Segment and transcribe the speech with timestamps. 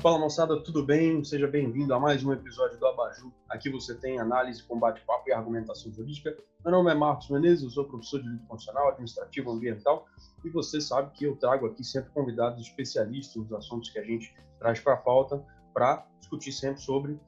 [0.00, 1.24] Fala moçada, tudo bem?
[1.24, 3.32] Seja bem-vindo a mais um episódio do Abaju.
[3.48, 6.38] Aqui você tem análise, combate, papo e argumentação jurídica.
[6.64, 10.06] Meu nome é Marcos Menezes, eu sou professor de Direito Constitucional, Administrativo Ambiental
[10.44, 14.32] e você sabe que eu trago aqui sempre convidados especialistas nos assuntos que a gente
[14.60, 17.18] traz para a pauta para discutir sempre sobre uh,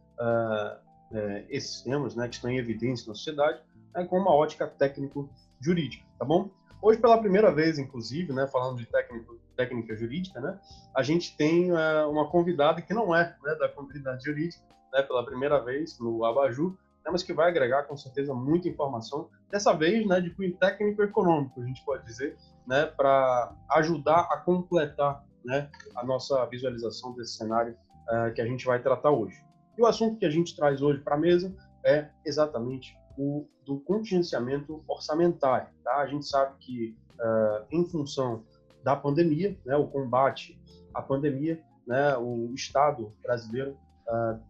[1.11, 3.61] uh, esses temas né, que estão em evidência na sociedade
[3.93, 6.49] né, com uma ótica técnico-jurídica, tá bom?
[6.83, 10.59] Hoje, pela primeira vez, inclusive, né, falando de técnico, técnica jurídica, né,
[10.97, 15.25] a gente tem uh, uma convidada que não é né, da comunidade jurídica, né, pela
[15.25, 16.71] primeira vez no Abaju,
[17.05, 21.61] né, mas que vai agregar com certeza muita informação, dessa vez né, de cunho técnico-econômico,
[21.61, 27.77] a gente pode dizer, né, para ajudar a completar né, a nossa visualização desse cenário
[28.09, 29.37] uh, que a gente vai tratar hoje.
[29.77, 31.55] E o assunto que a gente traz hoje para a mesa
[31.85, 35.69] é exatamente o do contingenciamento orçamentário.
[35.85, 35.99] Tá?
[35.99, 38.43] A gente sabe que, uh, em função
[38.83, 40.61] da pandemia, né, o combate
[40.93, 43.77] à pandemia, né, o Estado brasileiro,
[44.09, 44.41] uh,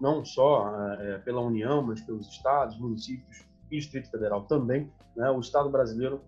[0.00, 5.40] não só uh, pela União, mas pelos estados, municípios e Distrito Federal também, né, o
[5.40, 6.20] Estado brasileiro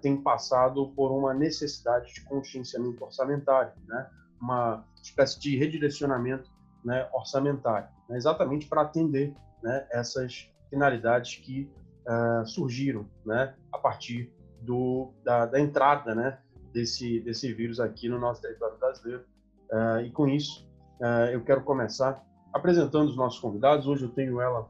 [0.00, 4.08] tem passado por uma necessidade de contingenciamento orçamentário, né,
[4.40, 6.48] uma espécie de redirecionamento
[6.84, 11.70] né, orçamentário, né, exatamente para atender né, essas finalidades que
[12.06, 16.38] uh, surgiram né, a partir do, da, da, entrada né,
[16.72, 19.24] desse, desse vírus aqui no nosso território brasileiro.
[19.70, 20.68] Uh, e com isso,
[21.00, 23.86] uh, eu quero começar apresentando os nossos convidados.
[23.86, 24.68] Hoje eu tenho ela,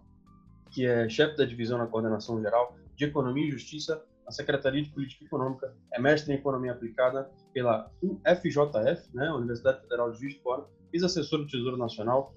[0.71, 4.91] que é chefe da divisão na Coordenação Geral de Economia e Justiça na Secretaria de
[4.91, 10.41] Política Econômica, é mestre em Economia Aplicada pela UFJF, né, Universidade Federal de Juiz de
[10.41, 12.35] Fora, ex-assessor do Tesouro Nacional,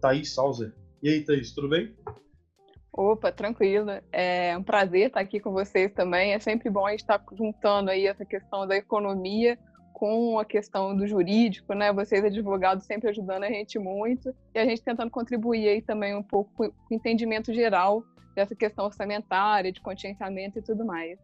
[0.00, 0.72] Thaís Sauser.
[1.02, 1.94] E aí, Thaís, tudo bem?
[2.96, 3.90] Opa, tranquilo.
[4.10, 6.32] É um prazer estar aqui com vocês também.
[6.32, 9.58] É sempre bom a gente estar juntando aí essa questão da economia
[9.92, 11.92] com a questão do jurídico, né?
[11.92, 16.22] Vocês advogados sempre ajudando a gente muito e a gente tentando contribuir aí também um
[16.22, 18.02] pouco com o entendimento geral
[18.34, 21.18] dessa questão orçamentária, de contingenciamento e tudo mais.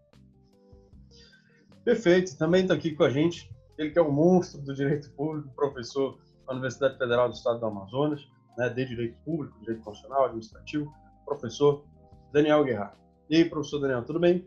[1.84, 2.36] Perfeito.
[2.36, 6.18] Também está aqui com a gente ele que é o monstro do direito público, professor
[6.46, 8.20] da Universidade Federal do Estado do Amazonas,
[8.56, 10.92] né, de direito público, direito constitucional, administrativo,
[11.24, 11.84] professor
[12.32, 12.96] Daniel Guerra.
[13.28, 14.46] E aí, professor Daniel, tudo bem?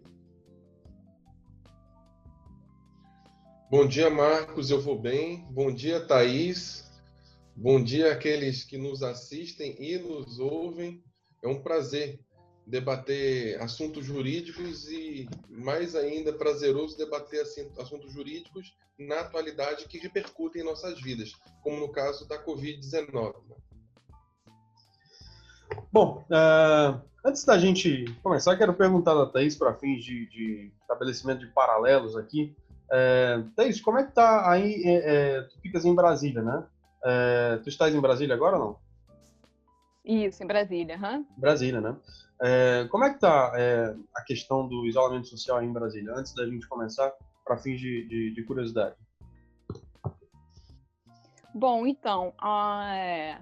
[3.70, 5.46] Bom dia, Marcos, eu vou bem.
[5.52, 6.86] Bom dia, Thaís.
[7.56, 11.04] Bom dia àqueles que nos assistem e nos ouvem.
[11.44, 12.20] É um prazer
[12.66, 17.42] debater assuntos jurídicos e, mais ainda, prazeroso debater
[17.78, 21.32] assuntos jurídicos na atualidade que repercutem em nossas vidas,
[21.62, 23.36] como no caso da Covid-19.
[25.96, 31.40] Bom, uh, antes da gente começar, quero perguntar da Thaís para fins de, de, estabelecimento
[31.40, 32.54] de paralelos aqui.
[32.88, 34.84] Uh, Thaís, como é que tá aí?
[34.84, 36.66] É, é, tu ficas em Brasília, né?
[37.00, 38.80] Uh, tu estás em Brasília agora ou não?
[40.04, 41.26] Isso, em Brasília, uhum.
[41.38, 41.96] Brasília, né?
[42.42, 46.14] É, como é que tá é, a questão do isolamento social em Brasília?
[46.14, 47.10] Antes da gente começar,
[47.46, 48.96] para fins de, de, de, curiosidade.
[51.54, 53.40] Bom, então, a,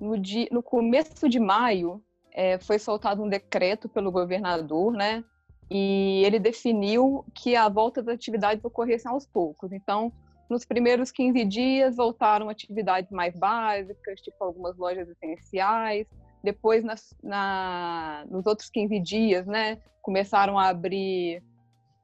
[0.00, 2.02] no, dia, no começo de maio,
[2.32, 5.24] é, foi soltado um decreto pelo governador, né?
[5.70, 9.72] E ele definiu que a volta das atividades ocorresse aos poucos.
[9.72, 10.12] Então,
[10.48, 16.06] nos primeiros 15 dias, voltaram atividades mais básicas, tipo algumas lojas essenciais.
[16.42, 16.84] Depois,
[17.22, 21.42] na, nos outros 15 dias, né, começaram a abrir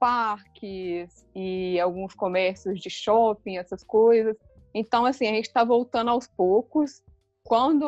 [0.00, 4.36] parques e alguns comércios de shopping, essas coisas.
[4.74, 7.00] Então, assim, a gente está voltando aos poucos
[7.44, 7.84] quando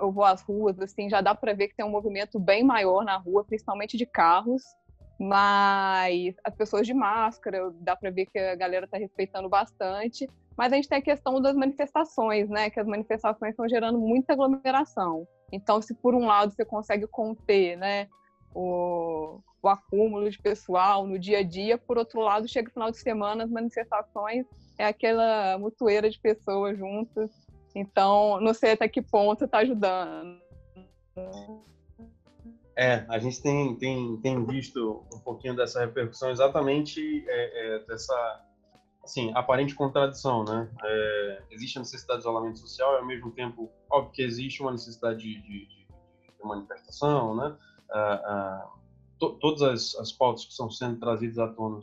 [0.00, 3.04] eu vou às ruas, assim, já dá para ver que tem um movimento bem maior
[3.04, 4.62] na rua, principalmente de carros,
[5.18, 10.28] mas as pessoas de máscara, dá para ver que a galera está respeitando bastante.
[10.56, 12.70] Mas a gente tem a questão das manifestações, né?
[12.70, 15.26] Que as manifestações estão gerando muita aglomeração.
[15.52, 18.08] Então, se por um lado você consegue conter, né,
[18.54, 22.90] o, o acúmulo de pessoal no dia a dia, por outro lado, chega o final
[22.90, 24.46] de semana, as manifestações
[24.78, 27.45] é aquela mutueira de pessoas juntas
[27.78, 30.40] então, não sei até que ponto está ajudando.
[32.74, 38.42] É, a gente tem, tem, tem visto um pouquinho dessa repercussão exatamente é, é, dessa
[39.04, 40.70] assim, aparente contradição, né?
[40.82, 44.72] É, existe a necessidade de isolamento social e, ao mesmo tempo, óbvio que existe uma
[44.72, 45.86] necessidade de, de, de,
[46.42, 47.56] manifestação, né?
[47.90, 48.70] Ah, ah,
[49.18, 51.80] to, todas as, as pautas que estão sendo trazidas à tona,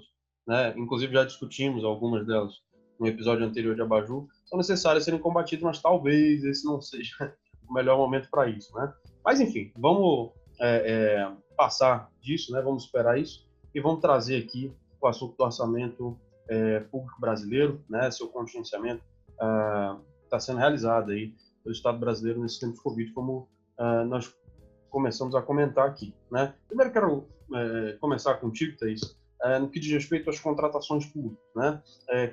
[0.48, 0.74] né?
[0.75, 2.62] Inclusive já discutimos algumas delas
[3.00, 7.36] no episódio anterior de Abaju, são necessárias serem combatidas, mas talvez esse não seja
[7.68, 8.94] o melhor momento para isso, né?
[9.24, 12.62] Mas enfim, vamos é, é, passar disso, né?
[12.62, 16.19] Vamos esperar isso e vamos trazer aqui o assunto do orçamento
[16.50, 18.12] é, público brasileiro, né?
[18.12, 19.04] Seu contingenciamento.
[20.25, 23.50] Está sendo realizada aí pelo Estado brasileiro nesse tempo de Covid, como
[23.80, 24.34] uh, nós
[24.90, 26.13] começamos a comentar aqui.
[26.30, 26.54] Né?
[26.68, 29.18] Primeiro quero uh, começar contigo, Thaís,
[29.60, 31.44] no que diz respeito às contratações públicas.
[31.56, 31.81] Né?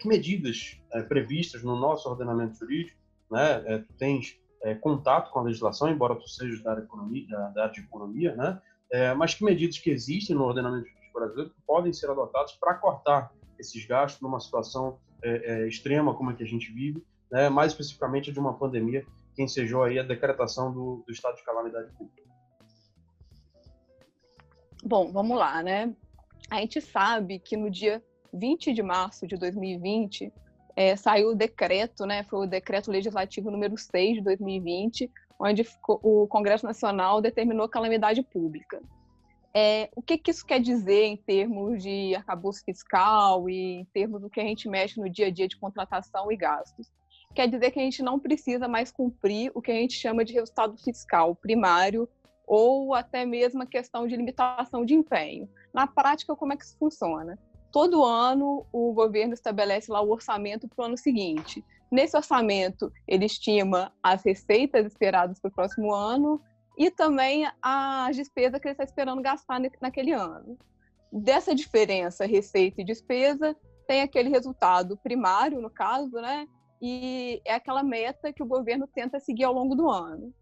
[0.00, 2.98] que medidas previstas no nosso ordenamento jurídico,
[3.30, 3.84] né?
[3.86, 4.38] tu tens
[4.80, 8.60] contato com a legislação, embora tu sejas da área, economia, da área de economia, né?
[9.14, 13.84] mas que medidas que existem no ordenamento jurídico brasileiro podem ser adotadas para cortar esses
[13.86, 14.98] gastos numa situação
[15.66, 17.48] extrema como a que a gente vive, né?
[17.48, 19.04] mais especificamente de uma pandemia
[19.34, 22.28] que ensejou aí a decretação do, do estado de calamidade pública.
[24.82, 25.94] Bom, vamos lá, né?
[26.50, 28.02] A gente sabe que no dia
[28.32, 30.32] 20 de março de 2020
[30.76, 32.24] é, saiu o decreto, né?
[32.24, 38.82] Foi o decreto legislativo número 6 de 2020, onde o Congresso Nacional determinou calamidade pública.
[39.54, 44.20] É, o que, que, isso quer dizer em termos de arcabouço fiscal e em termos
[44.20, 46.90] do que a gente mexe no dia a dia de contratação e gastos?
[47.34, 50.32] quer dizer que a gente não precisa mais cumprir o que a gente chama de
[50.32, 52.08] resultado fiscal primário
[52.50, 55.48] ou até mesmo a questão de limitação de empenho.
[55.72, 57.38] Na prática, como é que isso funciona?
[57.70, 61.64] Todo ano, o governo estabelece lá o orçamento para o ano seguinte.
[61.92, 66.42] Nesse orçamento, ele estima as receitas esperadas para o próximo ano
[66.76, 70.58] e também as despesas que ele está esperando gastar naquele ano.
[71.12, 73.54] Dessa diferença, receita e despesa,
[73.86, 76.48] tem aquele resultado primário, no caso, né,
[76.82, 80.34] e é aquela meta que o governo tenta seguir ao longo do ano.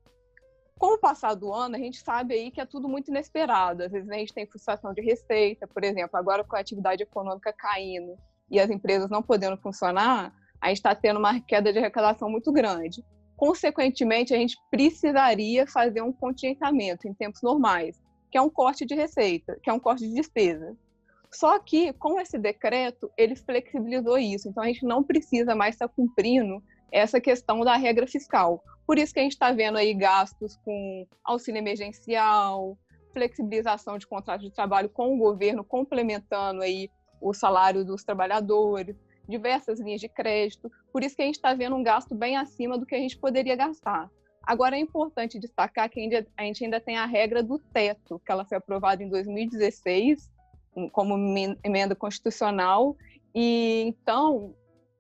[0.79, 3.83] Com o passar do ano, a gente sabe aí que é tudo muito inesperado.
[3.83, 7.53] Às vezes a gente tem frustração de receita, por exemplo, agora com a atividade econômica
[7.53, 8.17] caindo
[8.49, 12.53] e as empresas não podendo funcionar, a gente está tendo uma queda de arrecadação muito
[12.53, 13.05] grande.
[13.37, 18.01] Consequentemente, a gente precisaria fazer um contingentamento em tempos normais,
[18.31, 20.77] que é um corte de receita, que é um corte de despesa.
[21.33, 24.49] Só que, com esse decreto, ele flexibilizou isso.
[24.49, 28.63] Então, a gente não precisa mais estar cumprindo essa questão da regra fiscal.
[28.87, 32.79] Por isso que a gente está vendo aí gastos com auxílio emergencial,
[33.13, 36.91] flexibilização de contratos de trabalho com o governo, complementando aí
[37.21, 38.97] o salário dos trabalhadores,
[39.29, 40.71] diversas linhas de crédito.
[40.93, 43.19] Por isso que a gente está vendo um gasto bem acima do que a gente
[43.19, 44.11] poderia gastar.
[44.43, 46.01] Agora, é importante destacar que
[46.37, 50.31] a gente ainda tem a regra do teto, que ela foi aprovada em 2016
[50.93, 51.15] como
[51.63, 52.97] emenda constitucional.
[53.35, 54.55] E então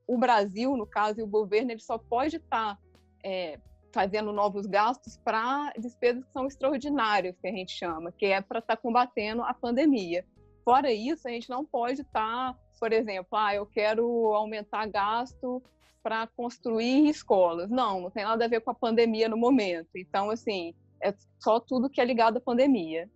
[0.08, 2.78] o Brasil, no caso, e o governo, ele só pode estar tá,
[3.22, 3.60] é,
[3.93, 8.58] fazendo novos gastos para despesas que são extraordinárias, que a gente chama, que é para
[8.58, 10.25] estar tá combatendo a pandemia.
[10.64, 15.62] Fora isso, a gente não pode estar, tá, por exemplo, ah, eu quero aumentar gasto
[16.02, 17.69] para construir escolas.
[17.69, 19.90] Não, não tem nada a ver com a pandemia no momento.
[19.94, 23.10] Então, assim, é só tudo que é ligado à pandemia.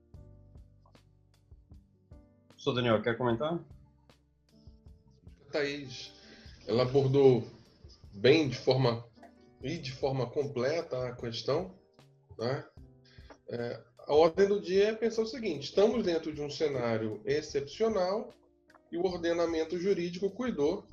[2.48, 3.58] Professor Daniel, quer comentar?
[5.50, 6.21] Thaís,
[6.66, 7.46] ela abordou
[8.12, 9.04] bem de forma
[9.62, 11.74] e de forma completa a questão.
[12.38, 12.64] Né?
[13.48, 18.32] É, a ordem do dia é pensar o seguinte: estamos dentro de um cenário excepcional
[18.90, 20.86] e o ordenamento jurídico cuidou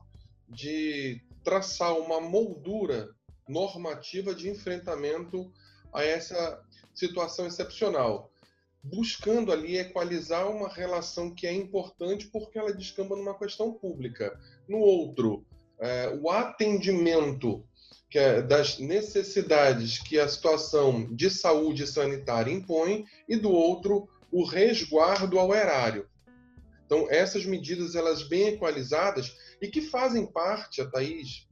[0.47, 3.09] de traçar uma moldura
[3.47, 5.51] normativa de enfrentamento
[5.91, 6.63] a essa
[6.93, 8.31] situação excepcional
[8.83, 14.39] buscando ali equalizar uma relação que é importante porque ela descamba numa questão pública.
[14.67, 15.45] No outro,
[15.79, 17.65] é, o atendimento
[18.13, 25.37] é das necessidades que a situação de saúde sanitária impõe e do outro, o resguardo
[25.37, 26.07] ao erário.
[26.85, 31.47] Então, essas medidas, elas bem equalizadas e que fazem parte, a Thaís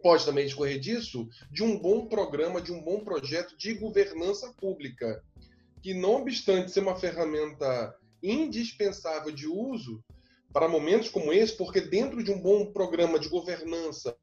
[0.00, 5.22] pode também discorrer disso, de um bom programa, de um bom projeto de governança pública
[5.82, 10.02] que, não obstante ser uma ferramenta indispensável de uso
[10.52, 14.16] para momentos como esse, porque dentro de um bom programa de governança,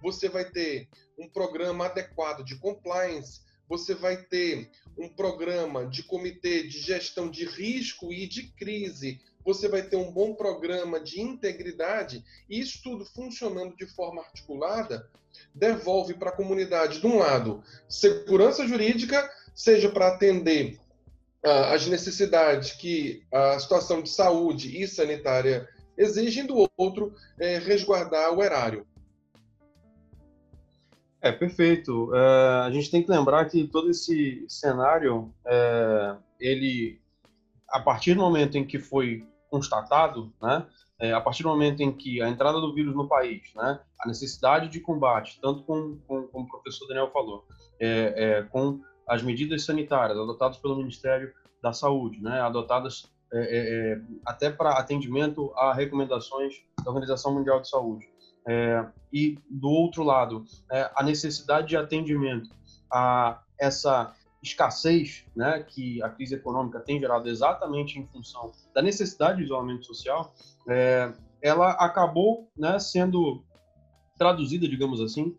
[0.00, 6.64] você vai ter um programa adequado de compliance, você vai ter um programa de comitê
[6.64, 12.24] de gestão de risco e de crise, você vai ter um bom programa de integridade,
[12.48, 15.08] e isso tudo funcionando de forma articulada,
[15.54, 20.78] devolve para a comunidade, de um lado, segurança jurídica, seja para atender
[21.44, 28.42] as necessidades que a situação de saúde e sanitária exigem, do outro, é, resguardar o
[28.42, 28.86] erário.
[31.20, 32.14] É, perfeito.
[32.14, 37.00] É, a gente tem que lembrar que todo esse cenário, é, ele,
[37.68, 40.66] a partir do momento em que foi constatado, né,
[41.14, 44.68] a partir do momento em que a entrada do vírus no país, né, a necessidade
[44.68, 47.44] de combate, tanto com, com como o professor Daniel falou,
[48.50, 51.32] com as medidas sanitárias adotadas pelo Ministério
[51.62, 57.60] da Saúde, né, adotadas é, é, é até para atendimento a recomendações da Organização Mundial
[57.60, 58.10] de Saúde.
[58.46, 62.50] é, e do outro lado, é, a necessidade de atendimento
[62.92, 69.38] a essa escassez né, que a crise econômica tem gerado exatamente em função da necessidade
[69.38, 70.34] de isolamento social,
[70.68, 73.44] é, ela acabou né, sendo
[74.18, 75.36] traduzida, digamos assim,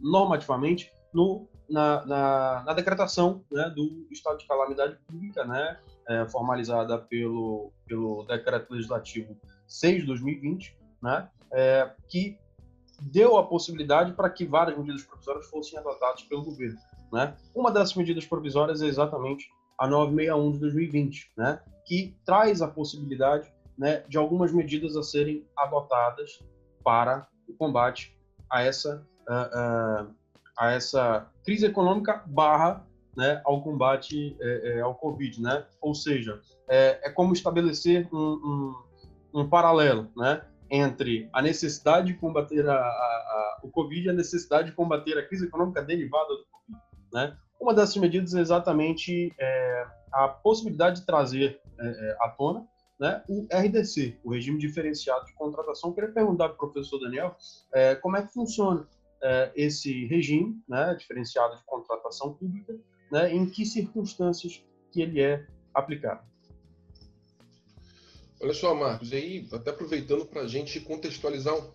[0.00, 6.98] normativamente no, na, na, na, decretação né, do estado de calamidade pública, né, é, formalizada
[6.98, 12.38] pelo, pelo decreto legislativo 6 de 2020, né, é, que
[13.00, 16.78] deu a possibilidade para que várias medidas provisórias fossem adotadas pelo governo.
[17.12, 17.36] Né?
[17.54, 21.60] Uma dessas medidas provisórias é exatamente a 961 de 2020, né?
[21.84, 26.42] que traz a possibilidade né, de algumas medidas a serem adotadas
[26.82, 28.16] para o combate
[28.50, 30.14] a essa, uh, uh,
[30.56, 32.86] a essa crise econômica barra
[33.16, 35.40] né, ao combate é, é, ao Covid.
[35.40, 35.64] Né?
[35.80, 38.74] Ou seja, é, é como estabelecer um,
[39.32, 44.10] um, um paralelo né, entre a necessidade de combater a, a, a, o Covid e
[44.10, 46.82] a necessidade de combater a crise econômica derivada do Covid.
[47.12, 47.36] Né?
[47.60, 52.66] Uma dessas medidas é exatamente é, a possibilidade de trazer é, é à tona
[52.98, 55.90] né, o RDC, o Regime Diferenciado de Contratação.
[55.90, 57.36] Eu queria perguntar para o professor Daniel
[58.00, 58.86] como é que funciona
[59.22, 62.78] é, esse regime né, diferenciado de contratação pública,
[63.10, 66.24] né, em que circunstâncias que ele é aplicado.
[68.40, 71.70] Olha só, Marcos, e aí, até aproveitando para a gente contextualizar um...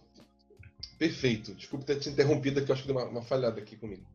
[0.98, 4.06] Perfeito, desculpe ter te interrompido aqui, acho que deu uma, uma falhada aqui comigo.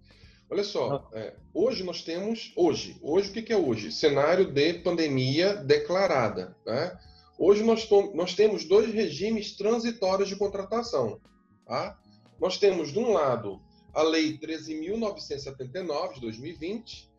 [0.48, 3.90] Olha só, é, hoje nós temos, hoje, hoje o que, que é hoje?
[3.90, 6.56] Cenário de pandemia declarada.
[6.64, 6.96] Né?
[7.36, 11.20] Hoje nós, nós temos dois regimes transitórios de contratação.
[11.66, 11.98] Tá?
[12.40, 13.60] Nós temos, de um lado,
[13.94, 17.10] a Lei 13.979 de 2020,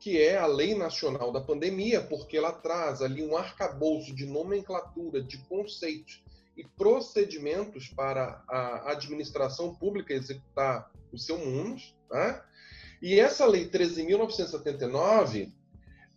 [0.00, 5.22] que é a Lei Nacional da Pandemia, porque ela traz ali um arcabouço de nomenclatura,
[5.22, 6.22] de conceitos
[6.56, 11.94] e procedimentos para a administração pública executar o seu MUNOS.
[12.08, 12.44] Tá?
[13.00, 15.50] E essa lei 13.979,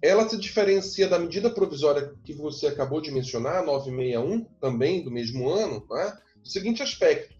[0.02, 5.50] ela se diferencia da medida provisória que você acabou de mencionar, 961, também do mesmo
[5.50, 6.18] ano, né?
[6.44, 7.33] o seguinte aspecto.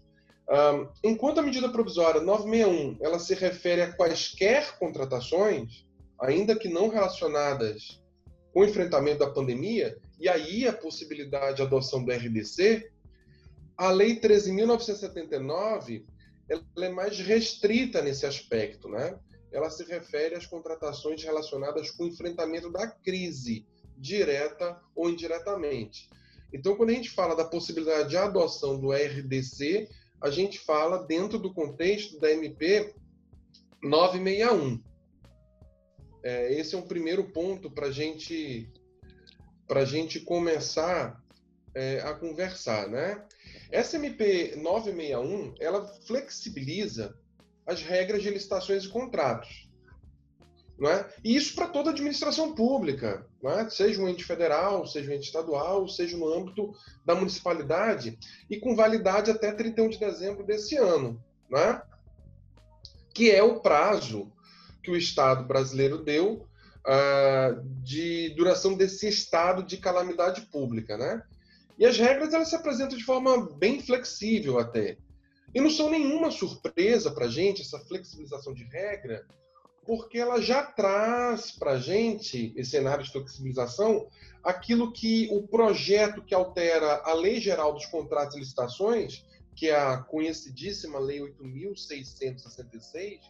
[0.48, 5.86] Um, enquanto a medida provisória 961 ela se refere a quaisquer contratações,
[6.20, 8.02] ainda que não relacionadas
[8.52, 12.90] com o enfrentamento da pandemia, e aí a possibilidade de adoção do RDC,
[13.76, 16.04] a Lei 13.979
[16.48, 19.18] ela é mais restrita nesse aspecto, né?
[19.54, 23.64] ela se refere às contratações relacionadas com o enfrentamento da crise,
[23.96, 26.10] direta ou indiretamente.
[26.52, 29.88] Então, quando a gente fala da possibilidade de adoção do RDC,
[30.24, 32.94] a gente fala dentro do contexto da MP
[33.82, 34.82] 961.
[36.24, 38.72] É, esse é um primeiro ponto para gente,
[39.68, 41.22] a gente começar
[41.74, 42.88] é, a conversar.
[42.88, 43.22] Né?
[43.70, 47.14] Essa MP 961 ela flexibiliza
[47.66, 49.63] as regras de licitações e contratos.
[50.82, 51.06] É?
[51.22, 53.70] E isso para toda administração pública, é?
[53.70, 58.18] seja um ente federal, seja um ente estadual, seja no âmbito da municipalidade,
[58.50, 61.22] e com validade até 31 de dezembro desse ano,
[61.54, 61.80] é?
[63.14, 64.32] que é o prazo
[64.82, 66.46] que o Estado brasileiro deu
[66.84, 70.96] uh, de duração desse estado de calamidade pública.
[70.96, 71.22] Né?
[71.78, 74.98] E as regras elas se apresentam de forma bem flexível até.
[75.54, 79.24] E não são nenhuma surpresa para a gente essa flexibilização de regra,
[79.84, 84.06] porque ela já traz para a gente, esse cenário de flexibilização,
[84.42, 89.24] aquilo que o projeto que altera a Lei Geral dos Contratos e Licitações,
[89.54, 93.20] que é a conhecidíssima Lei 8.666,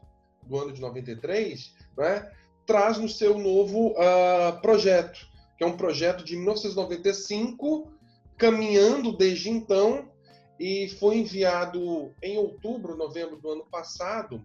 [0.43, 2.31] do ano de 93, né,
[2.67, 7.93] traz no seu novo uh, projeto, que é um projeto de 1995,
[8.37, 10.11] caminhando desde então
[10.59, 14.45] e foi enviado em outubro, novembro do ano passado,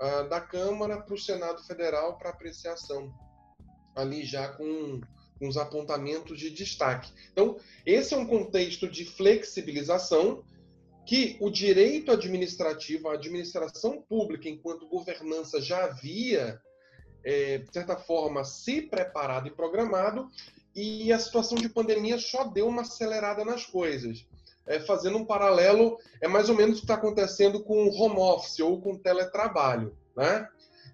[0.00, 3.12] uh, da Câmara para o Senado Federal para apreciação,
[3.94, 5.00] ali já com,
[5.40, 7.10] os apontamentos de destaque.
[7.32, 10.44] Então, esse é um contexto de flexibilização
[11.06, 16.60] que o direito administrativo, a administração pública, enquanto governança, já havia,
[17.24, 20.28] é, de certa forma, se preparado e programado,
[20.76, 24.26] e a situação de pandemia só deu uma acelerada nas coisas
[24.66, 28.18] é, fazendo um paralelo, é mais ou menos o que está acontecendo com o home
[28.18, 29.96] office ou com o teletrabalho.
[30.16, 30.48] Né?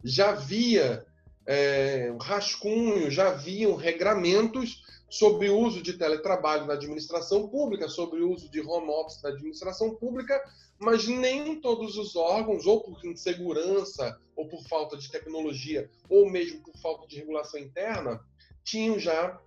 [0.04, 1.04] Já havia
[1.46, 8.30] é, rascunho, já haviam regramentos sobre o uso de teletrabalho na administração pública, sobre o
[8.30, 10.40] uso de home office na administração pública,
[10.78, 16.61] mas nem todos os órgãos, ou por insegurança, ou por falta de tecnologia, ou mesmo
[16.61, 18.20] por falta de regulação interna,
[18.64, 19.40] tinham já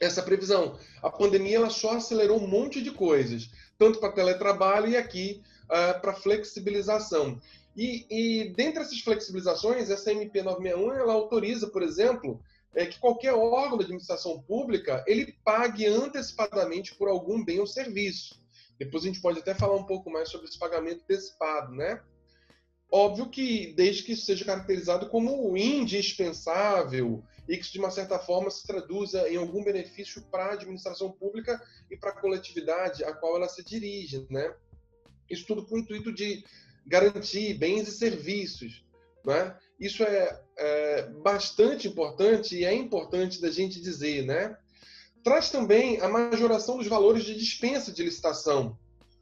[0.00, 0.78] essa previsão.
[1.02, 6.00] A pandemia ela só acelerou um monte de coisas, tanto para teletrabalho e aqui uh,
[6.00, 7.40] para flexibilização.
[7.76, 12.42] E, e dentre essas flexibilizações, essa MP 961 ela autoriza, por exemplo,
[12.74, 18.40] é que qualquer órgão da administração pública ele pague antecipadamente por algum bem ou serviço.
[18.78, 22.00] Depois a gente pode até falar um pouco mais sobre esse pagamento antecipado, né?
[22.92, 28.18] Óbvio que desde que isso seja caracterizado como indispensável e que isso, de uma certa
[28.18, 33.12] forma, se traduza em algum benefício para a administração pública e para a coletividade a
[33.14, 34.54] qual ela se dirige, né?
[35.28, 36.44] Isso tudo com o intuito de
[36.84, 38.84] garantir bens e serviços,
[39.24, 39.56] né?
[39.78, 44.56] Isso é, é bastante importante e é importante da gente dizer, né?
[45.22, 48.76] Traz também a majoração dos valores de dispensa de licitação.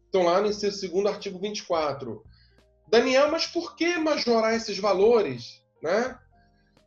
[0.06, 2.24] Estão lá no seu segundo artigo 24
[2.90, 5.62] Daniel, mas por que majorar esses valores?
[5.82, 6.18] Né?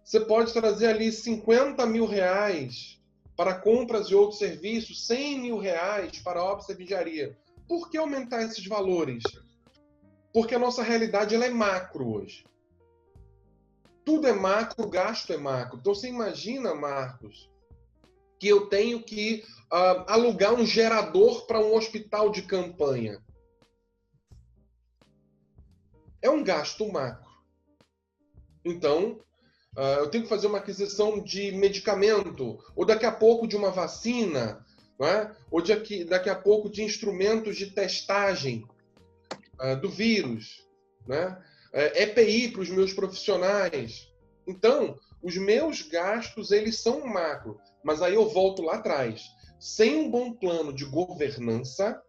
[0.04, 3.00] Você pode trazer ali 50 mil reais
[3.38, 7.38] para compras e outros serviços, 100 mil reais para obras e vigiaria.
[7.68, 9.24] Por que aumentar esses valores?
[10.34, 12.46] Porque a nossa realidade ela é macro hoje.
[14.04, 15.78] Tudo é macro, gasto é macro.
[15.80, 17.50] Então você imagina, Marcos,
[18.40, 23.22] que eu tenho que uh, alugar um gerador para um hospital de campanha
[26.22, 27.32] é um gasto macro.
[28.64, 29.20] Então,
[29.76, 33.72] uh, eu tenho que fazer uma aquisição de medicamento, ou daqui a pouco de uma
[33.72, 34.66] vacina,
[35.02, 35.32] é?
[35.50, 38.68] ou daqui, daqui a pouco de instrumentos de testagem
[39.60, 40.64] uh, do vírus,
[41.08, 41.42] né?
[41.74, 44.12] é EPI para os meus profissionais.
[44.46, 49.24] Então, os meus gastos, eles são macro, mas aí eu volto lá atrás.
[49.60, 52.02] Sem um bom plano de governança,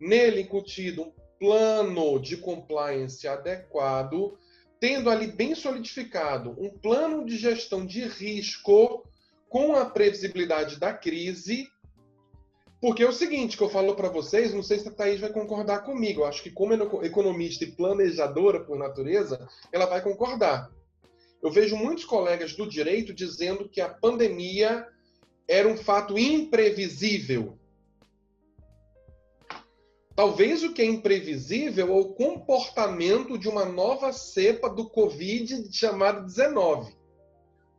[0.00, 4.38] nele incutido plano de compliance adequado,
[4.78, 9.04] tendo ali bem solidificado um plano de gestão de risco
[9.48, 11.66] com a previsibilidade da crise.
[12.78, 15.32] Porque é o seguinte que eu falo para vocês, não sei se a Thaís vai
[15.32, 20.70] concordar comigo, eu acho que como economista e planejadora por natureza, ela vai concordar.
[21.42, 24.86] Eu vejo muitos colegas do direito dizendo que a pandemia
[25.48, 27.58] era um fato imprevisível.
[30.14, 36.20] Talvez o que é imprevisível é o comportamento de uma nova cepa do Covid chamada
[36.22, 36.94] 19.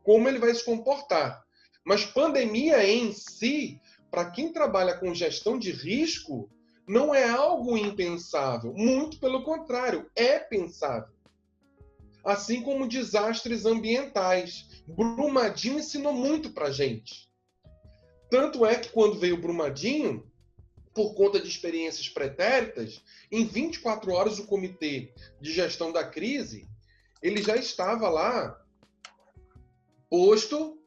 [0.02, 1.42] Como ele vai se comportar.
[1.84, 6.50] Mas pandemia em si, para quem trabalha com gestão de risco,
[6.86, 8.72] não é algo impensável.
[8.74, 11.14] Muito pelo contrário, é pensável.
[12.24, 14.68] Assim como desastres ambientais.
[14.86, 17.30] Brumadinho ensinou muito para gente.
[18.30, 20.26] Tanto é que quando veio o Brumadinho,
[20.94, 26.68] por conta de experiências pretéritas, em 24 horas o comitê de gestão da crise
[27.22, 28.60] ele já estava lá
[30.10, 30.78] posto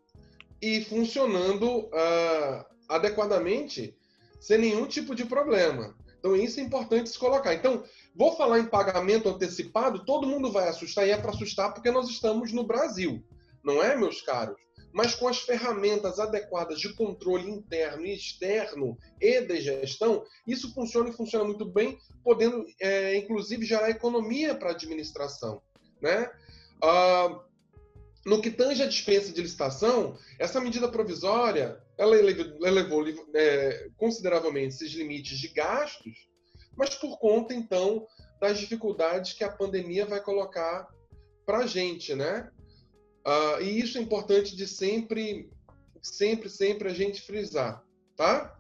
[0.62, 3.98] e funcionando uh, adequadamente,
[4.39, 5.96] sem nenhum tipo de problema.
[6.20, 7.54] Então isso é importante se colocar.
[7.54, 11.89] Então, vou falar em pagamento antecipado, todo mundo vai assustar e é para assustar porque
[11.89, 13.24] nós estamos no Brasil,
[13.63, 14.60] não é, meus caros?
[14.96, 21.10] Mas com as ferramentas adequadas de controle interno e externo e de gestão, isso funciona
[21.10, 25.62] e funciona muito bem, podendo, é, inclusive, gerar economia para a administração.
[26.02, 26.32] Né?
[26.82, 27.44] Ah,
[28.26, 33.06] no que tange a dispensa de licitação, essa medida provisória ela elevou, elevou
[33.36, 36.30] é, consideravelmente esses limites de gastos,
[36.74, 38.08] mas por conta, então,
[38.40, 40.88] das dificuldades que a pandemia vai colocar
[41.46, 42.50] para a gente, né?
[43.26, 45.52] Uh, e isso é importante de sempre,
[46.02, 47.84] sempre, sempre a gente frisar,
[48.16, 48.56] tá?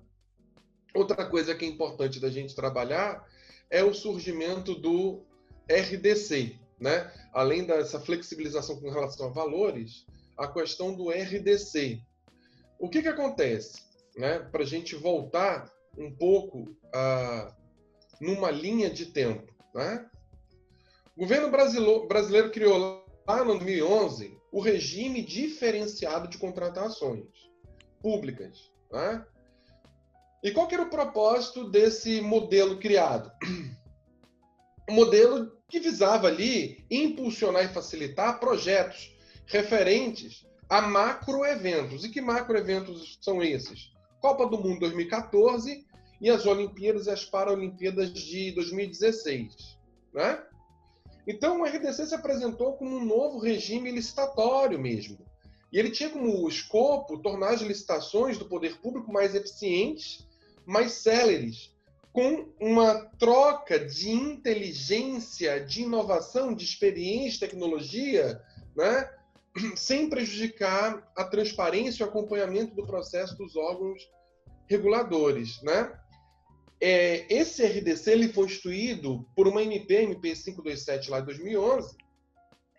[0.95, 3.27] Outra coisa que é importante da gente trabalhar
[3.69, 5.23] é o surgimento do
[5.69, 7.11] RDC, né?
[7.31, 12.01] Além dessa flexibilização com relação a valores, a questão do RDC.
[12.79, 13.83] O que que acontece,
[14.17, 14.39] né?
[14.39, 17.53] Para a gente voltar um pouco uh,
[18.19, 20.09] numa linha de tempo, né?
[21.15, 21.51] O governo
[22.07, 27.27] brasileiro criou lá no 2011 o regime diferenciado de contratações
[28.01, 28.71] públicas.
[28.89, 29.25] Né?
[30.41, 33.29] E qual era o propósito desse modelo criado?
[34.87, 39.13] Um modelo que visava ali impulsionar e facilitar projetos
[39.45, 42.05] referentes a macroeventos.
[42.05, 43.91] E que macroeventos são esses?
[44.21, 45.85] Copa do Mundo 2014
[46.21, 49.77] e as Olimpíadas e as Paralimpíadas de 2016.
[50.13, 50.41] Né?
[51.27, 55.17] Então, o RDC se apresentou como um novo regime licitatório mesmo.
[55.71, 60.25] E ele tinha como escopo tornar as licitações do poder público mais eficientes,
[60.65, 61.75] mais céleres,
[62.13, 68.41] com uma troca de inteligência, de inovação, de experiência, tecnologia,
[68.75, 69.09] né?
[69.75, 74.01] sem prejudicar a transparência e o acompanhamento do processo dos órgãos
[74.67, 75.97] reguladores, né?
[76.81, 81.95] É, esse RDC ele foi instituído por uma MP, MP 527 lá de 2011,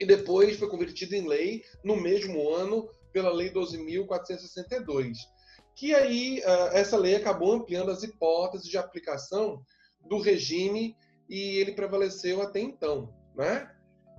[0.00, 5.14] e depois foi convertido em lei no mesmo ano pela Lei 12.462,
[5.74, 9.62] que aí uh, essa lei acabou ampliando as hipóteses de aplicação
[10.06, 10.94] do regime
[11.28, 13.70] e ele prevaleceu até então, né?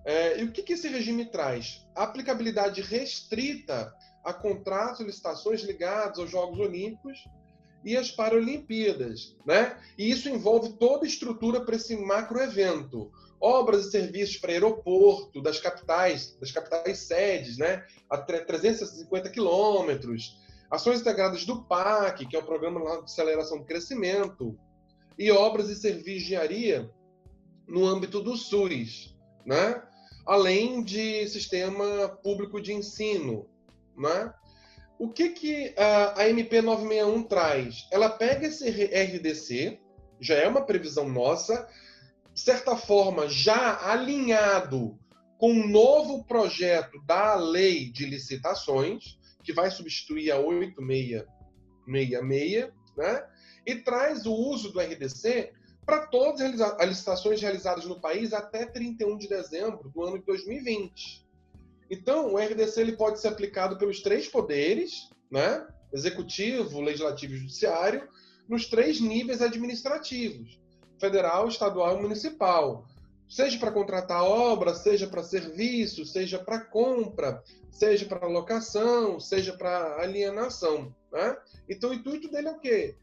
[0.04, 1.86] É, e o que, que esse regime traz?
[1.94, 7.20] A aplicabilidade restrita a contratos e licitações ligados aos Jogos Olímpicos
[7.84, 9.78] e às Paralimpíadas, né?
[9.98, 13.12] E isso envolve toda a estrutura para esse macroevento.
[13.40, 17.86] Obras e serviços para aeroporto das capitais, das capitais sedes, né?
[18.10, 20.38] A 350 quilômetros.
[20.70, 24.58] Ações integradas do PAC, que é o Programa de Aceleração do Crescimento.
[25.18, 26.92] E obras e serviços de engenharia
[27.68, 29.82] no âmbito do SUS, né?
[30.26, 33.48] além de sistema público de ensino.
[33.98, 34.34] Né?
[35.00, 37.88] O que, que a, a MP 961 traz?
[37.92, 39.80] Ela pega esse RDC,
[40.20, 41.70] já é uma previsão nossa,
[42.34, 44.98] de certa forma já alinhado
[45.38, 53.24] com um novo projeto da lei de licitações, que vai substituir a 8666, né?
[53.66, 55.54] e traz o uso do RDC
[55.86, 61.27] para todas as licitações realizadas no país até 31 de dezembro do ano de 2020.
[61.90, 65.66] Então, o RDC ele pode ser aplicado pelos três poderes, né?
[65.94, 68.08] executivo, legislativo e judiciário,
[68.48, 70.60] nos três níveis administrativos,
[71.00, 72.86] federal, estadual e municipal.
[73.30, 80.02] Seja para contratar obra, seja para serviço, seja para compra, seja para locação, seja para
[80.02, 80.96] alienação.
[81.12, 81.36] Né?
[81.70, 82.96] Então, o intuito dele é o quê?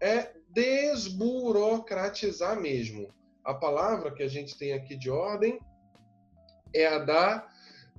[0.00, 3.12] É desburocratizar mesmo.
[3.44, 5.58] A palavra que a gente tem aqui de ordem
[6.72, 7.51] é a da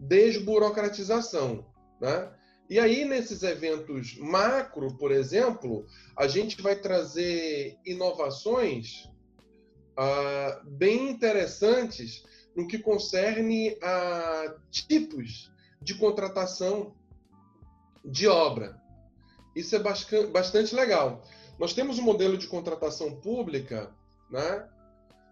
[0.07, 1.65] desburocratização,
[1.99, 2.31] né?
[2.69, 5.85] E aí, nesses eventos macro, por exemplo,
[6.17, 9.09] a gente vai trazer inovações
[9.97, 12.23] uh, bem interessantes
[12.55, 16.95] no que concerne a tipos de contratação
[18.03, 18.81] de obra.
[19.55, 21.23] Isso é bastante legal.
[21.59, 23.91] Nós temos um modelo de contratação pública,
[24.31, 24.67] né?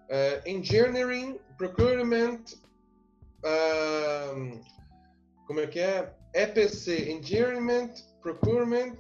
[0.10, 2.44] Uh, engineering, procurement,
[5.48, 6.14] como é que é?
[6.34, 8.98] EPC, Engineering, Procurement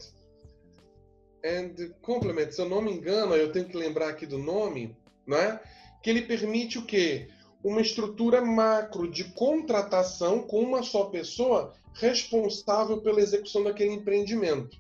[1.45, 2.51] and Complement.
[2.51, 5.59] Se eu não me engano, eu tenho que lembrar aqui do nome, né?
[6.03, 7.29] Que ele permite o quê?
[7.63, 14.77] Uma estrutura macro de contratação com uma só pessoa responsável pela execução daquele empreendimento.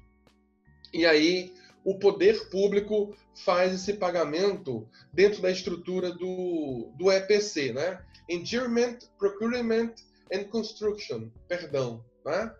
[0.93, 8.03] E aí o poder público faz esse pagamento dentro da estrutura do, do EPC, né?
[8.29, 9.93] Endearment, Procurement
[10.31, 12.53] and Construction, perdão, né?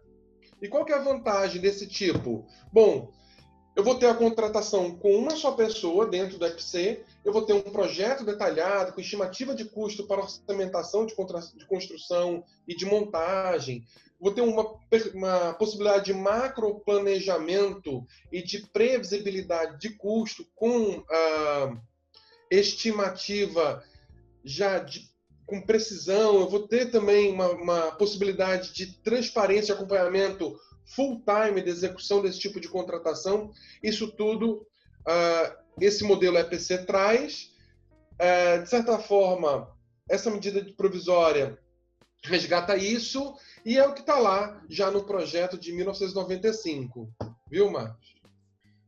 [0.61, 2.45] E qual que é a vantagem desse tipo?
[2.71, 3.11] Bom,
[3.75, 7.53] eu vou ter a contratação com uma só pessoa dentro do EPC, eu vou ter
[7.53, 11.15] um projeto detalhado, com estimativa de custo para orçamentação de,
[11.55, 13.85] de construção e de montagem,
[14.19, 14.77] vou ter uma,
[15.13, 21.75] uma possibilidade de macro planejamento e de previsibilidade de custo com a
[22.51, 23.83] estimativa
[24.43, 25.09] já de,
[25.45, 26.35] com precisão.
[26.35, 30.59] Eu vou ter também uma, uma possibilidade de transparência e acompanhamento
[30.95, 33.51] full time de execução desse tipo de contratação.
[33.81, 34.67] Isso tudo,
[35.07, 37.51] uh, esse modelo EPC traz.
[38.13, 39.67] Uh, de certa forma,
[40.09, 41.57] essa medida provisória
[42.23, 47.09] resgata isso e é o que está lá já no projeto de 1995.
[47.49, 48.15] Viu, Marcos?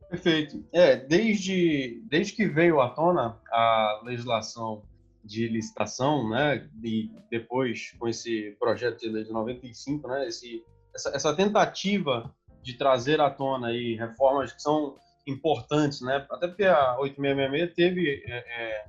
[0.08, 0.64] Perfeito.
[0.72, 4.82] É, desde, desde que veio à tona a legislação
[5.24, 10.62] de licitação, né, e depois com esse projeto de lei de 95, né, esse,
[10.94, 16.64] essa, essa tentativa de trazer à tona aí reformas que são importantes, né, até porque
[16.64, 18.84] a 8666 teve é, é,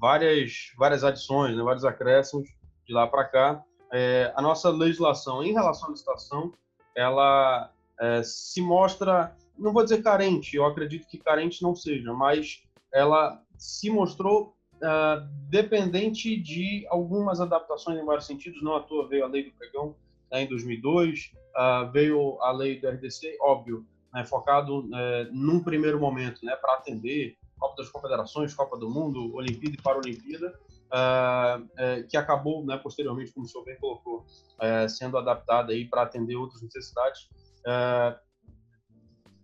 [0.00, 2.48] várias, várias adições, né, vários acréscimos
[2.86, 6.52] de lá para cá, é, a nossa legislação em relação à licitação,
[6.96, 12.62] ela é, se mostra, não vou dizer carente, eu acredito que carente não seja, mas
[12.92, 18.62] ela se mostrou é, dependente de algumas adaptações em vários sentidos.
[18.62, 19.94] Não à toa veio a lei do pregão
[20.32, 26.00] né, em 2002, é, veio a lei do RDC, óbvio, né, focado é, num primeiro
[26.00, 30.58] momento né, para atender Copa das Confederações, Copa do Mundo, Olimpíada e Paralimpíada,
[30.90, 36.02] uh, uh, que acabou, né, posteriormente, como o senhor bem colocou, uh, sendo adaptada para
[36.02, 37.28] atender outras necessidades.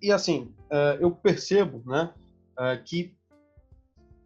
[0.00, 0.54] e assim,
[1.00, 2.12] eu percebo, né,
[2.84, 3.14] que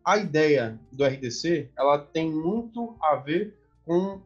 [0.05, 4.22] a ideia do RDC ela tem muito a ver com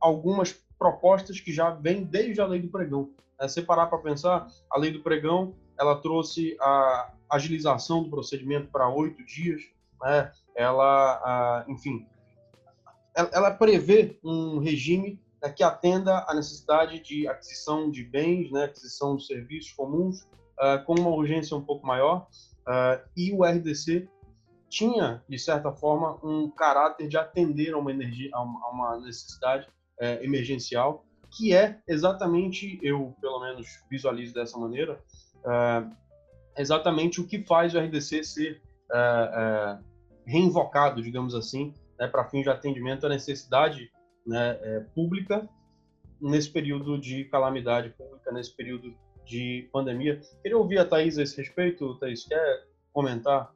[0.00, 3.10] algumas propostas que já vêm desde a lei do pregão.
[3.40, 9.24] É, para pensar, a lei do pregão ela trouxe a agilização do procedimento para oito
[9.24, 9.60] dias,
[10.02, 10.32] né?
[10.54, 12.06] ela, a, enfim,
[13.14, 18.64] ela, ela, prevê um regime né, que atenda à necessidade de aquisição de bens, né,
[18.64, 22.26] aquisição de serviços comuns, uh, com uma urgência um pouco maior,
[22.66, 24.08] uh, e o RDC
[24.68, 29.66] tinha, de certa forma, um caráter de atender a uma, energia, a uma necessidade
[30.00, 31.04] uh, emergencial,
[31.36, 34.98] que é exatamente, eu pelo menos visualizo dessa maneira,
[35.44, 35.94] uh,
[36.56, 38.62] exatamente o que faz o RDC ser
[40.24, 43.90] reinvocado, digamos assim, né, para fins de atendimento à necessidade
[44.24, 45.48] né, é, pública
[46.20, 48.94] nesse período de calamidade pública, nesse período
[49.24, 50.20] de pandemia.
[50.40, 51.96] Queria ouvir a Thais a esse respeito.
[51.98, 53.52] Thais, quer comentar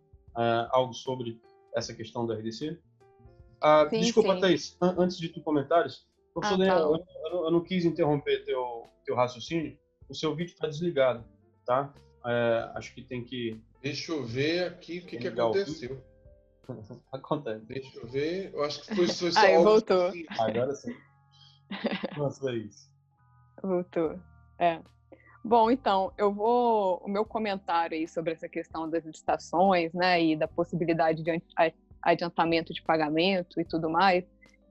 [0.73, 1.41] algo sobre
[1.75, 2.79] essa questão da RDC?
[3.63, 4.41] Uh, sim, desculpa, sim.
[4.41, 7.13] Thaís, an antes de tu comentares, professor ah, Daniel, tá.
[7.25, 11.25] eu, eu, eu, não quis interromper teu, teu raciocínio, o seu vídeo está desligado,
[11.67, 11.93] tá?
[12.27, 13.61] É, acho que tem que...
[13.83, 16.03] Deixa eu ver aqui o que, que aconteceu.
[17.13, 17.65] Acontece.
[17.67, 18.53] Deixa eu ver.
[18.53, 19.41] Eu acho que foi, foi só.
[19.41, 20.13] Aí, voltou.
[20.39, 20.95] Agora sim.
[22.17, 22.91] Nossa, é isso.
[23.63, 24.19] Voltou.
[24.59, 24.81] É.
[25.45, 26.99] Bom, então, eu vou.
[26.99, 31.43] O meu comentário aí sobre essa questão das licitações, né, e da possibilidade de
[32.03, 34.25] adiantamento de pagamento e tudo mais,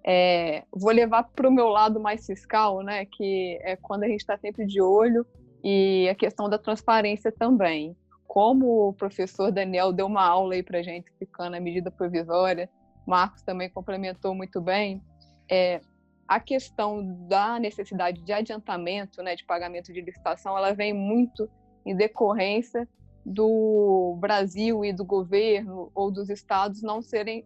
[0.05, 4.21] é, vou levar para o meu lado mais fiscal, né, que é quando a gente
[4.21, 5.25] está sempre de olho,
[5.63, 7.95] e a questão da transparência também
[8.29, 12.69] como o professor Daniel deu uma aula aí para gente explicando a medida provisória,
[13.05, 15.01] Marcos também complementou muito bem,
[15.49, 15.81] é,
[16.27, 21.49] a questão da necessidade de adiantamento, né, de pagamento de licitação, ela vem muito
[21.83, 22.87] em decorrência
[23.25, 27.43] do Brasil e do governo ou dos estados não serem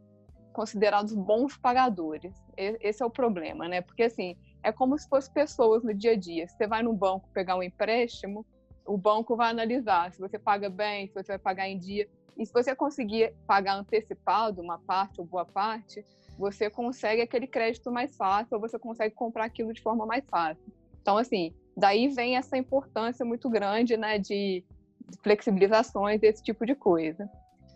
[0.52, 2.36] considerados bons pagadores.
[2.58, 3.82] Esse é o problema, né?
[3.82, 6.48] Porque assim, é como se fossem pessoas no dia a dia.
[6.48, 8.46] Você vai no banco pegar um empréstimo,
[8.86, 12.08] o banco vai analisar se você paga bem, se você vai pagar em dia.
[12.38, 16.04] E se você conseguir pagar antecipado uma parte ou boa parte,
[16.38, 20.63] você consegue aquele crédito mais fácil ou você consegue comprar aquilo de forma mais fácil.
[21.02, 24.63] Então, assim, daí vem essa importância muito grande né, de
[25.22, 27.30] flexibilizações, desse tipo de coisa.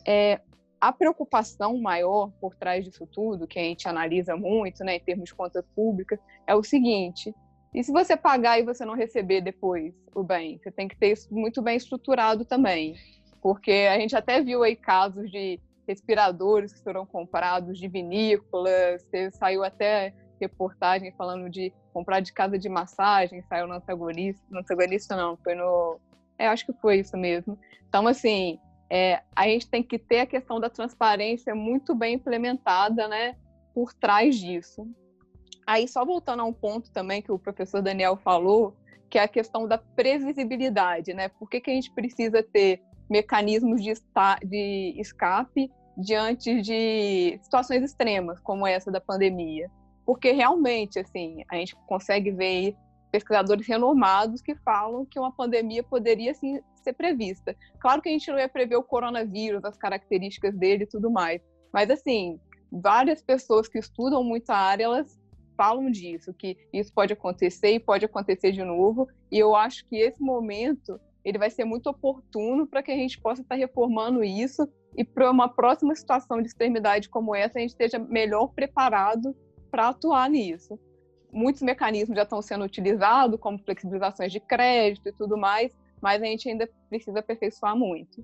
[0.05, 0.41] É,
[0.79, 5.29] a preocupação maior por trás disso tudo, que a gente analisa muito né, em termos
[5.29, 7.33] de contas públicas, é o seguinte:
[7.73, 10.57] e se você pagar e você não receber depois o bem?
[10.57, 12.95] Você tem que ter isso muito bem estruturado também.
[13.41, 19.63] Porque a gente até viu aí casos de respiradores que foram comprados, de vinícolas, saiu
[19.63, 25.37] até reportagem falando de comprar de casa de massagem, saiu no antagonista, no antagonista não,
[25.37, 25.99] foi no...
[26.37, 27.57] É, acho que foi isso mesmo.
[27.87, 33.07] Então, assim, é, a gente tem que ter a questão da transparência muito bem implementada,
[33.07, 33.35] né,
[33.73, 34.87] por trás disso.
[35.65, 38.73] Aí, só voltando a um ponto também que o professor Daniel falou,
[39.09, 41.27] que é a questão da previsibilidade, né?
[41.27, 43.93] Por que, que a gente precisa ter mecanismos de,
[44.45, 49.69] de escape diante de situações extremas, como essa da pandemia?
[50.05, 52.75] Porque realmente, assim, a gente consegue ver
[53.11, 57.55] pesquisadores renomados que falam que uma pandemia poderia, sim, ser prevista.
[57.79, 61.41] Claro que a gente não ia prever o coronavírus, as características dele e tudo mais,
[61.73, 62.39] mas, assim,
[62.71, 65.19] várias pessoas que estudam muito a área, elas
[65.55, 69.07] falam disso, que isso pode acontecer e pode acontecer de novo.
[69.31, 73.19] E eu acho que esse momento ele vai ser muito oportuno para que a gente
[73.19, 77.71] possa estar reformando isso e para uma próxima situação de extremidade como essa a gente
[77.71, 79.35] esteja melhor preparado
[79.69, 80.79] para atuar nisso.
[81.31, 86.25] Muitos mecanismos já estão sendo utilizados, como flexibilizações de crédito e tudo mais, mas a
[86.25, 88.23] gente ainda precisa aperfeiçoar muito.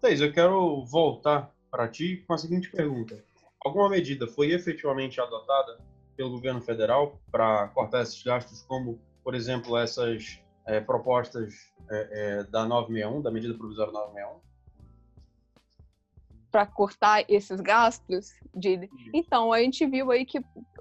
[0.00, 3.22] Thais, eu quero voltar para ti com a seguinte pergunta
[3.64, 5.78] alguma medida foi efetivamente adotada
[6.16, 12.44] pelo governo federal para cortar esses gastos, como, por exemplo, essas é, propostas é, é,
[12.44, 14.40] da 961, da medida provisória 961?
[16.50, 18.32] Para cortar esses gastos?
[18.54, 18.90] De...
[19.14, 20.40] Então, a gente viu aí que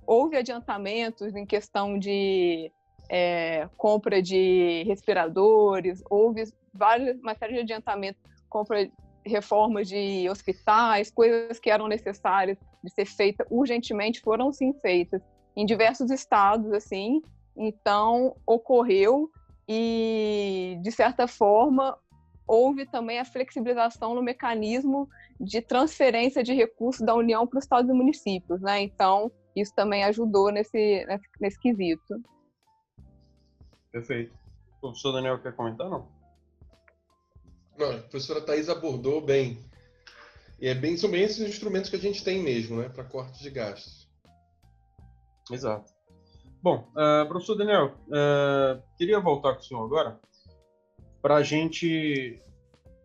[0.09, 2.71] houve adiantamentos em questão de
[3.07, 8.19] é, compra de respiradores, houve várias, uma série de adiantamentos,
[8.49, 8.89] compra
[9.23, 15.21] reformas de hospitais, coisas que eram necessárias de ser feita urgentemente foram sim feitas
[15.55, 17.21] em diversos estados assim.
[17.55, 19.29] Então ocorreu
[19.67, 21.95] e de certa forma
[22.47, 25.07] houve também a flexibilização no mecanismo
[25.39, 28.81] de transferência de recursos da União para os estados e municípios né?
[28.81, 32.21] Então isso também ajudou nesse nesse, nesse quesito
[33.91, 34.33] perfeito
[34.77, 36.07] o professor Daniel quer comentar não
[37.77, 39.57] não, a professora Thais abordou bem
[40.61, 43.41] e é bem, são bem esses instrumentos que a gente tem mesmo, né, para corte
[43.41, 44.09] de gastos.
[45.49, 45.91] Exato.
[46.61, 50.19] Bom, uh, professor Daniel, uh, queria voltar com o senhor agora
[51.21, 52.37] para a gente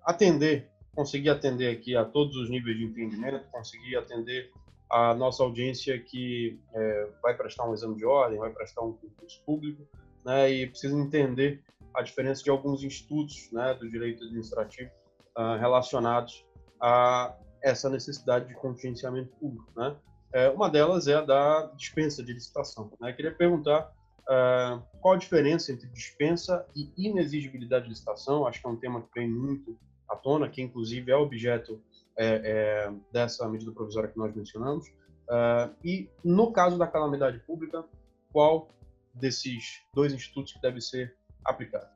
[0.04, 4.52] atender, conseguir atender aqui a todos os níveis de entendimento, conseguir atender
[4.90, 9.42] a nossa audiência que é, vai prestar um exame de ordem, vai prestar um concurso
[9.44, 9.87] público,
[10.25, 11.62] né, e precisa entender
[11.94, 14.90] a diferença de alguns institutos né, do direito administrativo
[15.37, 16.44] uh, relacionados
[16.81, 19.70] a essa necessidade de contingenciamento público.
[19.77, 19.97] Né?
[20.33, 22.90] É, uma delas é a da dispensa de licitação.
[23.01, 23.11] Né?
[23.11, 23.92] Eu queria perguntar
[24.23, 28.47] uh, qual a diferença entre dispensa e inexigibilidade de licitação.
[28.47, 31.81] Acho que é um tema que vem muito à tona, que inclusive é objeto
[32.16, 34.88] é, é, dessa medida provisória que nós mencionamos.
[35.29, 37.85] Uh, e no caso da calamidade pública,
[38.33, 38.68] qual
[39.14, 41.88] desses dois institutos que deve ser aplicado?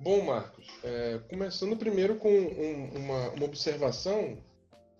[0.00, 4.38] Bom, Marcos, é, começando primeiro com um, uma, uma observação,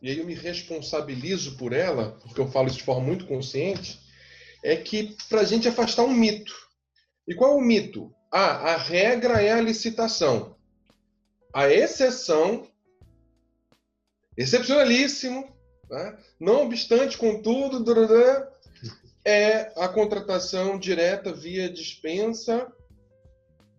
[0.02, 4.00] e aí eu me responsabilizo por ela, porque eu falo isso de forma muito consciente,
[4.64, 6.52] é que para a gente afastar um mito.
[7.26, 8.12] E qual é o mito?
[8.30, 10.56] Ah, a regra é a licitação.
[11.54, 12.66] A exceção,
[14.42, 15.54] excepcionalíssimo,
[15.90, 16.18] né?
[16.40, 17.84] não obstante, contudo,
[19.24, 22.72] é a contratação direta via dispensa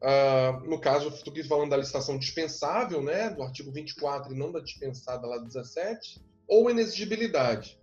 [0.01, 4.51] Uh, no caso, estou aqui falando da licitação dispensável, né, do artigo 24 e não
[4.51, 7.77] da dispensada lá 17, ou inexigibilidade.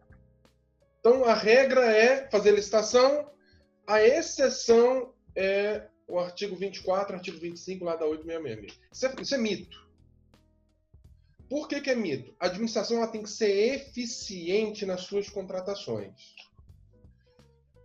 [0.99, 3.31] Então, a regra é fazer licitação,
[3.87, 8.81] a exceção é o artigo 24, artigo 25 lá da 866.
[8.91, 9.86] Isso é, isso é mito.
[11.49, 12.35] Por que, que é mito?
[12.41, 16.35] A administração ela tem que ser eficiente nas suas contratações.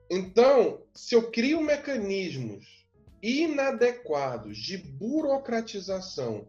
[0.09, 2.85] Então, se eu crio mecanismos
[3.21, 6.47] inadequados de burocratização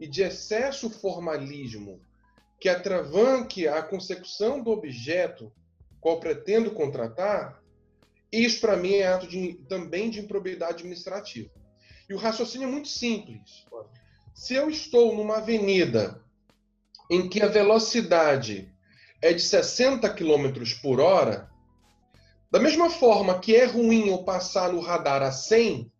[0.00, 2.00] e de excesso formalismo
[2.58, 5.52] que atravanque a consecução do objeto
[6.00, 7.62] qual pretendo contratar,
[8.32, 11.50] isso para mim é ato de, também de improbidade administrativa.
[12.08, 13.66] E o raciocínio é muito simples.
[14.34, 16.22] Se eu estou numa avenida
[17.10, 18.72] em que a velocidade
[19.22, 21.50] é de 60 km por hora,
[22.50, 25.90] da mesma forma que é ruim eu passar no radar a 100,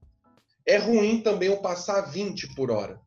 [0.67, 3.01] é ruim também eu passar 20 por hora.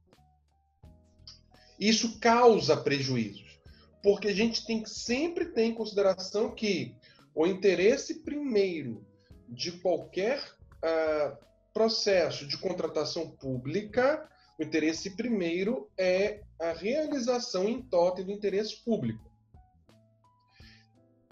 [1.80, 3.60] Isso causa prejuízos,
[4.04, 6.96] porque a gente tem que sempre ter em consideração que
[7.34, 9.06] o interesse primeiro
[9.48, 10.40] de qualquer
[10.84, 11.38] uh,
[11.74, 19.32] processo de contratação pública, o interesse primeiro é a realização em totem do interesse público.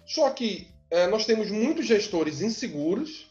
[0.05, 3.29] Só que uh, nós temos muitos gestores inseguros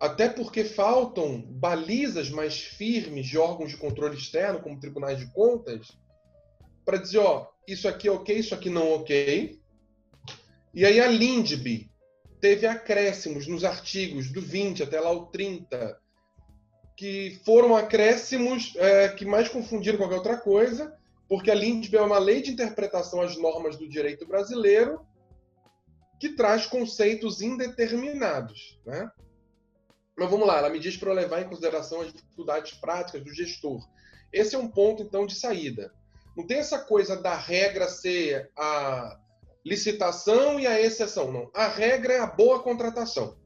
[0.00, 5.92] até porque faltam balizas mais firmes de órgãos de controle externo, como tribunais de contas,
[6.84, 9.60] para dizer, ó, isso aqui é ok, isso aqui não é ok.
[10.72, 11.90] E aí a LINDB
[12.40, 15.99] teve acréscimos nos artigos do 20 até lá o 30,
[17.00, 20.94] que foram acréscimos é, que mais confundiram qualquer outra coisa,
[21.26, 25.00] porque a LINDB é uma lei de interpretação às normas do direito brasileiro
[26.20, 29.10] que traz conceitos indeterminados, né?
[30.14, 33.80] Mas vamos lá, ela me diz para levar em consideração as dificuldades práticas do gestor.
[34.30, 35.90] Esse é um ponto, então, de saída.
[36.36, 39.18] Não tem essa coisa da regra ser a
[39.64, 41.50] licitação e a exceção, não.
[41.54, 43.38] A regra é a boa contratação.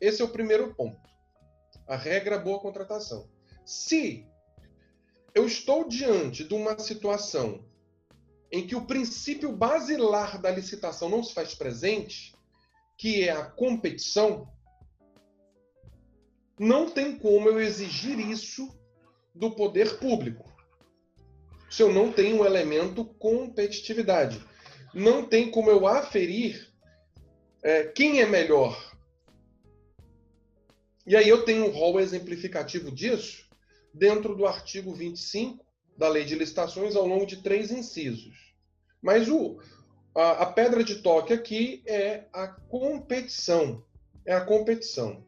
[0.00, 1.11] Esse é o primeiro ponto.
[1.92, 3.28] A regra é boa contratação.
[3.66, 4.26] Se
[5.34, 7.66] eu estou diante de uma situação
[8.50, 12.34] em que o princípio basilar da licitação não se faz presente,
[12.96, 14.50] que é a competição,
[16.58, 18.74] não tem como eu exigir isso
[19.34, 20.50] do poder público.
[21.68, 24.42] Se eu não tenho o elemento competitividade.
[24.94, 26.72] Não tem como eu aferir
[27.62, 28.91] é, quem é melhor.
[31.06, 33.46] E aí eu tenho um rol exemplificativo disso
[33.92, 35.62] dentro do artigo 25
[35.96, 38.54] da Lei de Licitações ao longo de três incisos.
[39.00, 39.58] Mas o,
[40.14, 43.82] a, a pedra de toque aqui é a competição.
[44.24, 45.24] É a competição.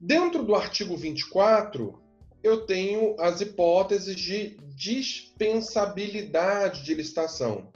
[0.00, 2.02] Dentro do artigo 24,
[2.42, 7.72] eu tenho as hipóteses de dispensabilidade de licitação.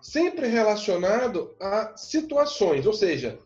[0.00, 3.38] Sempre relacionado a situações, ou seja,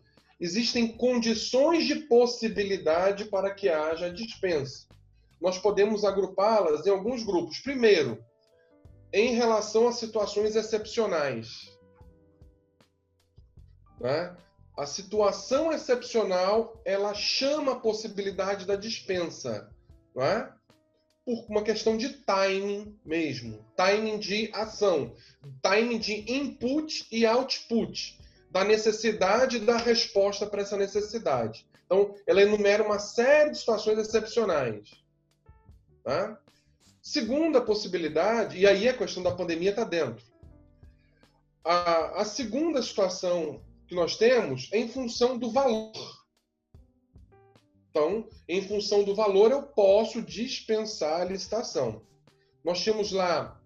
[0.43, 4.85] existem condições de possibilidade para que haja dispensa.
[5.39, 7.59] Nós podemos agrupá-las em alguns grupos.
[7.59, 8.21] Primeiro,
[9.13, 11.71] em relação a situações excepcionais.
[13.99, 14.35] Né?
[14.77, 19.69] a situação excepcional ela chama a possibilidade da dispensa,
[20.15, 20.51] não é?
[21.23, 25.15] Por uma questão de timing mesmo, timing de ação,
[25.61, 28.19] timing de input e output,
[28.53, 31.67] da necessidade da resposta para essa necessidade.
[31.85, 34.91] Então, ela enumera uma série de situações excepcionais.
[36.03, 36.39] Tá?
[37.01, 40.23] Segunda possibilidade, e aí a questão da pandemia está dentro.
[41.65, 45.91] A, a segunda situação que nós temos é em função do valor.
[47.89, 52.03] Então, em função do valor, eu posso dispensar a licitação.
[52.63, 53.59] Nós tínhamos lá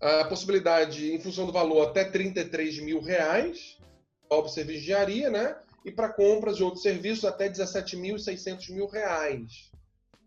[0.00, 3.78] a possibilidade, em função do valor, até 33 mil reais
[4.28, 5.56] para serviço de engenharia, né?
[5.84, 9.70] E para compras de outros serviços, até 17.600 mil reais.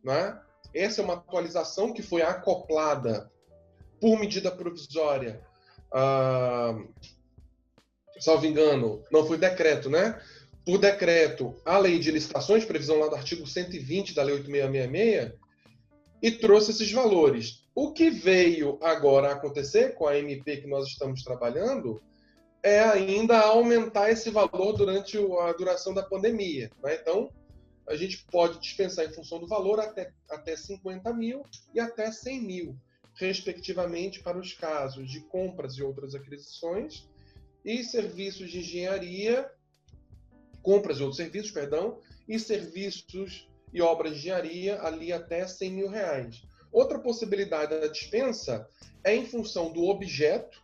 [0.04, 0.40] Né?
[0.74, 3.30] Essa é uma atualização que foi acoplada
[4.00, 5.42] por medida provisória,
[5.92, 6.78] ah,
[8.20, 10.22] salvo engano, não foi decreto, né?
[10.66, 15.34] Por decreto, a lei de licitações, previsão lá do artigo 120 da lei 8666,
[16.22, 17.66] e trouxe esses valores.
[17.82, 22.04] O que veio agora acontecer com a MP que nós estamos trabalhando
[22.62, 26.70] é ainda aumentar esse valor durante a duração da pandemia.
[26.84, 26.96] Né?
[26.96, 27.32] Então,
[27.88, 31.42] a gente pode dispensar em função do valor até, até 50 mil
[31.74, 32.78] e até 100 mil,
[33.14, 37.08] respectivamente, para os casos de compras e outras aquisições
[37.64, 39.50] e serviços de engenharia,
[40.62, 45.88] compras e outros serviços, perdão, e serviços e obras de engenharia ali até 100 mil
[45.88, 46.44] reais.
[46.72, 48.68] Outra possibilidade da dispensa
[49.04, 50.62] é em função do objeto,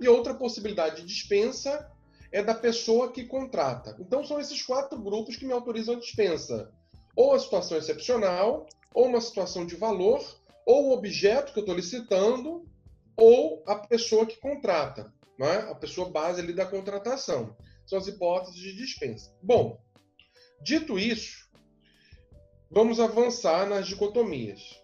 [0.00, 1.90] e outra possibilidade de dispensa
[2.30, 3.96] é da pessoa que contrata.
[3.98, 6.70] Então são esses quatro grupos que me autorizam a dispensa.
[7.14, 10.22] Ou a situação excepcional, ou uma situação de valor,
[10.66, 12.68] ou o objeto que eu estou licitando,
[13.16, 15.68] ou a pessoa que contrata, né?
[15.70, 17.56] a pessoa base ali da contratação.
[17.86, 19.34] São as hipóteses de dispensa.
[19.42, 19.80] Bom,
[20.60, 21.45] dito isso,
[22.70, 24.80] vamos avançar nas dicotomias.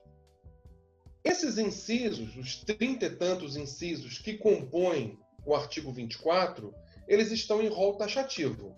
[1.25, 6.75] Esses incisos, os trinta e tantos incisos que compõem o artigo 24,
[7.07, 8.77] eles estão em rol taxativo.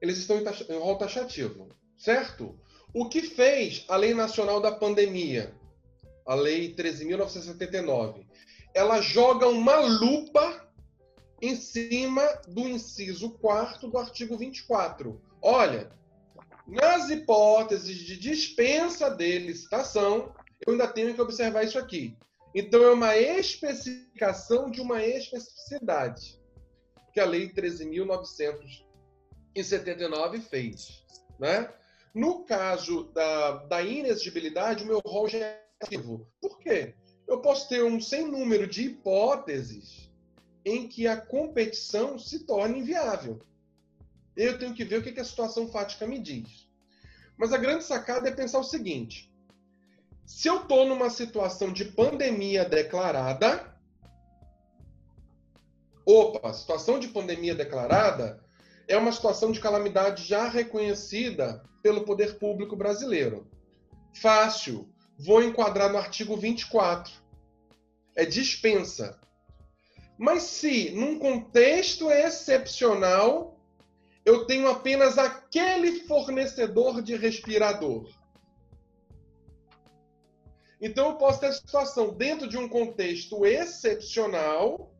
[0.00, 2.58] Eles estão em rol taxativo, certo?
[2.92, 5.54] O que fez a Lei Nacional da Pandemia,
[6.26, 8.26] a Lei 13.979?
[8.74, 10.68] Ela joga uma lupa
[11.40, 15.20] em cima do inciso 4 do artigo 24.
[15.40, 15.90] Olha,
[16.66, 20.34] nas hipóteses de dispensa de licitação,
[20.66, 22.16] eu ainda tenho que observar isso aqui.
[22.54, 26.40] Então, é uma especificação de uma especificidade
[27.12, 31.04] que a Lei 13.979 fez.
[31.38, 31.72] Né?
[32.14, 36.26] No caso da, da inexigibilidade, o meu rol já é ativo.
[36.40, 36.94] Por quê?
[37.26, 40.10] Eu posso ter um sem número de hipóteses
[40.64, 43.40] em que a competição se torne inviável.
[44.36, 46.68] Eu tenho que ver o que a situação fática me diz.
[47.36, 49.30] Mas a grande sacada é pensar o seguinte:
[50.24, 53.74] se eu estou numa situação de pandemia declarada,
[56.06, 58.42] opa, situação de pandemia declarada
[58.88, 63.50] é uma situação de calamidade já reconhecida pelo poder público brasileiro.
[64.20, 67.12] Fácil, vou enquadrar no artigo 24.
[68.14, 69.18] É dispensa.
[70.18, 73.58] Mas se, num contexto excepcional,
[74.24, 78.08] eu tenho apenas aquele fornecedor de respirador.
[80.80, 84.92] Então eu posso ter a situação dentro de um contexto excepcional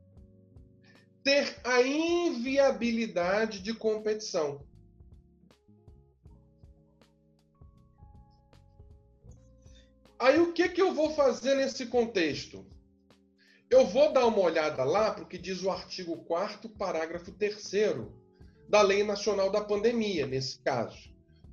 [1.22, 4.64] ter a inviabilidade de competição.
[10.18, 12.64] Aí o que, que eu vou fazer nesse contexto?
[13.68, 17.72] Eu vou dar uma olhada lá para o que diz o artigo 4 parágrafo 3
[18.72, 21.12] da Lei Nacional da Pandemia, nesse caso.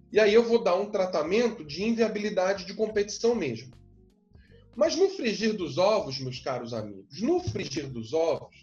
[0.09, 3.74] E aí eu vou dar um tratamento de inviabilidade de competição mesmo.
[4.74, 8.55] Mas no frigir dos ovos, meus caros amigos, no frigir dos ovos,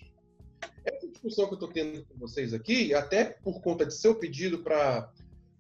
[0.87, 4.61] essa discussão que eu estou tendo com vocês aqui, até por conta de seu pedido
[4.61, 5.13] para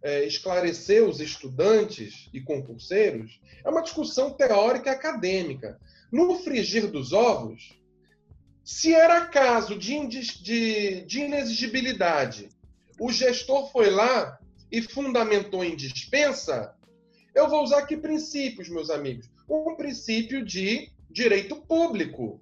[0.03, 5.79] é, esclarecer os estudantes e concurseiros, é uma discussão teórica e acadêmica.
[6.11, 7.79] No frigir dos ovos,
[8.65, 12.56] se era caso de, de, de inexigibilidade
[12.99, 14.39] o gestor foi lá
[14.71, 16.75] e fundamentou em dispensa,
[17.35, 19.31] eu vou usar que princípios, meus amigos?
[19.49, 22.41] Um princípio de direito público.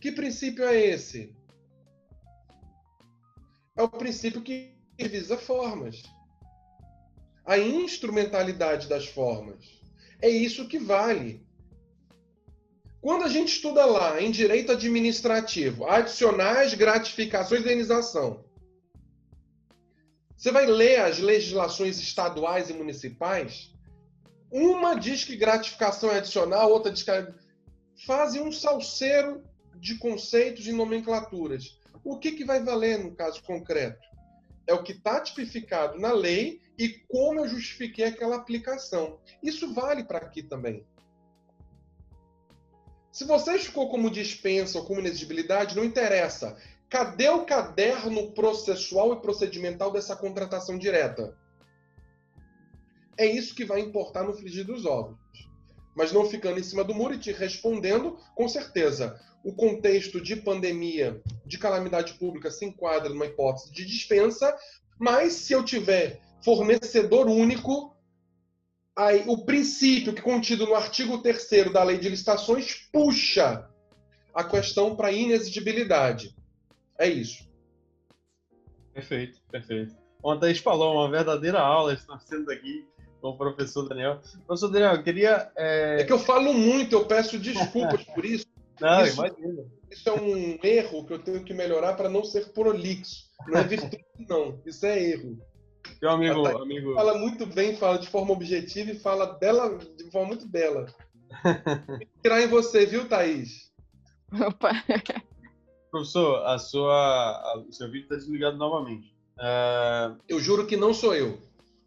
[0.00, 1.34] Que princípio é esse?
[3.76, 6.02] É o princípio que visa formas.
[7.44, 9.64] A instrumentalidade das formas.
[10.20, 11.46] É isso que vale.
[13.00, 18.44] Quando a gente estuda lá em direito administrativo, adicionais, gratificações e indenização,
[20.36, 23.72] você vai ler as legislações estaduais e municipais,
[24.50, 27.32] uma diz que gratificação é adicional, outra diz que é...
[28.06, 29.42] fazem um salseiro
[29.76, 31.78] de conceitos e nomenclaturas.
[32.04, 34.00] O que, que vai valer no caso concreto?
[34.66, 39.18] É o que está tipificado na lei e como eu justifiquei aquela aplicação.
[39.42, 40.84] Isso vale para aqui também.
[43.12, 46.56] Se você ficou como dispensa ou como inexigibilidade, não interessa.
[46.88, 51.36] Cadê o caderno processual e procedimental dessa contratação direta?
[53.16, 55.18] É isso que vai importar no frigir dos ovos.
[55.94, 60.36] Mas não ficando em cima do muro e te respondendo, com certeza, o contexto de
[60.36, 64.56] pandemia, de calamidade pública se enquadra numa hipótese de dispensa,
[64.98, 67.94] mas se eu tiver fornecedor único,
[68.96, 73.68] aí, o princípio que contido no artigo 3 da Lei de Licitações puxa
[74.34, 76.34] a questão para inexigibilidade.
[76.98, 77.48] É isso.
[78.92, 79.96] Perfeito, perfeito.
[80.22, 82.86] Ontem a gente falou uma verdadeira aula, estamos tendo aqui
[83.20, 84.20] com o professor Daniel.
[84.46, 85.50] Professor Daniel, eu queria.
[85.56, 86.00] É...
[86.00, 88.46] é que eu falo muito, eu peço desculpas por isso.
[88.80, 89.64] Não, isso, imagina.
[89.90, 93.28] Isso é um erro que eu tenho que melhorar para não ser prolixo.
[93.46, 94.58] Não é virtude, não.
[94.64, 95.38] Isso é erro.
[96.00, 96.94] Meu amigo, tá, amigo.
[96.94, 100.86] Fala muito bem, fala de forma objetiva e fala bela, de forma muito bela.
[102.22, 103.70] tirar em você, viu, Thaís?
[104.32, 104.72] Opa.
[105.90, 109.14] Professor, a sua, a, o seu vídeo está desligado novamente.
[109.36, 110.18] Uh...
[110.28, 111.38] Eu juro que não sou eu.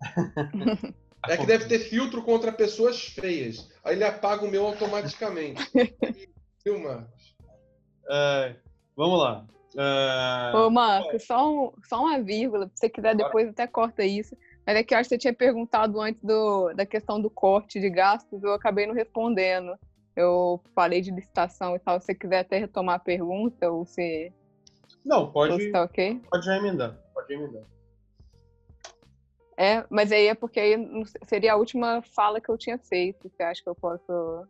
[1.28, 3.70] é que deve ter filtro contra pessoas feias.
[3.84, 5.62] Aí ele apaga o meu automaticamente.
[6.64, 7.36] viu, Marcos?
[8.06, 8.56] Uh,
[8.96, 9.46] vamos lá.
[9.76, 10.58] Uh...
[10.58, 14.36] Ô, Marcos, só, um, só uma vírgula, se você quiser depois até corta isso.
[14.66, 17.80] Mas é que eu acho que você tinha perguntado antes do, da questão do corte
[17.80, 19.78] de gastos, eu acabei não respondendo.
[20.16, 22.00] Eu falei de licitação e tal.
[22.00, 24.32] Se você quiser até retomar a pergunta, ou se.
[25.04, 25.72] Não, pode.
[25.72, 26.22] Tá ok?
[26.30, 26.98] Pode já emendar.
[27.14, 27.64] Pode emendar.
[29.58, 30.76] É, mas aí é porque aí
[31.26, 33.30] seria a última fala que eu tinha feito.
[33.30, 34.48] Você acha que eu posso.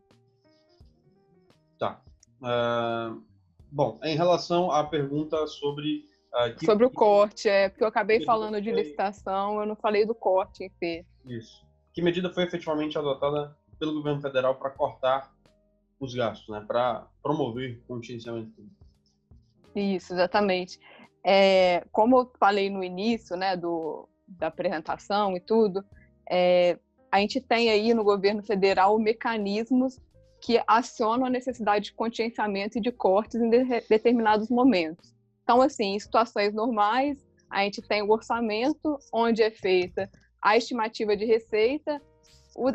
[1.80, 2.02] Tá.
[2.42, 3.24] Uh,
[3.74, 6.06] bom, em relação à pergunta sobre.
[6.34, 6.66] Uh, que...
[6.66, 10.64] Sobre o corte, é, porque eu acabei falando de licitação, eu não falei do corte
[10.64, 11.06] em si.
[11.26, 11.66] Isso.
[11.94, 15.32] Que medida foi efetivamente adotada pelo governo federal para cortar
[16.00, 16.64] os gastos, né?
[16.66, 18.52] Para promover o contingenciamento
[19.76, 20.80] Isso, exatamente.
[21.24, 25.84] É, como eu falei no início, né, do, da apresentação e tudo,
[26.30, 26.78] é,
[27.12, 30.00] a gente tem aí no governo federal mecanismos
[30.44, 35.16] que acionam a necessidade de contingenciamento e de cortes em de, determinados momentos.
[35.42, 37.18] Então, assim, em situações normais,
[37.50, 42.02] a gente tem o orçamento, onde é feita a estimativa de receita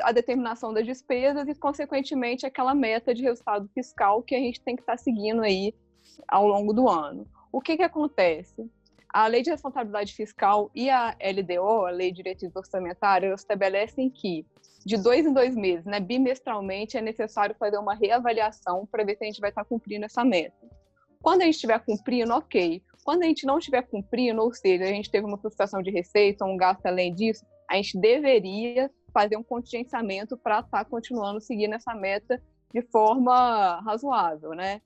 [0.03, 4.75] a determinação das despesas e, consequentemente, aquela meta de resultado fiscal que a gente tem
[4.75, 5.73] que estar tá seguindo aí
[6.27, 7.29] ao longo do ano.
[7.53, 8.69] O que, que acontece?
[9.12, 14.46] A Lei de Responsabilidade Fiscal e a LDO, a Lei de Diretrizes Orçamentárias, estabelecem que
[14.84, 19.24] de dois em dois meses, né, bimestralmente, é necessário fazer uma reavaliação para ver se
[19.24, 20.56] a gente vai estar tá cumprindo essa meta.
[21.20, 22.82] Quando a gente estiver cumprindo, ok.
[23.04, 26.44] Quando a gente não estiver cumprindo, ou seja, a gente teve uma frustração de receita,
[26.44, 31.74] um gasto além disso, a gente deveria fazer um contingenciamento para estar tá continuando seguindo
[31.74, 32.40] essa meta
[32.72, 34.80] de forma razoável, né?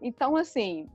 [0.00, 0.88] Então, assim,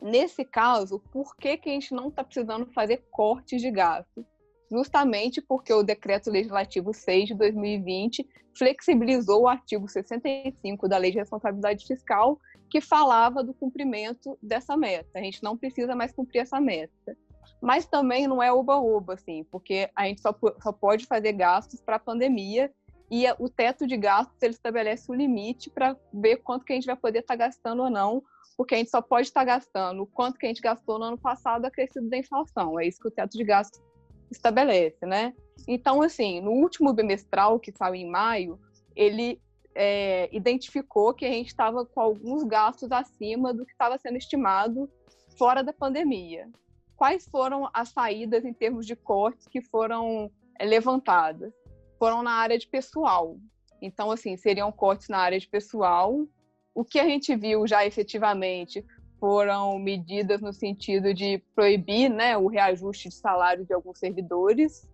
[0.00, 4.24] nesse caso, por que, que a gente não está precisando fazer cortes de gastos?
[4.70, 8.26] Justamente porque o Decreto Legislativo 6 de 2020
[8.56, 12.38] flexibilizou o artigo 65 da Lei de Responsabilidade Fiscal,
[12.68, 15.18] que falava do cumprimento dessa meta.
[15.18, 17.16] A gente não precisa mais cumprir essa meta
[17.60, 21.96] mas também não é oba-oba, assim, porque a gente só, só pode fazer gastos para
[21.96, 22.72] a pandemia
[23.10, 26.86] e o teto de gastos ele estabelece o limite para ver quanto que a gente
[26.86, 28.22] vai poder estar tá gastando ou não,
[28.58, 31.18] porque a gente só pode estar gastando o quanto que a gente gastou no ano
[31.18, 32.78] passado acrescido da inflação.
[32.78, 33.80] É isso que o teto de gastos
[34.30, 35.32] estabelece, né?
[35.66, 38.60] Então, assim, no último bimestral, que saiu em maio,
[38.94, 39.40] ele
[39.74, 44.90] é, identificou que a gente estava com alguns gastos acima do que estava sendo estimado
[45.38, 46.48] fora da pandemia
[46.98, 51.54] quais foram as saídas em termos de cortes que foram é, levantadas?
[51.96, 53.38] Foram na área de pessoal.
[53.80, 56.26] Então, assim, seriam cortes na área de pessoal.
[56.78, 58.86] O que a gente viu já efetivamente
[59.18, 64.88] foram medidas no sentido de proibir né, o reajuste de salário de alguns servidores.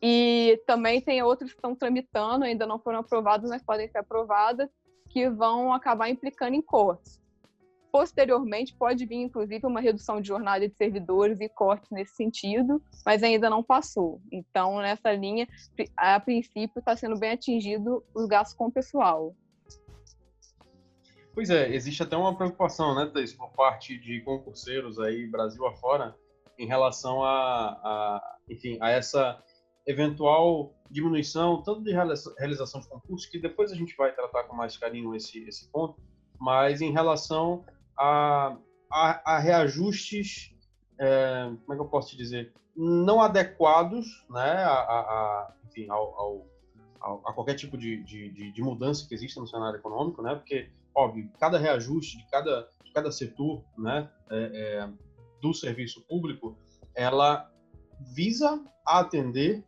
[0.00, 4.70] E também tem outros que estão tramitando, ainda não foram aprovadas, mas podem ser aprovadas,
[5.08, 7.20] que vão acabar implicando em cortes.
[7.90, 13.24] Posteriormente, pode vir, inclusive, uma redução de jornada de servidores e cortes nesse sentido, mas
[13.24, 14.20] ainda não passou.
[14.30, 15.48] Então, nessa linha,
[15.96, 19.34] a princípio, está sendo bem atingido os gastos com o pessoal.
[21.34, 26.16] Pois é, existe até uma preocupação, né, Thais, por parte de concurseiros aí, Brasil afora,
[26.56, 29.42] em relação a, a, enfim, a essa
[29.86, 34.76] eventual diminuição, tanto de realização de concursos, que depois a gente vai tratar com mais
[34.76, 36.00] carinho esse, esse ponto,
[36.38, 37.64] mas em relação
[37.98, 38.56] a,
[38.90, 40.54] a, a reajustes,
[40.98, 46.46] é, como é que eu posso te dizer, não adequados né, a, a, enfim, ao,
[47.00, 50.34] ao, a qualquer tipo de, de, de, mudança que exista no cenário econômico, né?
[50.34, 54.90] Porque, óbvio, cada reajuste de cada, de cada setor né, é, é,
[55.40, 56.56] do serviço público,
[56.94, 57.50] ela
[58.14, 59.64] visa atender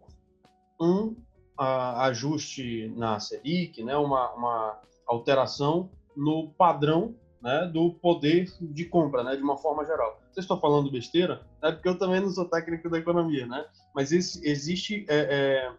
[0.80, 1.16] um
[1.58, 9.36] ajuste na Selic, né, uma, uma alteração no padrão né, do poder de compra, né,
[9.36, 10.20] de uma forma geral.
[10.30, 13.64] Vocês estão falando besteira, né, porque eu também não sou técnico da economia, né,
[13.94, 15.72] mas esse, existe é, é,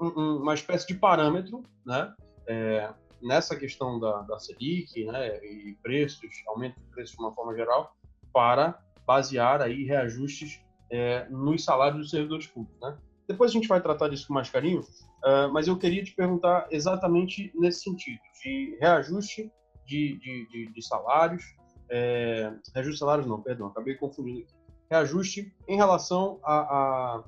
[0.00, 2.14] um, uma espécie de parâmetro né,
[2.46, 2.90] é,
[3.22, 7.94] nessa questão da, da Selic né, e preços, aumento de preços de uma forma geral,
[8.32, 12.80] para basear aí reajustes é, nos salários dos servidores públicos.
[12.80, 12.96] Né?
[13.30, 16.66] Depois a gente vai tratar disso com mais carinho, uh, mas eu queria te perguntar
[16.70, 19.52] exatamente nesse sentido, de reajuste
[19.86, 21.44] de, de, de, de salários,
[21.88, 24.54] é, reajuste de salários não, perdão, acabei confundindo aqui.
[24.90, 27.24] Reajuste em relação a, a,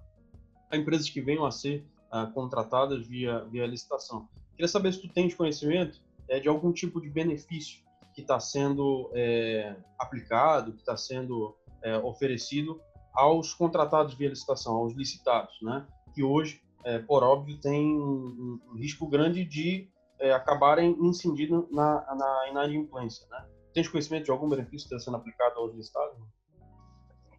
[0.72, 4.28] a empresas que venham a ser uh, contratadas via, via licitação.
[4.55, 7.83] Queria saber se tu tens conhecimento é, de algum tipo de benefício
[8.15, 12.81] que está sendo é, aplicado, que está sendo é, oferecido
[13.15, 15.87] aos contratados via licitação, aos licitados, né?
[16.15, 16.63] que hoje,
[17.07, 19.89] por óbvio, tem um, um risco grande de
[20.35, 23.27] acabarem incidindo na, na inadimplência.
[23.31, 23.47] Né?
[23.75, 26.19] Tem conhecimento de algum benefício que está sendo aplicado aos licitados?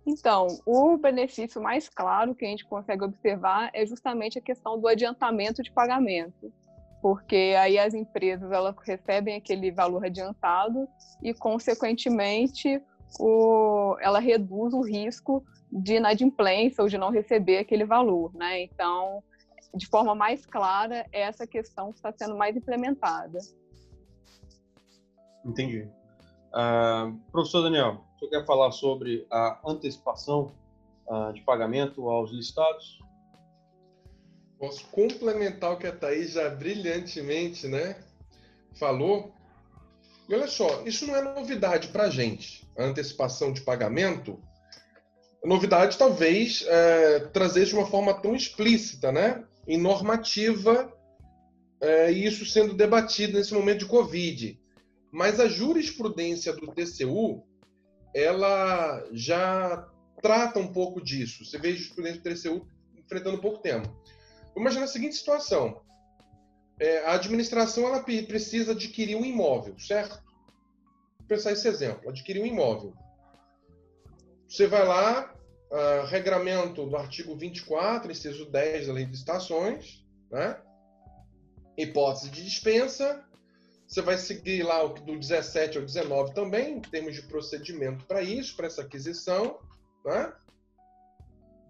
[0.06, 4.88] Então, o benefício mais claro que a gente consegue observar é justamente a questão do
[4.88, 6.52] adiantamento de pagamento,
[7.04, 10.88] porque aí as empresas elas recebem aquele valor adiantado
[11.22, 12.82] e, consequentemente,
[13.20, 18.64] o, ela reduz o risco de inadimplência ou de não receber aquele valor, né?
[18.64, 19.22] Então,
[19.76, 23.40] de forma mais clara, é essa questão que está sendo mais implementada.
[25.44, 25.86] Entendi.
[26.54, 30.54] Uh, professor Daniel, você quer falar sobre a antecipação
[31.10, 33.04] uh, de pagamento aos listados?
[34.64, 37.98] Posso complementar o que a Thaís já brilhantemente né,
[38.80, 39.34] falou.
[40.30, 44.42] E olha só, isso não é novidade para a gente, a antecipação de pagamento
[45.44, 50.90] novidade talvez é, trazer de uma forma tão explícita, né, em normativa,
[51.82, 54.58] é, e isso sendo debatido nesse momento de Covid.
[55.12, 57.44] Mas a jurisprudência do TCU,
[58.16, 59.86] ela já
[60.22, 61.44] trata um pouco disso.
[61.44, 63.94] Você vê a jurisprudência do TCU enfrentando pouco tempo.
[64.56, 65.82] Imagina a seguinte situação.
[66.80, 70.22] É, a administração ela precisa adquirir um imóvel, certo?
[71.20, 72.10] Vou pensar esse exemplo.
[72.10, 72.94] Adquirir um imóvel.
[74.48, 75.34] Você vai lá,
[75.72, 80.60] uh, regramento do artigo 24, inciso 10 da Lei de Estações, né?
[81.78, 83.24] hipótese de dispensa.
[83.88, 88.22] Você vai seguir lá o do 17 ao 19 também, em termos de procedimento para
[88.22, 89.60] isso, para essa aquisição.
[90.06, 90.34] Né?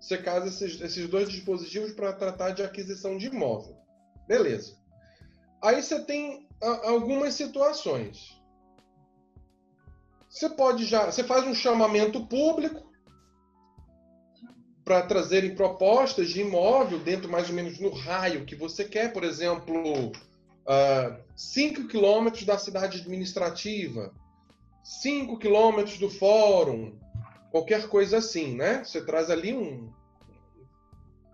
[0.03, 3.77] Você casa esses, esses dois dispositivos para tratar de aquisição de imóvel.
[4.27, 4.75] Beleza.
[5.61, 8.37] Aí você tem a, algumas situações.
[10.29, 12.91] Você pode já, você faz um chamamento público
[14.83, 19.23] para trazerem propostas de imóvel dentro mais ou menos no raio que você quer, por
[19.23, 20.11] exemplo,
[21.33, 24.13] 5 uh, quilômetros da cidade administrativa,
[24.83, 26.99] 5 quilômetros do fórum,
[27.53, 28.83] qualquer coisa assim, né?
[28.83, 29.93] Você traz ali um,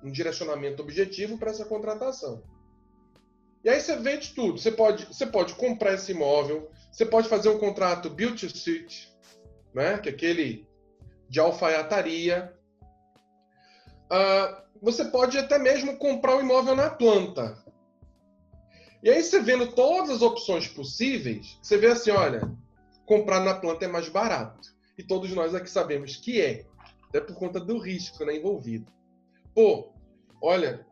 [0.03, 2.43] um direcionamento objetivo para essa contratação.
[3.63, 4.59] E aí você vende tudo.
[4.59, 9.09] Você pode, você pode comprar esse imóvel, você pode fazer um contrato build to suit,
[9.73, 9.97] né?
[9.97, 10.67] que é aquele
[11.29, 12.53] de alfaiataria.
[14.11, 17.63] Uh, você pode até mesmo comprar o imóvel na planta.
[19.01, 22.41] E aí você vendo todas as opções possíveis, você vê assim, olha,
[23.05, 24.77] comprar na planta é mais barato.
[24.99, 26.65] E todos nós aqui sabemos que é,
[27.07, 28.91] até por conta do risco né, envolvido.
[29.55, 29.93] Pô,
[30.41, 30.85] olha,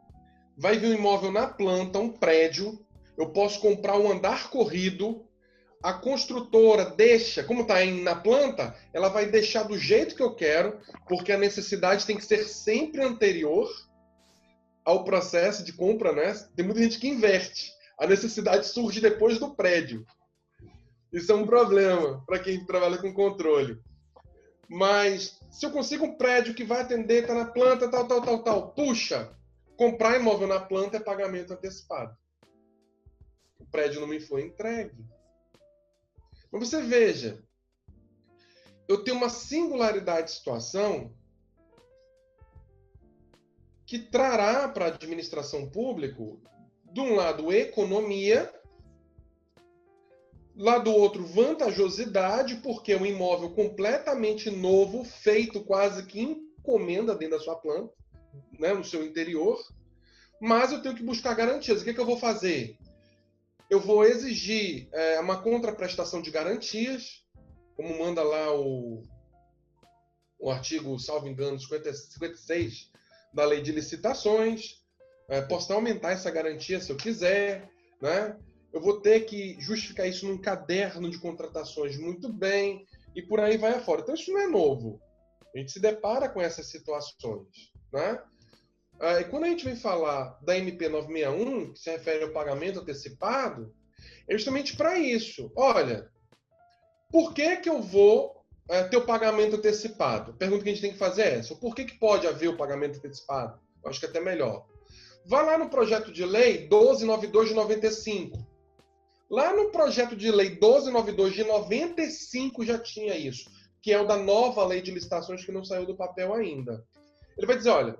[0.58, 2.80] vai vir um imóvel na planta, um prédio,
[3.18, 5.26] eu posso comprar um andar corrido,
[5.84, 10.80] a construtora deixa, como está na planta, ela vai deixar do jeito que eu quero,
[11.10, 13.70] porque a necessidade tem que ser sempre anterior
[14.86, 16.34] ao processo de compra, né?
[16.56, 17.74] Tem muita gente que inverte.
[18.00, 20.06] A necessidade surge depois do prédio.
[21.12, 23.86] Isso é um problema para quem trabalha com controle.
[24.70, 28.44] Mas se eu consigo um prédio que vai atender, está na planta, tal, tal, tal,
[28.44, 29.36] tal, puxa,
[29.78, 32.16] comprar imóvel na planta é pagamento antecipado.
[33.60, 35.06] O prédio não me foi entregue.
[36.52, 37.44] Mas você veja,
[38.88, 41.14] eu tenho uma singularidade de situação
[43.86, 46.22] que trará para a administração pública,
[46.92, 48.54] de um lado, economia,
[50.58, 57.38] Lá do outro, vantajosidade, porque é um imóvel completamente novo, feito quase que encomenda dentro
[57.38, 57.94] da sua planta,
[58.60, 59.64] né, no seu interior.
[60.42, 61.82] Mas eu tenho que buscar garantias.
[61.82, 62.76] O que, é que eu vou fazer?
[63.70, 67.24] Eu vou exigir é, uma contraprestação de garantias,
[67.76, 69.04] como manda lá o,
[70.40, 72.90] o artigo, salvo engano, 50, 56
[73.32, 74.82] da lei de licitações.
[75.30, 77.70] É, posso aumentar essa garantia se eu quiser,
[78.02, 78.36] né?
[78.78, 83.58] Eu vou ter que justificar isso num caderno de contratações muito bem, e por aí
[83.58, 84.02] vai afora.
[84.02, 85.02] Então, isso não é novo.
[85.54, 87.48] A gente se depara com essas situações.
[87.92, 88.22] Né?
[89.00, 92.80] Ah, e quando a gente vem falar da MP 961, que se refere ao pagamento
[92.80, 93.74] antecipado,
[94.30, 95.52] é justamente para isso.
[95.56, 96.08] Olha,
[97.12, 100.32] por que, que eu vou é, ter o pagamento antecipado?
[100.32, 101.56] A pergunta que a gente tem que fazer é essa.
[101.56, 103.60] Por que, que pode haver o pagamento antecipado?
[103.84, 104.68] Eu acho que é até melhor.
[105.26, 108.57] Vá lá no projeto de lei 1292 de 95
[109.30, 113.50] Lá no projeto de lei 1292 de 95 já tinha isso,
[113.82, 116.86] que é o da nova lei de licitações que não saiu do papel ainda.
[117.38, 117.98] Ele vai dizer, olha,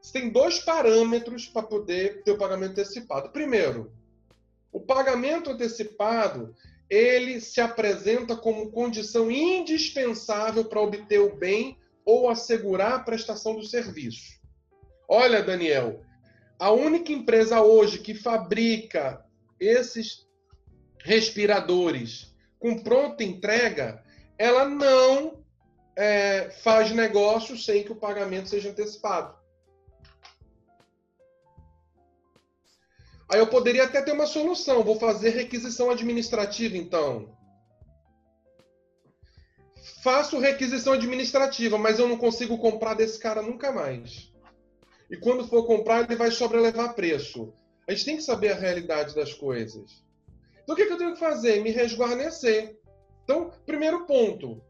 [0.00, 3.30] você tem dois parâmetros para poder ter o pagamento antecipado.
[3.30, 3.90] Primeiro,
[4.70, 6.54] o pagamento antecipado,
[6.90, 13.64] ele se apresenta como condição indispensável para obter o bem ou assegurar a prestação do
[13.64, 14.38] serviço.
[15.08, 16.02] Olha, Daniel,
[16.58, 19.24] a única empresa hoje que fabrica
[19.58, 20.25] esses
[21.06, 24.02] respiradores com pronta entrega,
[24.36, 25.44] ela não
[25.94, 29.36] é, faz negócio sem que o pagamento seja antecipado.
[33.32, 34.82] Aí eu poderia até ter uma solução.
[34.82, 37.36] Vou fazer requisição administrativa, então.
[40.02, 44.32] Faço requisição administrativa, mas eu não consigo comprar desse cara nunca mais.
[45.08, 47.52] E quando for comprar, ele vai sobrelevar preço.
[47.88, 50.05] A gente tem que saber a realidade das coisas.
[50.66, 51.62] Então, o que, que eu tenho que fazer?
[51.62, 52.76] Me resguarnecer.
[53.22, 54.60] Então, primeiro ponto.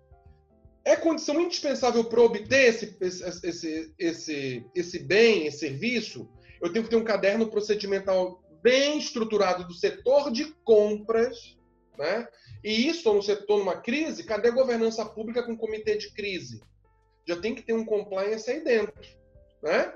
[0.84, 6.28] É condição indispensável para obter esse, esse, esse, esse bem, esse serviço?
[6.60, 11.56] Eu tenho que ter um caderno procedimental bem estruturado do setor de compras,
[11.98, 12.28] né?
[12.62, 16.60] E isso no setor numa crise, cadê a governança pública com comitê de crise?
[17.26, 18.94] Já tem que ter um compliance aí dentro,
[19.62, 19.94] né?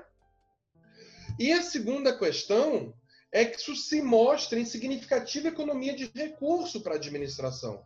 [1.39, 2.93] E a segunda questão
[3.31, 7.83] é que isso se mostra em significativa economia de recurso para a administração.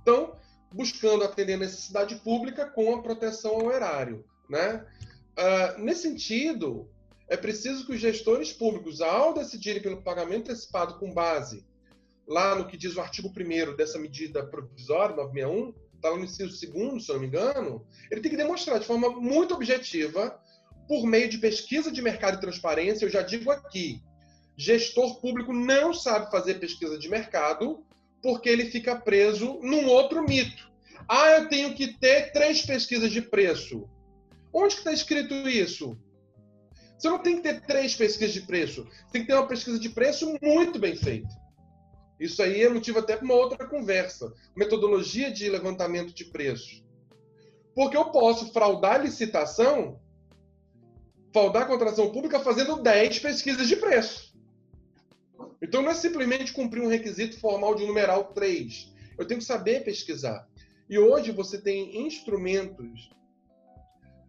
[0.00, 0.36] Então,
[0.72, 4.24] buscando atender a necessidade pública com a proteção ao erário.
[4.48, 4.84] Né?
[5.38, 6.90] Uh, nesse sentido,
[7.28, 11.64] é preciso que os gestores públicos, ao decidirem pelo pagamento antecipado com base
[12.26, 16.72] lá no que diz o artigo 1 dessa medida provisória, 961, está lá no inciso
[16.72, 20.40] 2, se eu não me engano, ele tem que demonstrar de forma muito objetiva,
[20.88, 24.02] por meio de pesquisa de mercado e transparência, eu já digo aqui,
[24.62, 27.84] gestor público não sabe fazer pesquisa de mercado
[28.22, 30.70] porque ele fica preso num outro mito.
[31.08, 33.88] Ah, eu tenho que ter três pesquisas de preço.
[34.52, 35.98] Onde que está escrito isso?
[36.96, 38.86] Você não tem que ter três pesquisas de preço.
[39.10, 41.28] Tem que ter uma pesquisa de preço muito bem feita.
[42.20, 44.32] Isso aí é motivo até para uma outra conversa.
[44.54, 46.84] Metodologia de levantamento de preços.
[47.74, 50.00] Porque eu posso fraudar a licitação,
[51.32, 54.31] fraudar a contratação pública fazendo 10 pesquisas de preço.
[55.62, 58.92] Então não é simplesmente cumprir um requisito formal de numeral 3.
[59.16, 60.48] Eu tenho que saber pesquisar.
[60.90, 63.10] E hoje você tem instrumentos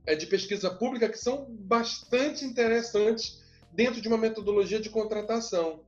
[0.06, 5.84] é, de pesquisa pública que são bastante interessantes dentro de uma metodologia de contratação.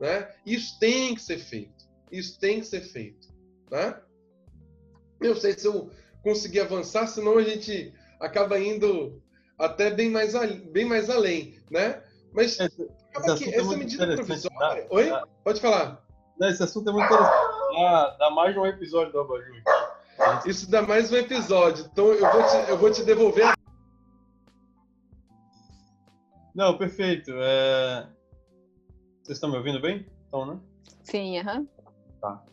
[0.00, 0.28] Né?
[0.44, 1.86] Isso tem que ser feito.
[2.10, 3.28] Isso tem que ser feito.
[3.70, 4.00] Né?
[5.20, 5.90] Eu sei se eu
[6.22, 9.22] conseguir avançar, senão a gente acaba indo
[9.56, 10.34] até bem mais,
[10.70, 11.60] bem mais além.
[11.70, 12.02] Né?
[12.32, 12.68] Mas é,
[13.18, 14.82] acaba que é essa medida provisória.
[14.82, 14.94] Tá?
[14.94, 15.08] Oi?
[15.08, 15.26] Tá.
[15.44, 16.02] Pode falar.
[16.38, 17.36] Não, esse assunto é muito interessante.
[17.78, 19.62] Ah, dá mais um episódio do Abajur.
[20.46, 21.88] Isso dá mais um episódio.
[21.92, 23.46] Então eu vou te, eu vou te devolver.
[23.46, 23.54] A...
[26.54, 27.30] Não, perfeito.
[27.34, 28.08] É...
[29.22, 30.06] Vocês estão me ouvindo bem?
[30.26, 30.60] Então, né?
[31.02, 31.58] Sim, aham.
[31.58, 31.68] Uhum.
[32.20, 32.44] Tá.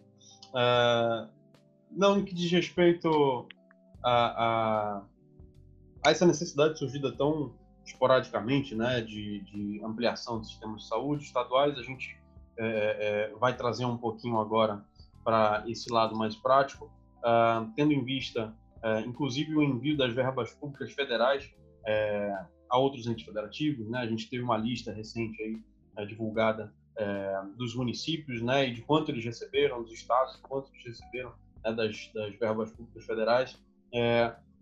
[0.56, 1.28] É...
[1.92, 3.48] Não, no que diz respeito
[4.04, 5.02] a, a,
[6.06, 7.56] a essa necessidade surgida tão
[7.86, 11.78] esporadicamente, né, de, de ampliação dos sistemas de saúde estaduais.
[11.78, 12.20] A gente
[12.58, 14.84] é, é, vai trazer um pouquinho agora
[15.26, 20.54] para esse lado mais prático, uh, tendo em vista, uh, inclusive, o envio das verbas
[20.54, 21.46] públicas federais
[21.82, 23.90] uh, a outros entes federativos.
[23.90, 24.00] Né?
[24.00, 25.62] A gente teve uma lista recente aí,
[25.98, 26.74] é, divulgada
[27.58, 32.10] dos municípios né, e de quanto eles receberam, dos estados, quanto eles receberam né, das,
[32.14, 33.62] das verbas públicas federais.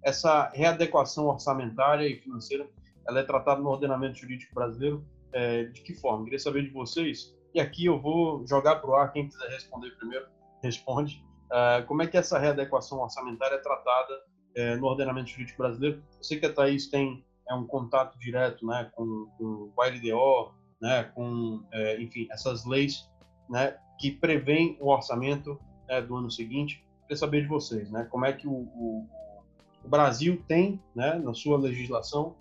[0.01, 2.67] essa readequação orçamentária e financeira
[3.07, 6.23] ela é tratada no ordenamento jurídico brasileiro é, de que forma?
[6.23, 7.35] Queria saber de vocês.
[7.53, 10.25] E aqui eu vou jogar para o ar quem quiser responder primeiro,
[10.63, 14.13] responde, uh, como é que essa readequação orçamentária é tratada
[14.57, 16.03] uh, no ordenamento jurídico brasileiro?
[16.17, 20.53] Eu sei que a Thaís tem é um contato direto né, com, com o LDO,
[20.81, 23.07] né, com, uh, enfim, essas leis
[23.49, 26.83] né, que prevêem o orçamento né, do ano seguinte.
[27.01, 29.07] Queria saber de vocês, né, como é que o, o,
[29.83, 32.35] o Brasil tem, né, na sua legislação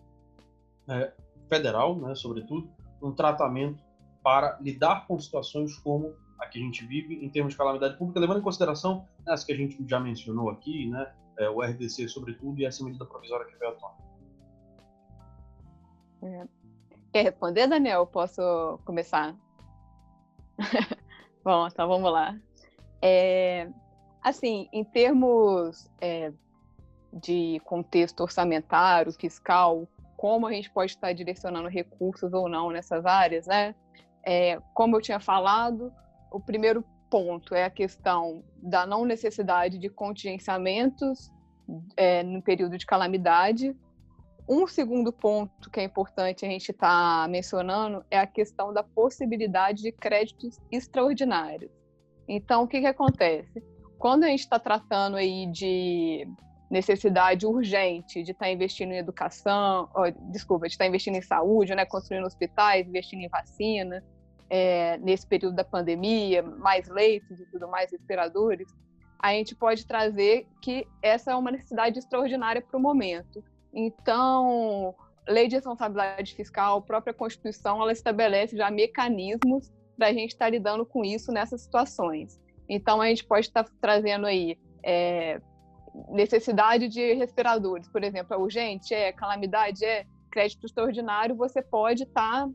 [1.49, 2.71] federal, né, sobretudo,
[3.03, 3.83] um tratamento
[4.23, 8.21] para lidar com situações como a que a gente vive em termos de calamidade pública,
[8.21, 12.61] levando em consideração as que a gente já mencionou aqui, né, é, o RDC sobretudo
[12.61, 13.95] e essa medida provisória que veio à tona.
[16.23, 16.47] É.
[17.13, 18.07] Quer responder, Daniel?
[18.07, 19.37] Posso começar?
[21.45, 22.39] Bom, então vamos lá.
[23.03, 23.69] É,
[24.23, 26.33] assim, em termos é,
[27.13, 29.87] de contexto orçamentário, fiscal,
[30.23, 33.75] como a gente pode estar direcionando recursos ou não nessas áreas, né?
[34.25, 35.93] É, como eu tinha falado,
[36.31, 41.29] o primeiro ponto é a questão da não necessidade de contingenciamentos
[41.97, 43.77] é, no período de calamidade.
[44.49, 48.85] Um segundo ponto que é importante a gente estar tá mencionando é a questão da
[48.85, 51.73] possibilidade de créditos extraordinários.
[52.29, 53.61] Então, o que, que acontece?
[53.99, 56.29] Quando a gente está tratando aí de
[56.73, 59.91] necessidade urgente de estar tá investindo em educação,
[60.31, 64.03] desculpa, de estar tá investindo em saúde, né, construindo hospitais, investindo em vacina,
[64.49, 68.67] é, nesse período da pandemia, mais leitos e tudo mais, respiradores,
[69.19, 73.45] a gente pode trazer que essa é uma necessidade extraordinária para o momento.
[73.73, 74.95] Então,
[75.29, 80.51] lei de responsabilidade fiscal, própria Constituição, ela estabelece já mecanismos para a gente estar tá
[80.51, 82.41] lidando com isso nessas situações.
[82.67, 85.41] Então, a gente pode estar tá trazendo aí é,
[86.11, 89.13] necessidade de respiradores, por exemplo, é urgente, é.
[89.13, 90.05] Calamidade, é.
[90.31, 92.51] Crédito extraordinário, você pode estar tá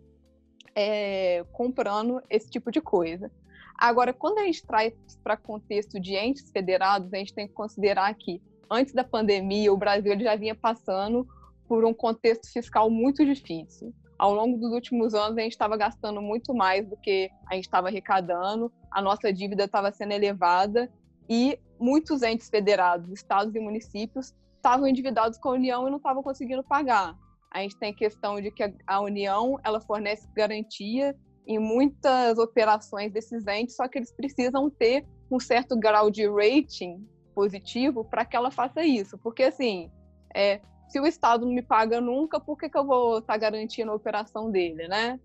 [0.75, 3.31] é, comprando esse tipo de coisa.
[3.77, 8.11] Agora, quando a gente traz para contexto de entes federados, a gente tem que considerar
[8.15, 11.27] que antes da pandemia o Brasil já vinha passando
[11.67, 13.93] por um contexto fiscal muito difícil.
[14.17, 17.65] Ao longo dos últimos anos, a gente estava gastando muito mais do que a gente
[17.65, 20.91] estava arrecadando, a nossa dívida estava sendo elevada
[21.29, 26.23] e muitos entes federados, estados e municípios, estavam endividados com a União e não estavam
[26.23, 27.15] conseguindo pagar.
[27.51, 31.15] A gente tem a questão de que a União ela fornece garantia
[31.45, 37.07] em muitas operações desses entes, só que eles precisam ter um certo grau de rating
[37.33, 39.17] positivo para que ela faça isso.
[39.19, 39.89] Porque, assim,
[40.35, 40.59] é,
[40.89, 43.91] se o Estado não me paga nunca, por que, que eu vou estar tá garantindo
[43.91, 45.19] a operação dele, né?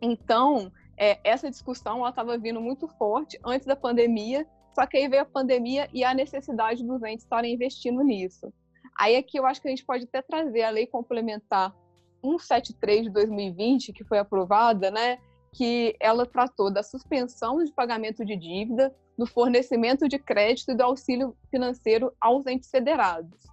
[0.00, 5.22] Então, é, essa discussão estava vindo muito forte antes da pandemia, só que aí veio
[5.22, 8.52] a pandemia e a necessidade dos entes estarem investindo nisso.
[8.98, 11.74] Aí aqui eu acho que a gente pode até trazer a lei complementar
[12.22, 15.18] 173 de 2020, que foi aprovada, né,
[15.52, 20.82] que ela tratou da suspensão de pagamento de dívida, do fornecimento de crédito e do
[20.82, 23.44] auxílio financeiro aos entes federados.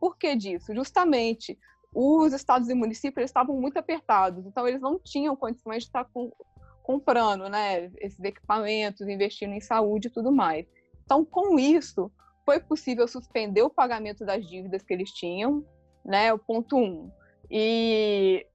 [0.00, 0.74] Por que disso?
[0.74, 1.56] Justamente
[1.94, 6.32] os estados e municípios estavam muito apertados, então eles não tinham condições de estar com,
[6.84, 10.66] comprando né, esses equipamentos, investindo em saúde e tudo mais.
[11.02, 12.12] Então, com isso,
[12.44, 15.64] foi possível suspender o pagamento das dívidas que eles tinham,
[16.04, 16.30] né?
[16.32, 17.10] O ponto um.
[17.50, 18.46] E,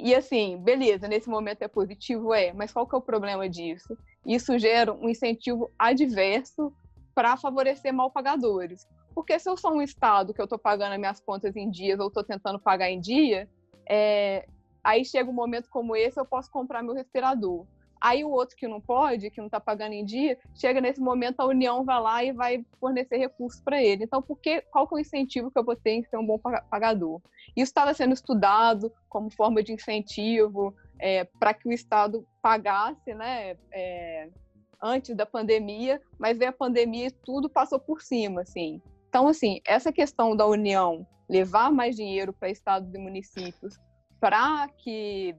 [0.00, 3.96] e assim, beleza, nesse momento é positivo, é, mas qual que é o problema disso?
[4.24, 6.72] Isso gera um incentivo adverso
[7.14, 8.88] para favorecer mal pagadores.
[9.14, 12.00] Porque se eu sou um estado que eu estou pagando as minhas contas em dias
[12.00, 13.48] ou estou tentando pagar em dia,
[13.86, 14.46] é,
[14.86, 17.66] aí chega um momento como esse, eu posso comprar meu respirador.
[18.00, 21.40] Aí o outro que não pode, que não está pagando em dia, chega nesse momento
[21.40, 24.04] a União vai lá e vai fornecer recursos para ele.
[24.04, 26.26] Então, por que, qual que é o incentivo que eu vou ter em ser um
[26.26, 27.20] bom pagador?
[27.56, 33.56] Isso estava sendo estudado como forma de incentivo é, para que o Estado pagasse, né?
[33.72, 34.28] É,
[34.80, 38.80] antes da pandemia, mas veio a pandemia e tudo passou por cima, assim.
[39.08, 43.76] Então, assim, essa questão da União levar mais dinheiro para estados e municípios
[44.20, 45.34] para que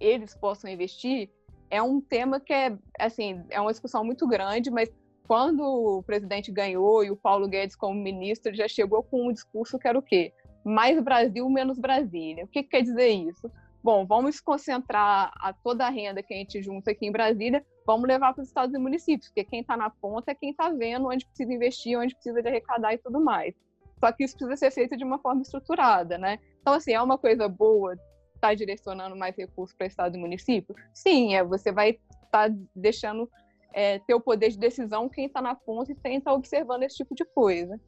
[0.00, 1.30] eles possam investir
[1.70, 4.90] é um tema que é, assim, é uma discussão muito grande, mas
[5.26, 9.78] quando o presidente ganhou e o Paulo Guedes como ministro, já chegou com um discurso
[9.78, 10.32] que era o quê?
[10.64, 12.44] Mais Brasil, menos Brasília.
[12.44, 13.50] O que, que quer dizer isso?
[13.82, 18.08] Bom, vamos concentrar a toda a renda que a gente junta aqui em Brasília, vamos
[18.08, 21.08] levar para os estados e municípios, porque quem está na ponta é quem está vendo
[21.08, 23.54] onde precisa investir, onde precisa de arrecadar e tudo mais.
[23.98, 26.38] Só que isso precisa ser feito de uma forma estruturada, né?
[26.60, 27.96] Então, assim, é uma coisa boa
[28.36, 30.74] está direcionando mais recursos para Estado e município?
[30.92, 33.28] Sim, é, você vai estar tá deixando
[33.72, 36.96] é, ter o poder de decisão quem está na ponta e quem está observando esse
[36.96, 37.80] tipo de coisa.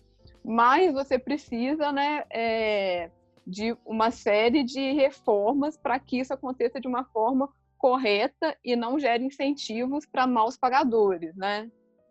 [0.44, 3.11] Mas você precisa né, é,
[3.46, 8.98] de uma série de reformas para que isso aconteça de uma forma correta e não
[8.98, 11.70] gere incentivos para maus pagadores, né?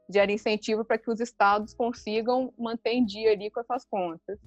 [0.09, 4.39] Gera incentivo para que os estados consigam manter em dia ali com as suas contas.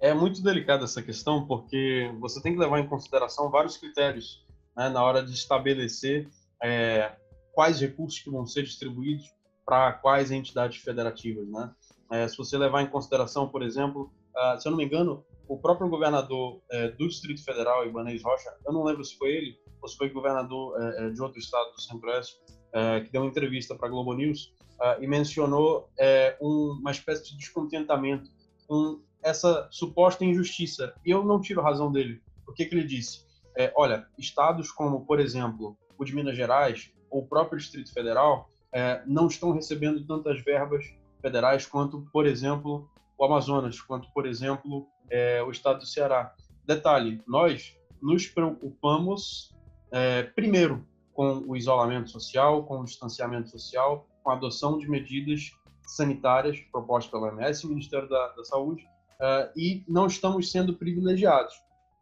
[0.00, 4.44] É muito delicada essa questão, porque você tem que levar em consideração vários critérios
[4.76, 6.28] né, na hora de estabelecer
[6.62, 7.12] é,
[7.52, 9.32] quais recursos que vão ser distribuídos
[9.64, 11.48] para quais entidades federativas.
[11.48, 11.72] Né?
[12.10, 15.58] É, se você levar em consideração, por exemplo, uh, se eu não me engano, o
[15.58, 19.88] próprio governador é, do Distrito Federal, Ibanez Rocha, eu não lembro se foi ele ou
[19.88, 22.40] se foi governador é, é de outro estado do Centro-Oeste,
[22.72, 26.90] é, que deu uma entrevista para a Globo News uh, e mencionou é, um, uma
[26.90, 28.30] espécie de descontentamento
[28.66, 30.94] com essa suposta injustiça.
[31.04, 32.20] E eu não tiro a razão dele.
[32.46, 33.24] O que, que ele disse?
[33.56, 38.50] É, olha, estados como, por exemplo, o de Minas Gerais ou o próprio Distrito Federal
[38.72, 40.86] é, não estão recebendo tantas verbas
[41.20, 46.34] federais quanto, por exemplo, o Amazonas, quanto, por exemplo, é, o estado do Ceará.
[46.66, 49.54] Detalhe, nós nos preocupamos
[49.92, 50.84] é, primeiro
[51.14, 55.52] com o isolamento social, com o distanciamento social, com a adoção de medidas
[55.86, 58.84] sanitárias propostas pela OMS, Ministério da, da Saúde,
[59.20, 61.54] uh, e não estamos sendo privilegiados.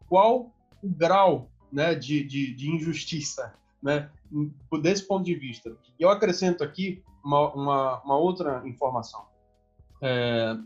[0.07, 0.51] Qual
[0.81, 4.09] o grau né, de, de, de injustiça né,
[4.81, 5.75] desse ponto de vista?
[5.99, 9.25] Eu acrescento aqui uma, uma, uma outra informação.
[10.01, 10.57] É,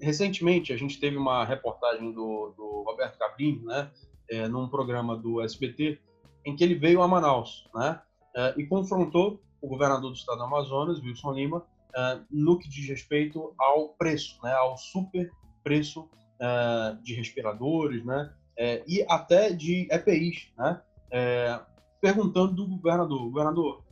[0.00, 3.90] recentemente, a gente teve uma reportagem do, do Roberto Cabrini, né,
[4.28, 5.98] é, num programa do SBT,
[6.44, 8.00] em que ele veio a Manaus né,
[8.36, 12.88] é, e confrontou o governador do estado do Amazonas, Wilson Lima, é, no que diz
[12.88, 15.30] respeito ao preço, né, ao super
[15.62, 16.08] preço
[16.40, 18.32] uh, de respiradores, né?
[18.56, 20.80] É, e até de EPIs, né?
[21.10, 21.60] É,
[22.00, 23.84] perguntando do governador, governador,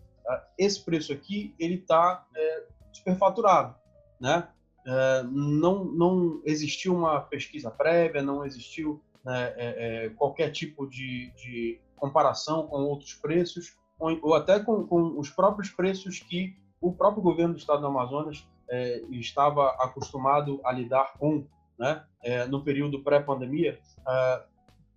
[0.58, 3.74] esse preço aqui ele está é, superfaturado,
[4.20, 4.48] né?
[5.30, 12.76] não não existiu uma pesquisa prévia, não existiu né, qualquer tipo de, de, comparação com
[12.76, 17.58] outros preços ou, ou até com, com os próprios preços que o próprio governo do
[17.58, 21.46] estado do Amazonas é, estava acostumado a lidar com
[21.78, 24.44] né, é, no período pré-pandemia, uh,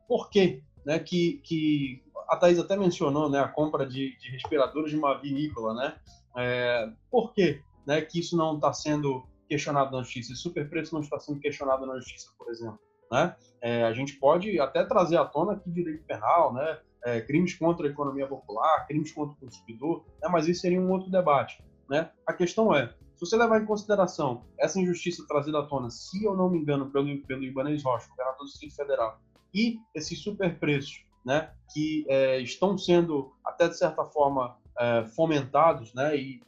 [0.07, 0.63] por quê?
[0.85, 5.19] Né, que, que a Thais até mencionou né, a compra de, de respiradores de uma
[5.19, 5.95] vinícola, né?
[6.35, 10.33] É, por quê né, que isso não está sendo questionado na justiça?
[10.33, 12.79] Esse superpreço não está sendo questionado na justiça, por exemplo.
[13.11, 13.35] Né?
[13.61, 16.79] É, a gente pode até trazer à tona aqui direito penal, né?
[17.03, 20.29] É, crimes contra a economia popular, crimes contra o consumidor, né?
[20.29, 21.63] mas isso seria um outro debate.
[21.89, 22.11] Né?
[22.27, 26.35] A questão é, se você levar em consideração essa injustiça trazida à tona, se eu
[26.35, 29.19] não me engano, pelo, pelo Ibanez Rocha, governador do Distrito Federal,
[29.53, 36.17] e esses superpreços né, que é, estão sendo, até de certa forma, é, fomentados, né,
[36.17, 36.41] e,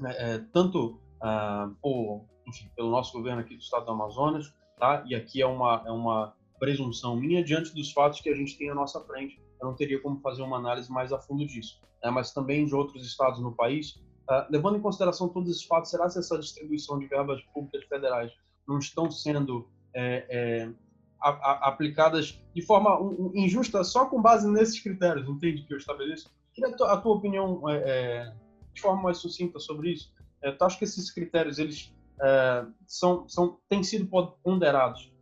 [0.00, 5.04] né, é, tanto ah, por, enfim, pelo nosso governo aqui do estado do Amazonas, tá?
[5.06, 8.70] e aqui é uma, é uma presunção minha diante dos fatos que a gente tem
[8.70, 9.40] à nossa frente.
[9.62, 11.80] Eu não teria como fazer uma análise mais a fundo disso.
[12.02, 12.10] Né?
[12.10, 13.98] Mas também de outros estados no país,
[14.30, 18.32] Uh, levando em consideração todos esses fatos, será que essa distribuição de verbas públicas federais
[18.66, 20.72] não estão sendo é, é,
[21.20, 25.74] a, a, aplicadas de forma um, um, injusta só com base nesses critérios, entende que
[25.74, 26.30] eu estabeleço?
[26.54, 28.34] Queria a tua, a tua opinião é, é,
[28.72, 30.12] de forma mais sucinta sobre isso.
[30.40, 34.08] É, tu acha que esses critérios eles é, são, são têm sido
[34.42, 35.12] ponderados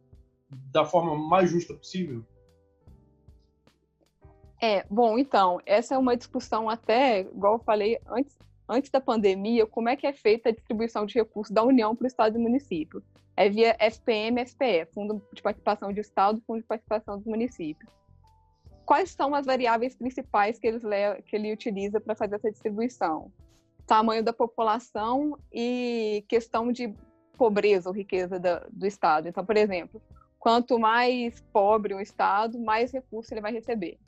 [0.50, 2.24] da forma mais justa possível?
[4.60, 8.36] É, bom, então, essa é uma discussão até, igual eu falei antes,
[8.68, 12.04] antes da pandemia, como é que é feita a distribuição de recursos da União para
[12.04, 13.02] o Estado e município?
[13.34, 17.90] É via FPM FPE, Fundo de Participação de Estado, Fundo de Participação dos Municípios.
[18.84, 20.82] Quais são as variáveis principais que, eles,
[21.24, 23.32] que ele utiliza para fazer essa distribuição?
[23.86, 26.94] Tamanho da população e questão de
[27.38, 29.26] pobreza ou riqueza da, do Estado.
[29.26, 30.02] Então, por exemplo,
[30.38, 33.98] quanto mais pobre um Estado, mais recurso ele vai receber.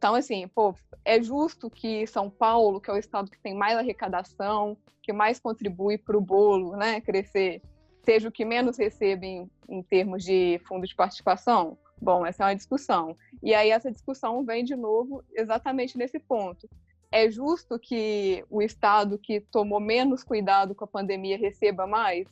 [0.00, 0.74] Então, assim, pô,
[1.04, 5.38] é justo que São Paulo, que é o estado que tem mais arrecadação, que mais
[5.38, 7.60] contribui para o bolo né, crescer,
[8.02, 11.76] seja o que menos recebe em, em termos de fundo de participação?
[12.00, 13.14] Bom, essa é uma discussão.
[13.42, 16.66] E aí essa discussão vem de novo exatamente nesse ponto.
[17.12, 22.26] É justo que o Estado que tomou menos cuidado com a pandemia receba mais?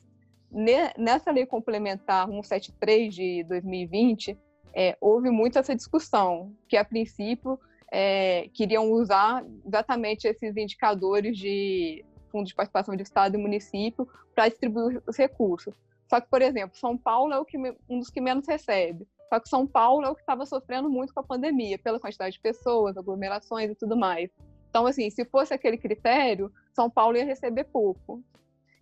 [0.97, 4.39] Nessa lei complementar 173 de 2020,
[4.81, 7.59] é, houve muito essa discussão, que a princípio
[7.91, 14.49] é, queriam usar exatamente esses indicadores de fundo de participação de Estado e município para
[14.49, 15.75] distribuir os recursos.
[16.09, 17.59] Só que, por exemplo, São Paulo é que,
[17.89, 19.05] um dos que menos recebe.
[19.29, 22.37] Só que São Paulo é o que estava sofrendo muito com a pandemia, pela quantidade
[22.37, 24.31] de pessoas, aglomerações e tudo mais.
[24.71, 28.23] Então, assim, se fosse aquele critério, São Paulo ia receber pouco.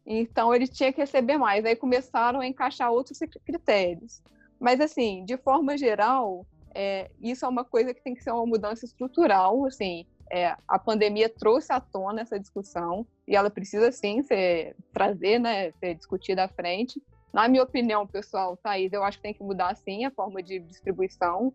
[0.04, 1.64] Então, ele tinha que receber mais.
[1.64, 4.20] Aí começaram a encaixar outros critérios.
[4.58, 8.46] Mas, assim, de forma geral, é, isso é uma coisa que tem que ser uma
[8.46, 14.22] mudança estrutural, assim, é, a pandemia trouxe à tona essa discussão e ela precisa sim
[14.22, 17.00] ser trazer, né, ser discutida à frente.
[17.32, 20.58] Na minha opinião, pessoal, Thaís, eu acho que tem que mudar sim a forma de
[20.58, 21.52] distribuição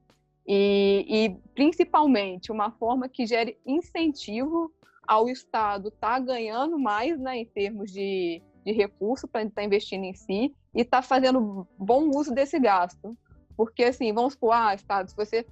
[0.47, 4.71] e, e principalmente uma forma que gere incentivo
[5.07, 9.63] ao Estado estar tá ganhando mais, né, em termos de, de recurso para estar tá
[9.63, 13.17] investindo em si e estar tá fazendo bom uso desse gasto.
[13.55, 15.45] Porque, assim, vamos supor, ah, Estado, se você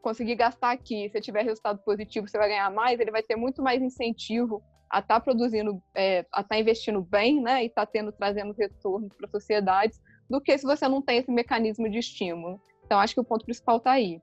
[0.00, 3.62] conseguir gastar aqui, se tiver resultado positivo, você vai ganhar mais, ele vai ter muito
[3.62, 7.84] mais incentivo a estar tá produzindo, é, a estar tá investindo bem, né, e estar
[7.84, 9.94] tá tendo, trazendo retorno para a sociedade,
[10.30, 12.60] do que se você não tem esse mecanismo de estímulo.
[12.84, 14.20] Então, acho que o ponto principal está aí.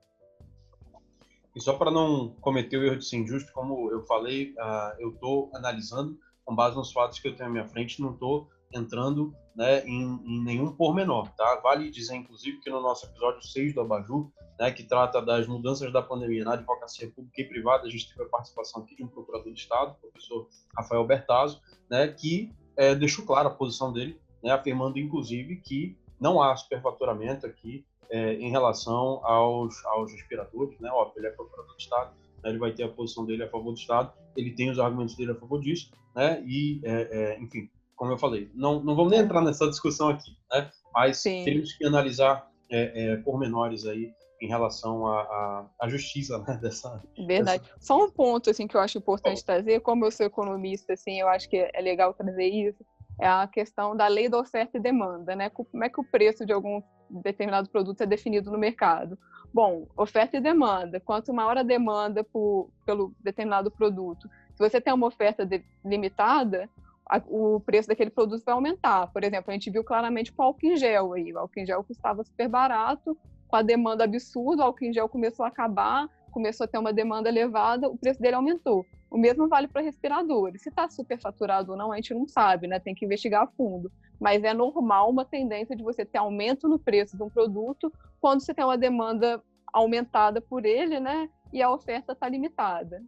[1.54, 5.10] E só para não cometer o erro de ser injusto, como eu falei, uh, eu
[5.10, 9.34] estou analisando com base nos fatos que eu tenho à minha frente, não estou entrando
[9.54, 11.60] né, em, em, nenhum pormenor, tá?
[11.62, 15.92] Vale dizer, inclusive, que no nosso episódio 6 do Abaju, né, que trata das mudanças
[15.92, 19.08] da pandemia na advocacia pública e privada, a gente teve a participação aqui de um
[19.08, 24.20] procurador de Estado, o professor Rafael Bertazzo, né, que é, deixou clara a posição dele,
[24.42, 30.90] né, afirmando, inclusive, que não há superfaturamento aqui é, em relação aos, aos respiradores, né,
[30.90, 32.12] óbvio, ele é procurador de Estado,
[32.44, 35.16] né, ele vai ter a posição dele a favor do Estado, ele tem os argumentos
[35.16, 39.12] dele a favor disso, né, e, é, é enfim, como eu falei, não, não vamos
[39.12, 40.70] nem entrar nessa discussão aqui, né?
[40.92, 41.44] Mas Sim.
[41.44, 47.02] temos que analisar é, é, pormenores aí em relação à, à, justiça né, dessa.
[47.16, 47.62] Verdade.
[47.62, 47.76] Dessa...
[47.80, 49.46] Só um ponto assim que eu acho importante oh.
[49.46, 52.84] trazer, como eu sou economista, assim, eu acho que é legal trazer isso,
[53.20, 55.48] é a questão da lei da oferta e demanda, né?
[55.48, 56.82] Como é que o preço de algum
[57.20, 59.18] determinado produto é definido no mercado?
[59.52, 60.98] Bom, oferta e demanda.
[60.98, 66.68] Quanto maior a demanda por, pelo determinado produto, se você tem uma oferta de, limitada,
[67.08, 69.06] a, o preço daquele produto vai aumentar.
[69.08, 71.32] Por exemplo, a gente viu claramente com o álcool em gel aí.
[71.32, 75.08] O álcool em gel custava super barato, com a demanda absurda, o álcool em gel
[75.08, 78.84] começou a acabar, começou a ter uma demanda elevada, o preço dele aumentou.
[79.14, 80.62] O mesmo vale para respiradores.
[80.62, 82.80] Se está superfaturado ou não, a gente não sabe, né?
[82.80, 83.88] Tem que investigar a fundo.
[84.18, 88.40] Mas é normal uma tendência de você ter aumento no preço de um produto quando
[88.40, 89.40] você tem uma demanda
[89.72, 91.30] aumentada por ele, né?
[91.52, 93.04] E a oferta está limitada.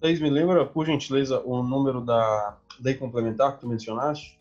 [0.00, 4.40] Thaís, me lembra, por gentileza, o número da lei complementar que tu mencionaste?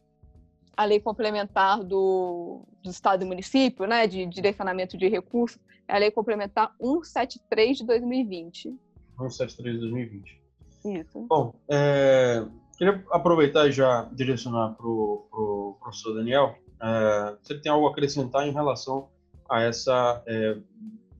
[0.78, 5.98] A lei complementar do, do Estado e município, né, de direcionamento de recursos, é a
[5.98, 8.85] lei complementar 173 de 2020.
[9.18, 10.42] 173 de 2020.
[10.86, 11.26] Isso.
[11.28, 12.46] Bom, é,
[12.78, 16.56] queria aproveitar e já direcionar para o pro professor Daniel.
[16.82, 19.10] É, você tem algo a acrescentar em relação
[19.50, 20.58] a essa é,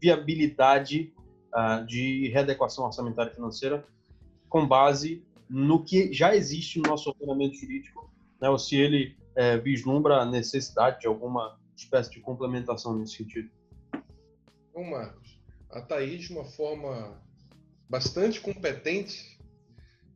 [0.02, 1.14] viabilidade
[1.54, 3.86] uh, de readequação orçamentária financeira
[4.50, 9.58] com base no que já existe no nosso ordenamento jurídico, né, ou se ele é,
[9.58, 13.50] vislumbra a necessidade de alguma espécie de complementação nesse sentido.
[14.74, 15.40] Bom, Marcos,
[15.70, 17.22] a Thaís, de uma forma
[17.90, 19.40] bastante competente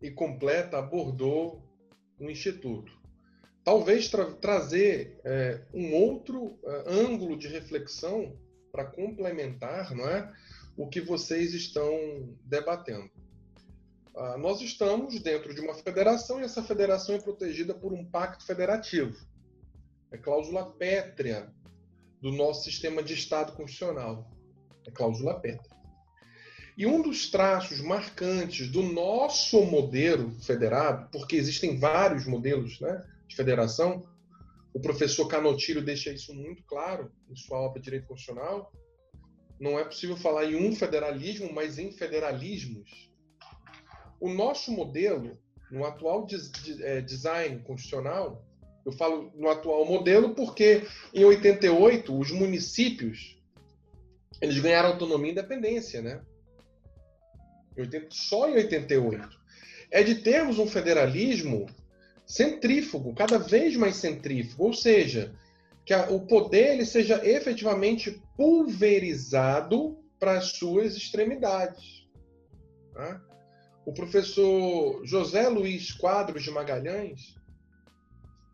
[0.02, 1.64] e completa, abordou
[2.20, 2.92] o Instituto.
[3.64, 8.38] Talvez tra trazer é, um outro é, ângulo de reflexão
[8.72, 10.32] para complementar não é,
[10.78, 13.10] o que vocês estão debatendo.
[14.16, 18.46] Ah, nós estamos dentro de uma federação e essa federação é protegida por um pacto
[18.46, 19.16] federativo.
[20.12, 21.54] É cláusula pétrea
[22.22, 24.30] do nosso sistema de Estado constitucional.
[24.86, 25.79] É cláusula pétrea.
[26.80, 33.36] E um dos traços marcantes do nosso modelo federado, porque existem vários modelos né, de
[33.36, 34.02] federação,
[34.74, 38.72] o professor Canotilho deixa isso muito claro em sua obra de Direito Constitucional.
[39.60, 43.12] Não é possível falar em um federalismo, mas em federalismos
[44.18, 45.38] o nosso modelo,
[45.70, 46.26] no atual
[46.80, 48.42] é, design constitucional,
[48.86, 53.38] eu falo no atual modelo porque em 88 os municípios
[54.42, 56.22] eles ganharam autonomia e independência, né?
[57.80, 59.40] Em 80, só em 88.
[59.90, 61.68] É de termos um federalismo
[62.26, 65.34] centrífugo, cada vez mais centrífugo, ou seja,
[65.86, 72.06] que a, o poder ele seja efetivamente pulverizado para as suas extremidades.
[72.94, 73.22] Tá?
[73.86, 77.36] O professor José Luiz Quadros de Magalhães,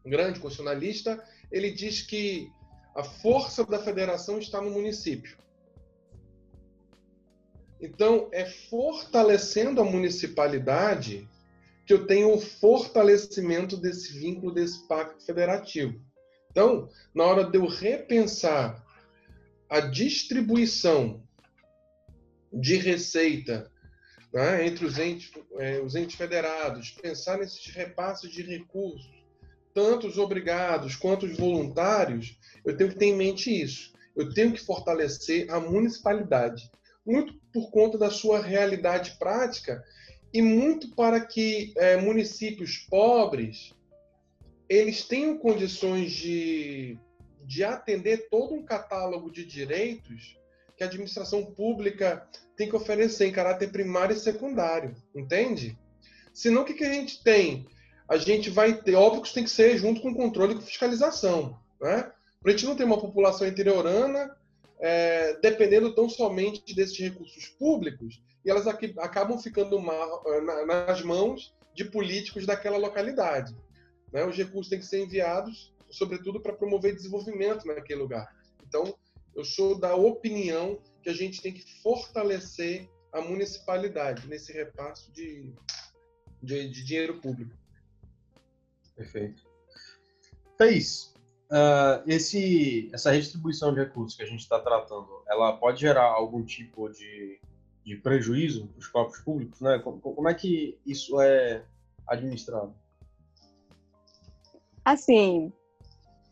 [0.06, 1.22] um grande constitucionalista,
[1.52, 2.48] ele diz que
[2.96, 5.36] a força da federação está no município.
[7.80, 11.28] Então, é fortalecendo a municipalidade
[11.86, 16.02] que eu tenho o fortalecimento desse vínculo, desse pacto federativo.
[16.50, 18.84] Então, na hora de eu repensar
[19.70, 21.22] a distribuição
[22.52, 23.70] de receita
[24.34, 29.10] né, entre os entes, é, os entes federados, pensar nesses repasses de recursos,
[29.74, 33.94] tanto os obrigados quanto os voluntários, eu tenho que ter em mente isso.
[34.16, 36.72] Eu tenho que fortalecer a municipalidade,
[37.06, 39.84] muito por conta da sua realidade prática
[40.34, 43.74] e muito para que é, municípios pobres
[44.68, 46.98] eles tenham condições de,
[47.44, 50.38] de atender todo um catálogo de direitos
[50.76, 52.28] que a administração pública
[52.58, 55.78] tem que oferecer em caráter primário e secundário, entende?
[56.34, 57.66] Senão, o que, que a gente tem?
[58.10, 60.62] A gente vai ter, óbvio que isso tem que ser junto com controle e com
[60.62, 62.12] fiscalização, né?
[62.42, 64.36] Para a gente não ter uma população interiorana
[64.80, 69.82] é, dependendo tão somente desses recursos públicos e elas aqui, acabam ficando
[70.68, 73.56] nas mãos de políticos daquela localidade.
[74.14, 74.24] Né?
[74.24, 78.36] Os recursos têm que ser enviados, sobretudo, para promover desenvolvimento naquele lugar.
[78.68, 78.96] Então,
[79.36, 85.52] eu sou da opinião que a gente tem que fortalecer a municipalidade nesse repasso de,
[86.42, 87.56] de, de dinheiro público.
[88.96, 89.44] Perfeito.
[90.58, 91.15] Thaís,
[91.52, 96.44] uh, esse, essa redistribuição de recursos que a gente está tratando, ela pode gerar algum
[96.44, 97.40] tipo de,
[97.84, 99.62] de prejuízo para os corpos públicos?
[99.62, 99.80] Né?
[99.80, 101.64] Como, como é que isso é
[102.08, 102.74] administrado?
[104.84, 105.52] Assim,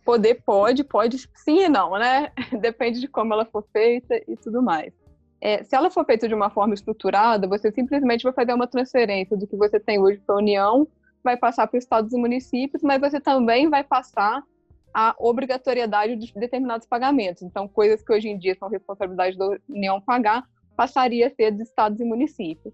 [0.06, 2.32] poder pode, pode sim e não, né?
[2.62, 4.94] Depende de como ela for feita e tudo mais.
[5.42, 9.36] É, se ela for feita de uma forma estruturada, você simplesmente vai fazer uma transferência
[9.36, 10.88] do que você tem hoje para a União,
[11.22, 14.42] vai passar para os estados e municípios, mas você também vai passar
[14.94, 17.42] a obrigatoriedade de determinados pagamentos.
[17.42, 21.68] Então, coisas que hoje em dia são responsabilidade da União pagar, passaria a ser dos
[21.68, 22.74] estados e municípios.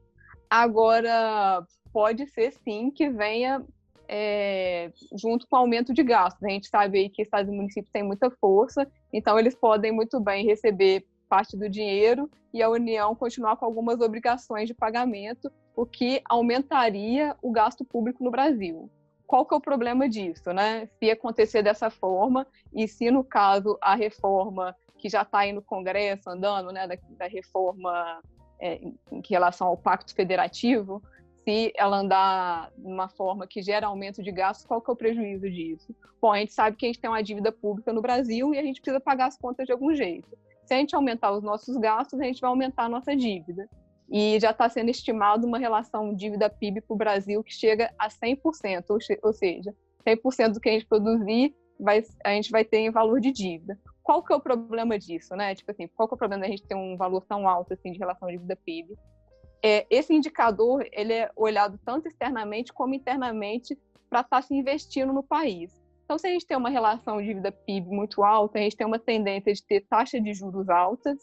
[0.50, 1.64] Agora,
[1.94, 3.64] pode ser sim que venha
[4.08, 6.44] é, junto com o aumento de gastos.
[6.44, 10.20] A gente sabe aí que estados e municípios têm muita força, então eles podem muito
[10.20, 15.86] bem receber parte do dinheiro e a União continuar com algumas obrigações de pagamento, o
[15.86, 18.90] que aumentaria o gasto público no Brasil.
[19.30, 20.90] Qual que é o problema disso, né?
[20.98, 25.62] Se acontecer dessa forma e se no caso a reforma que já está aí no
[25.62, 28.24] Congresso andando, né, da, da reforma
[28.60, 28.82] é,
[29.12, 31.00] em, relação ao Pacto Federativo,
[31.44, 34.98] se ela andar de uma forma que gera aumento de gastos, qual que é o
[34.98, 35.96] prejuízo disso?
[36.20, 38.64] Bom, a gente sabe que a gente tem uma dívida pública no Brasil e a
[38.64, 40.36] gente precisa pagar as contas de algum jeito.
[40.66, 43.70] Se a gente aumentar os nossos gastos, a gente vai aumentar a nossa dívida.
[44.12, 48.86] E já está sendo estimado uma relação dívida-PIB para o Brasil que chega a 100%,
[49.22, 49.76] ou seja,
[50.08, 53.80] 100% do que a gente produzir, vai, a gente vai ter em valor de dívida.
[54.02, 55.54] Qual que é o problema disso, né?
[55.54, 57.92] Tipo assim, qual que é o problema da gente ter um valor tão alto assim
[57.92, 58.98] de relação dívida-PIB?
[59.64, 63.78] é, esse indicador ele é olhado tanto externamente como internamente
[64.10, 65.72] para estar tá se investindo no país.
[66.06, 68.98] Então, se a gente tem uma relação dívida PIB muito alta, a gente tem uma
[68.98, 71.20] tendência de ter taxa de juros altas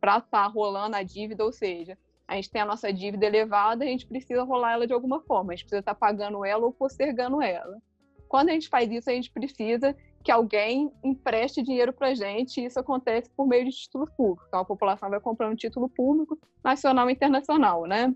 [0.00, 1.96] para estar tá rolando a dívida, ou seja,
[2.26, 5.52] a gente tem a nossa dívida elevada, a gente precisa rolar ela de alguma forma,
[5.52, 7.80] a gente precisa estar tá pagando ela ou postergando ela.
[8.28, 9.94] Quando a gente faz isso, a gente precisa
[10.24, 14.46] que alguém empreste dinheiro para a gente, e isso acontece por meio de títulos públicos.
[14.48, 18.12] Então, a população vai comprando título público, nacional e internacional, né?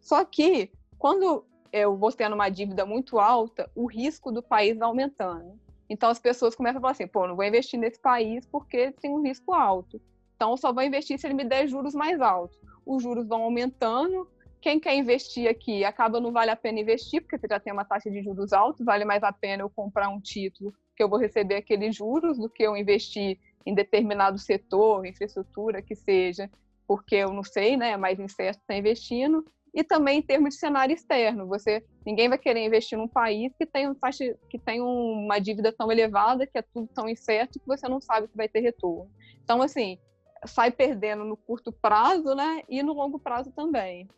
[0.00, 4.86] Só que, quando eu vou tendo uma dívida muito alta, o risco do país vai
[4.86, 5.58] aumentando.
[5.88, 9.10] Então, as pessoas começam a falar assim, pô, não vou investir nesse país porque tem
[9.10, 10.00] um risco alto.
[10.36, 12.58] Então, só vou investir se ele me der juros mais altos.
[12.88, 14.26] Os juros vão aumentando,
[14.62, 17.84] quem quer investir aqui acaba não vale a pena investir, porque você já tem uma
[17.84, 21.18] taxa de juros alta, vale mais a pena eu comprar um título que eu vou
[21.18, 26.50] receber aqueles juros do que eu investir em determinado setor, infraestrutura que seja,
[26.86, 29.44] porque eu não sei, né, é mais incerto estar investindo.
[29.74, 33.66] E também em termos de cenário externo, você ninguém vai querer investir num país que
[33.66, 37.66] tem, um taxa, que tem uma dívida tão elevada, que é tudo tão incerto que
[37.66, 39.10] você não sabe se vai ter retorno.
[39.44, 39.98] Então, assim,
[40.46, 44.08] sai perdendo no curto prazo, né, e no longo prazo também.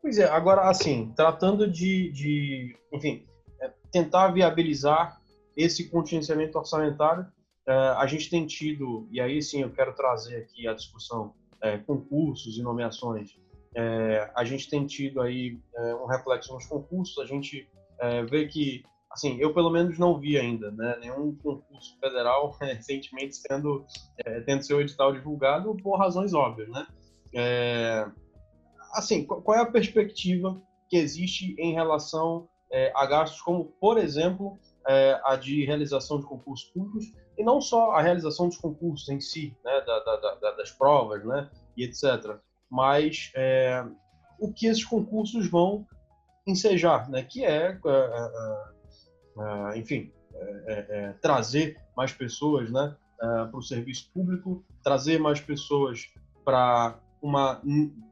[0.00, 3.26] Pois é, agora, assim, tratando de, de enfim,
[3.90, 5.20] tentar viabilizar
[5.56, 7.26] esse contingenciamento orçamentário.
[7.66, 11.32] É, a gente tem tido, e aí sim eu quero trazer aqui a discussão,
[11.62, 13.38] é, concursos e nomeações.
[13.74, 15.58] É, a gente tem tido aí
[16.02, 17.68] um reflexo nos concursos, a gente
[18.28, 18.84] vê que,
[19.14, 23.86] assim, eu pelo menos não vi ainda, né, nenhum concurso federal recentemente sendo,
[24.44, 26.86] tendo seu edital divulgado por razões óbvias, né.
[28.92, 34.58] assim, qual é a perspectiva que existe em relação é, a gastos como, por exemplo,
[34.88, 37.04] é, a de realização de concursos públicos,
[37.38, 41.24] e não só a realização dos concursos em si, né, da, da, da, das provas,
[41.24, 42.36] né, e etc.,
[42.68, 43.84] mas é,
[44.40, 45.86] o que esses concursos vão
[46.46, 47.78] ensejar, né, que é,
[49.38, 50.12] é, é, é enfim,
[51.20, 56.10] trazer mais pessoas né, para o serviço público, trazer mais pessoas
[56.44, 57.60] para uma,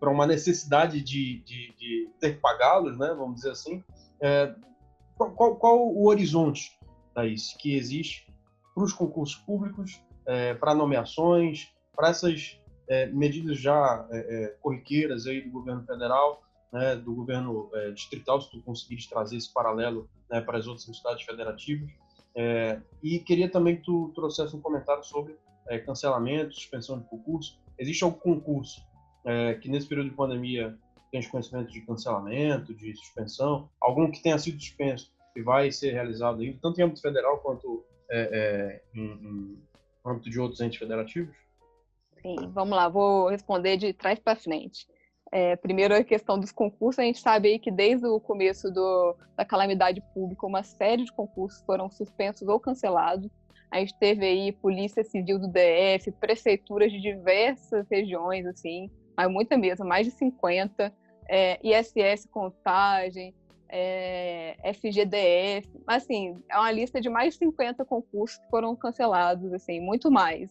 [0.01, 3.85] uma necessidade de, de, de ter que pagá-los, né, vamos dizer assim,
[4.21, 4.55] é,
[5.17, 6.79] qual, qual, o horizonte,
[7.15, 8.27] Thaís, que existe
[8.75, 12.59] para os concursos públicos, é, para nomeações, para essas
[12.89, 16.43] é, medidas já é, é, corriqueiras aí do governo federal,
[16.73, 20.89] né, do governo é, distrital, se tu conseguires trazer esse paralelo né, para as outras
[20.89, 21.91] entidades federativas.
[22.35, 25.37] É, e queria também que tu trouxesse um comentário sobre
[25.69, 27.61] é, cancelamento, suspensão de concurso.
[27.79, 28.91] Existe algum concurso
[29.61, 30.77] que nesse período de pandemia
[31.13, 36.43] tem conhecimento de cancelamento, de suspensão, algum que tenha sido suspenso e vai ser realizado
[36.43, 37.85] ainda, tanto em âmbito federal quanto
[38.93, 39.63] em, em
[40.05, 41.37] âmbito de outros entes federativos?
[42.21, 44.89] Sim, vamos lá, vou responder de trás para frente.
[45.35, 49.17] É, primeiro, a questão dos concursos, a gente sabe aí que desde o começo do,
[49.35, 53.31] da calamidade pública, uma série de concursos foram suspensos ou cancelados.
[53.71, 59.57] A gente teve aí Polícia Civil do DF, prefeituras de diversas regiões, assim, mas muita
[59.57, 60.93] mesmo, mais de 50,
[61.27, 63.35] é, ISS Contagem,
[63.71, 69.81] é, FGDF, assim, é uma lista de mais de 50 concursos que foram cancelados, assim,
[69.81, 70.51] muito mais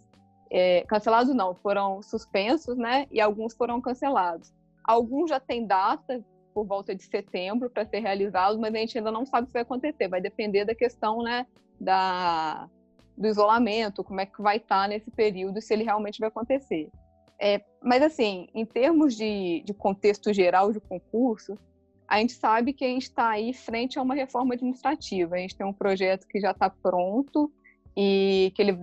[0.51, 3.07] é, cancelados não, foram suspensos, né?
[3.09, 4.53] E alguns foram cancelados.
[4.83, 9.11] Alguns já têm data por volta de setembro para ser realizados, mas a gente ainda
[9.11, 10.07] não sabe se vai acontecer.
[10.07, 11.45] Vai depender da questão, né?
[11.79, 12.69] Da,
[13.17, 16.89] do isolamento, como é que vai estar tá nesse período, se ele realmente vai acontecer.
[17.39, 21.57] É, mas, assim, em termos de, de contexto geral de concurso,
[22.07, 25.35] a gente sabe que a gente está aí frente a uma reforma administrativa.
[25.35, 27.51] A gente tem um projeto que já está pronto
[27.95, 28.77] e que ele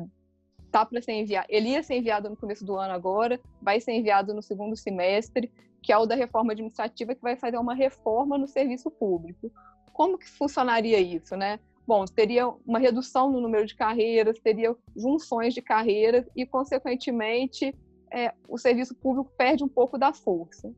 [0.71, 3.93] tá para ser enviado, ele ia ser enviado no começo do ano agora, vai ser
[3.93, 5.51] enviado no segundo semestre,
[5.83, 9.51] que é o da reforma administrativa, que vai fazer uma reforma no serviço público.
[9.93, 11.59] Como que funcionaria isso, né?
[11.87, 17.75] Bom, teria uma redução no número de carreiras, teria junções de carreiras e, consequentemente,
[18.13, 20.71] é, o serviço público perde um pouco da força.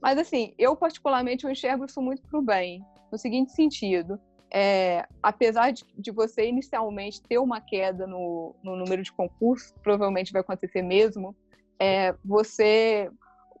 [0.00, 4.20] Mas, assim, eu particularmente eu enxergo isso muito para o bem, no seguinte sentido:
[4.50, 10.32] é, apesar de, de, você inicialmente ter uma queda no, no, número de concursos, provavelmente
[10.32, 11.36] vai acontecer mesmo,
[11.78, 13.10] é, você,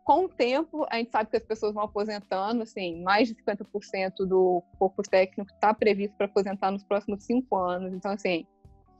[0.04, 4.26] com o tempo, a gente sabe que as pessoas vão aposentando, assim, mais de 50%
[4.26, 8.46] do corpo técnico está previsto para aposentar nos próximos cinco anos, então, assim,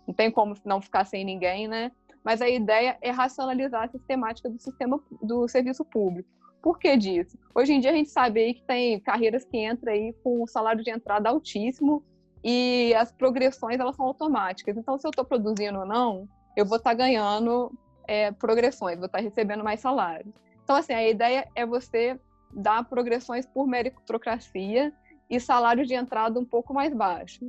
[0.07, 1.91] não tem como não ficar sem ninguém, né?
[2.23, 6.29] Mas a ideia é racionalizar a sistemática do sistema do serviço público.
[6.63, 7.39] Por que disso?
[7.55, 10.47] Hoje em dia a gente sabe aí que tem carreiras que entram aí com um
[10.47, 12.03] salário de entrada altíssimo
[12.43, 14.77] e as progressões elas são automáticas.
[14.77, 17.73] Então, se eu estou produzindo ou não, eu vou estar tá ganhando
[18.07, 20.33] é, progressões, vou estar tá recebendo mais salário.
[20.65, 22.19] Então, assim, a ideia é você
[22.53, 24.93] dar progressões por meritocracia
[25.31, 27.49] e salário de entrada um pouco mais baixo.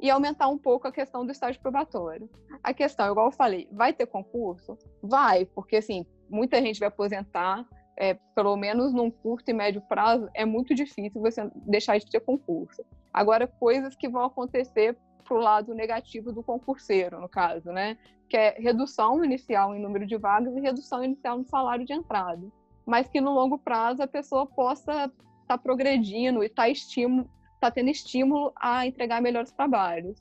[0.00, 2.28] E aumentar um pouco a questão do estágio probatório.
[2.62, 4.76] A questão, igual eu falei, vai ter concurso?
[5.02, 7.64] Vai, porque assim, muita gente vai aposentar,
[7.96, 12.20] é, pelo menos num curto e médio prazo, é muito difícil você deixar de ter
[12.20, 12.84] concurso.
[13.12, 17.96] Agora, coisas que vão acontecer para o lado negativo do concurseiro, no caso, né?
[18.28, 22.46] Que é redução inicial em número de vagas e redução inicial no salário de entrada.
[22.84, 25.10] Mas que no longo prazo a pessoa possa estar
[25.48, 27.28] tá progredindo e estar tá
[27.60, 30.20] tá tendo estímulo a entregar melhores trabalhos.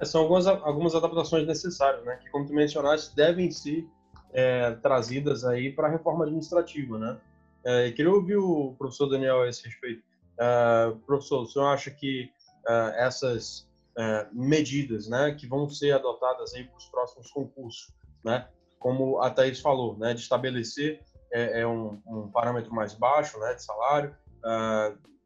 [0.00, 2.16] É, são algumas, algumas adaptações necessárias, né?
[2.16, 3.86] Que, como tu mencionaste, devem ser
[4.32, 7.18] é, trazidas aí para a reforma administrativa, né?
[7.64, 10.02] É, queria ouvir o professor Daniel a esse respeito.
[10.38, 12.30] É, professor, o senhor acha que
[12.68, 17.92] é, essas é, medidas, né, que vão ser adotadas aí para os próximos concursos,
[18.24, 18.48] né,
[18.78, 21.00] como a Thais falou, né, de estabelecer
[21.32, 24.14] é, é um, um, parâmetro mais baixo, né, de salário,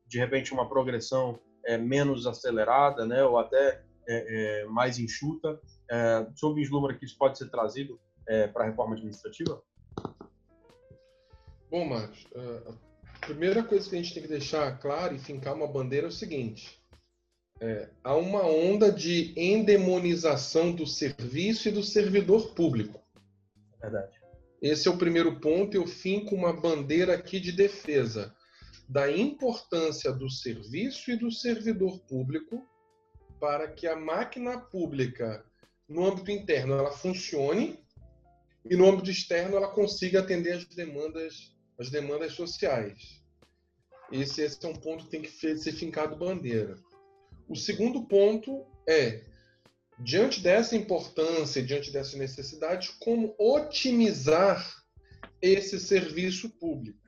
[0.06, 1.38] de repente uma progressão
[1.80, 3.82] menos acelerada, né, ou até
[4.68, 5.58] mais enxuta.
[5.90, 9.62] É, o senhor vislumbra que isso pode ser trazido é, para a reforma administrativa?
[11.70, 15.66] Bom, Marcos, a primeira coisa que a gente tem que deixar claro e fincar uma
[15.66, 16.80] bandeira é o seguinte:
[17.60, 23.00] é, há uma onda de endemonização do serviço e do servidor público.
[23.80, 24.20] Verdade.
[24.60, 25.76] Esse é o primeiro ponto.
[25.76, 28.34] Eu finco uma bandeira aqui de defesa
[28.88, 32.64] da importância do serviço e do servidor público
[33.40, 35.44] para que a máquina pública,
[35.88, 37.78] no âmbito interno, ela funcione
[38.70, 43.22] e no âmbito externo ela consiga atender as demandas, as demandas sociais.
[44.10, 46.76] Esse, esse é um ponto que tem que ser fincado bandeira.
[47.48, 49.22] O segundo ponto é,
[49.98, 54.64] diante dessa importância, diante dessa necessidade, como otimizar
[55.40, 56.98] esse serviço público.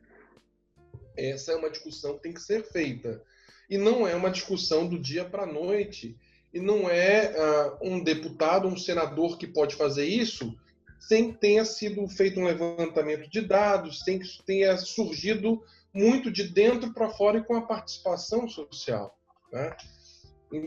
[1.16, 3.22] Essa é uma discussão que tem que ser feita.
[3.68, 6.16] E não é uma discussão do dia para a noite.
[6.52, 10.56] E não é uh, um deputado, um senador que pode fazer isso
[10.98, 15.62] sem que tenha sido feito um levantamento de dados, sem que tenha surgido
[15.92, 19.18] muito de dentro para fora e com a participação social.
[19.52, 19.76] Né?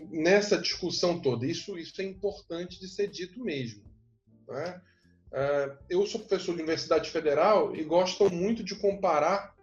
[0.10, 3.84] Nessa discussão toda, isso, isso é importante de ser dito mesmo.
[4.48, 4.82] Né?
[5.32, 9.56] Uh, eu sou professor de universidade federal e gosto muito de comparar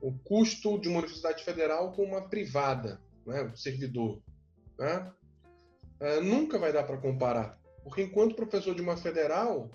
[0.00, 4.20] o custo de uma universidade federal com uma privada, né, o servidor.
[4.76, 5.12] Né?
[6.00, 9.70] Uh, nunca vai dar para comparar, porque enquanto professor de uma federal,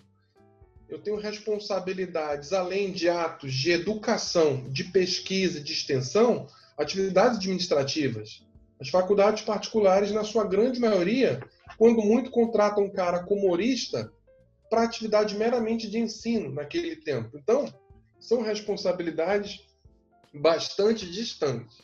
[0.89, 6.47] eu tenho responsabilidades além de atos de educação, de pesquisa, de extensão,
[6.77, 8.45] atividades administrativas.
[8.79, 11.41] As faculdades particulares, na sua grande maioria,
[11.77, 14.11] quando muito contratam um cara como humorista
[14.69, 17.37] para atividade meramente de ensino naquele tempo.
[17.37, 17.65] Então,
[18.19, 19.65] são responsabilidades
[20.33, 21.77] bastante distantes.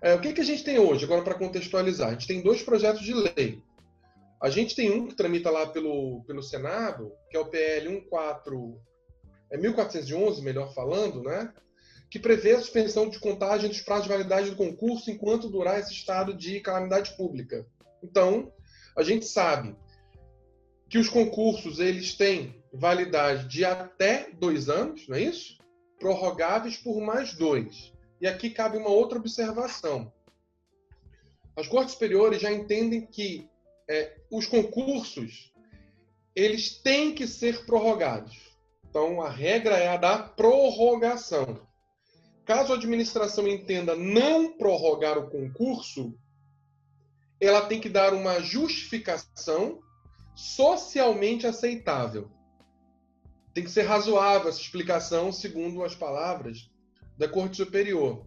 [0.00, 2.08] É, o que, que a gente tem hoje, agora para contextualizar?
[2.08, 3.62] A gente tem dois projetos de lei.
[4.40, 8.78] A gente tem um que tramita lá pelo, pelo Senado, que é o PL 14,
[9.50, 11.52] é 1411, melhor falando, né?
[12.10, 15.92] que prevê a suspensão de contagem dos prazos de validade do concurso enquanto durar esse
[15.92, 17.66] estado de calamidade pública.
[18.02, 18.52] Então,
[18.96, 19.76] a gente sabe
[20.88, 25.58] que os concursos eles têm validade de até dois anos, não é isso?
[25.98, 27.92] Prorrogáveis por mais dois.
[28.20, 30.12] E aqui cabe uma outra observação.
[31.54, 33.50] As cortes superiores já entendem que
[33.88, 35.52] é, os concursos
[36.34, 38.36] eles têm que ser prorrogados.
[38.88, 41.66] Então, a regra é a da prorrogação.
[42.44, 46.16] Caso a administração entenda não prorrogar o concurso,
[47.40, 49.80] ela tem que dar uma justificação
[50.34, 52.30] socialmente aceitável.
[53.52, 56.70] Tem que ser razoável essa explicação, segundo as palavras
[57.18, 58.24] da Corte Superior.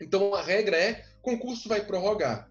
[0.00, 2.47] Então a regra é: concurso vai prorrogar.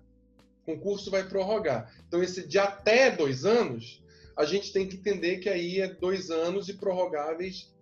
[0.68, 1.90] Concurso vai prorrogar.
[2.06, 4.04] Então, esse de até dois anos,
[4.38, 7.74] a gente tem que entender que aí é dois anos e prorrogáveis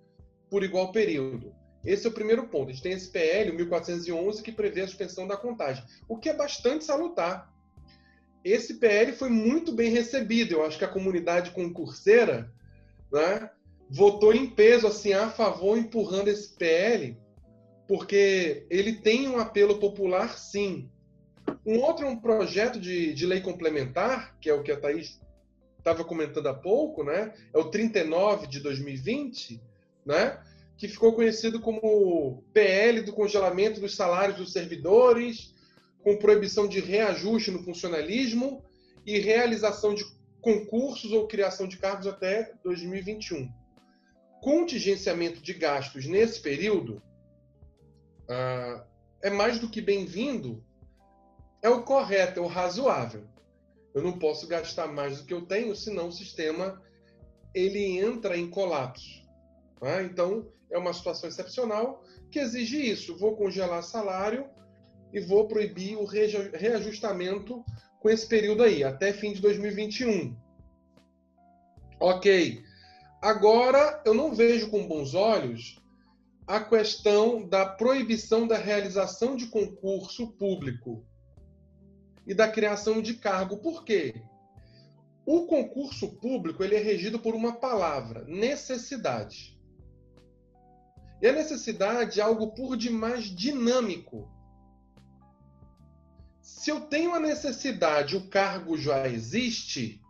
[0.51, 1.51] por igual período.
[1.83, 2.69] Esse é o primeiro ponto.
[2.69, 6.29] A gente tem esse PL, o 1411, que prevê a suspensão da contagem, o que
[6.29, 7.51] é bastante salutar.
[8.43, 10.53] Esse PL foi muito bem recebido.
[10.53, 12.53] Eu acho que a comunidade concurseira
[13.11, 13.49] né,
[13.89, 17.17] votou em peso assim a favor, empurrando esse PL,
[17.87, 20.87] porque ele tem um apelo popular, sim.
[21.65, 25.19] Um outro é um projeto de, de lei complementar, que é o que a Thaís
[25.77, 27.33] estava comentando há pouco, né?
[27.53, 29.61] É o 39 de 2020,
[30.05, 30.39] né?
[30.77, 35.53] que ficou conhecido como PL do congelamento dos salários dos servidores,
[36.03, 38.63] com proibição de reajuste no funcionalismo
[39.05, 40.05] e realização de
[40.41, 43.51] concursos ou criação de cargos até 2021.
[44.41, 47.01] Contingenciamento de gastos nesse período
[48.29, 48.83] uh,
[49.23, 50.63] é mais do que bem-vindo,
[51.65, 53.23] é o correto, é o razoável.
[53.91, 56.79] Eu não posso gastar mais do que eu tenho, senão o sistema
[57.55, 59.25] ele entra em colapso.
[59.79, 60.03] Tá?
[60.03, 63.17] Então, é uma situação excepcional que exige isso.
[63.17, 64.47] Vou congelar salário
[65.11, 67.65] e vou proibir o reajustamento
[67.99, 70.37] com esse período aí, até fim de 2021.
[71.99, 72.63] Ok.
[73.19, 75.81] Agora, eu não vejo com bons olhos
[76.45, 81.03] a questão da proibição da realização de concurso público
[82.25, 83.57] e da criação de cargo.
[83.57, 84.21] Por quê?
[85.25, 89.59] O concurso público ele é regido por uma palavra, necessidade.
[91.21, 94.29] E a necessidade é algo por demais dinâmico.
[96.41, 100.01] Se eu tenho a necessidade, o cargo já existe,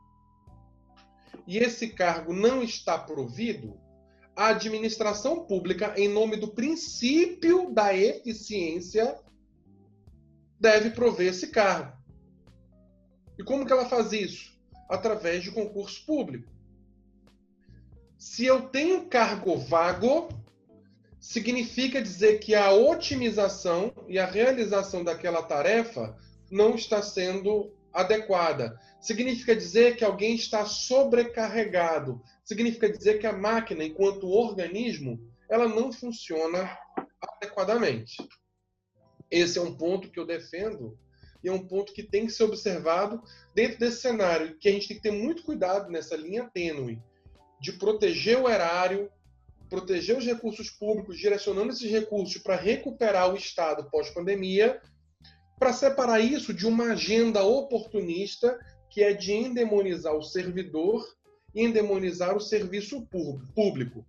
[1.48, 3.80] e esse cargo não está provido,
[4.36, 9.18] a administração pública, em nome do princípio da eficiência,
[10.60, 11.95] deve prover esse cargo.
[13.38, 14.53] E como que ela faz isso?
[14.90, 16.52] Através de concurso público.
[18.18, 20.30] Se eu tenho cargo vago,
[21.20, 26.18] significa dizer que a otimização e a realização daquela tarefa
[26.49, 28.80] não está sendo adequada.
[28.99, 32.22] Significa dizer que alguém está sobrecarregado.
[32.44, 36.78] Significa dizer que a máquina, enquanto organismo, ela não funciona
[37.22, 38.16] adequadamente.
[39.30, 40.98] Esse é um ponto que eu defendo
[41.46, 43.22] e é um ponto que tem que ser observado
[43.54, 47.00] dentro desse cenário, que a gente tem que ter muito cuidado nessa linha tênue
[47.62, 49.12] de proteger o erário,
[49.70, 54.82] proteger os recursos públicos, direcionando esses recursos para recuperar o Estado pós-pandemia,
[55.60, 58.58] para separar isso de uma agenda oportunista
[58.90, 61.06] que é de endemonizar o servidor
[61.54, 63.08] e endemonizar o serviço
[63.54, 64.04] público.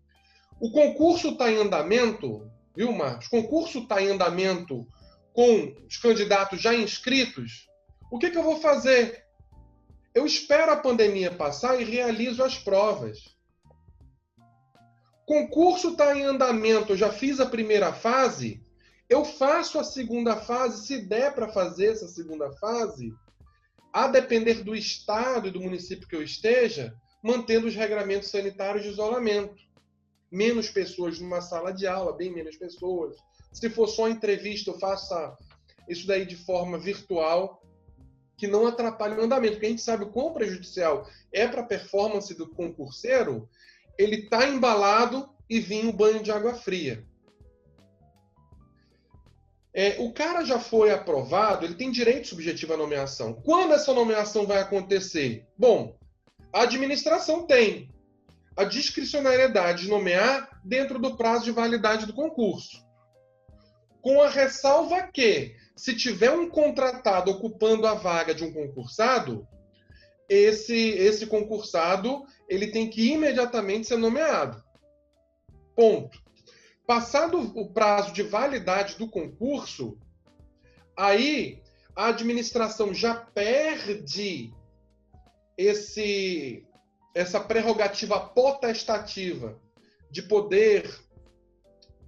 [0.59, 3.27] O concurso está em andamento, viu, Marcos?
[3.27, 4.87] O concurso está em andamento
[5.37, 7.69] com os candidatos já inscritos.
[8.11, 9.23] O que, que eu vou fazer?
[10.15, 13.19] Eu espero a pandemia passar e realizo as provas.
[15.27, 18.65] Concurso está em andamento, eu já fiz a primeira fase,
[19.11, 23.13] eu faço a segunda fase, se der para fazer essa segunda fase,
[23.93, 28.89] a depender do estado e do município que eu esteja, mantendo os regramentos sanitários de
[28.89, 29.55] isolamento.
[30.33, 33.17] Menos pessoas numa sala de aula, bem menos pessoas.
[33.57, 35.35] Se for só entrevista, eu faça
[35.89, 37.63] isso daí de forma virtual,
[38.37, 41.67] que não atrapalhe o andamento, porque a gente sabe o quão prejudicial é para a
[41.67, 43.49] performance do concurseiro,
[43.97, 47.03] ele está embalado e vir um banho de água fria.
[49.73, 53.41] É, o cara já foi aprovado, ele tem direito subjetivo à nomeação.
[53.43, 55.47] Quando essa nomeação vai acontecer?
[55.57, 55.97] Bom,
[56.53, 57.89] a administração tem
[58.55, 62.86] a discricionariedade de nomear dentro do prazo de validade do concurso.
[64.07, 69.49] Com a ressalva que, se tiver um contratado ocupando a vaga de um concursado,
[70.29, 74.63] esse, esse concursado ele tem que imediatamente ser nomeado.
[75.75, 76.23] Ponto.
[76.87, 79.99] Passado o prazo de validade do concurso,
[80.97, 81.61] aí
[81.97, 84.55] a administração já perde
[85.59, 86.65] esse
[87.13, 89.61] essa prerrogativa potestativa
[90.13, 91.06] de poder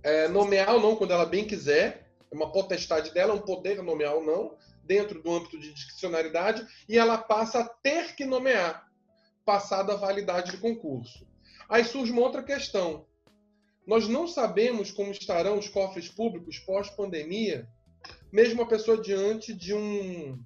[0.02, 4.14] é, nomear ou não quando ela bem quiser, é uma potestade dela, um poder nomear
[4.14, 8.88] ou não, dentro do âmbito de discricionariedade, e ela passa a ter que nomear,
[9.44, 11.26] passada a validade do concurso.
[11.68, 13.06] Aí surge uma outra questão.
[13.86, 17.68] Nós não sabemos como estarão os cofres públicos pós-pandemia,
[18.32, 20.42] mesmo a pessoa diante de um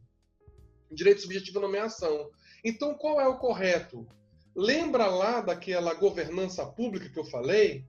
[0.90, 2.30] direito subjetivo à nomeação.
[2.64, 4.06] Então, qual é o correto?
[4.54, 7.84] Lembra lá daquela governança pública que eu falei?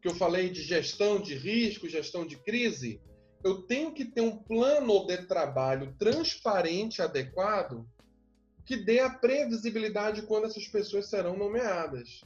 [0.00, 3.00] Que eu falei de gestão de risco, gestão de crise?
[3.42, 7.86] Eu tenho que ter um plano de trabalho transparente, adequado,
[8.64, 12.20] que dê a previsibilidade quando essas pessoas serão nomeadas.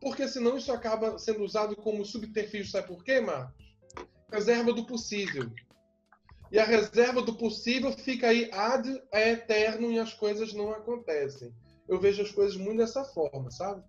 [0.00, 3.76] Porque senão isso acaba sendo usado como subterfúgio, sabe por quê, Marcos?
[4.30, 5.50] Reserva do possível.
[6.50, 11.54] E a reserva do possível fica aí ad eterno e as coisas não acontecem.
[11.88, 13.82] Eu vejo as coisas muito dessa forma, sabe?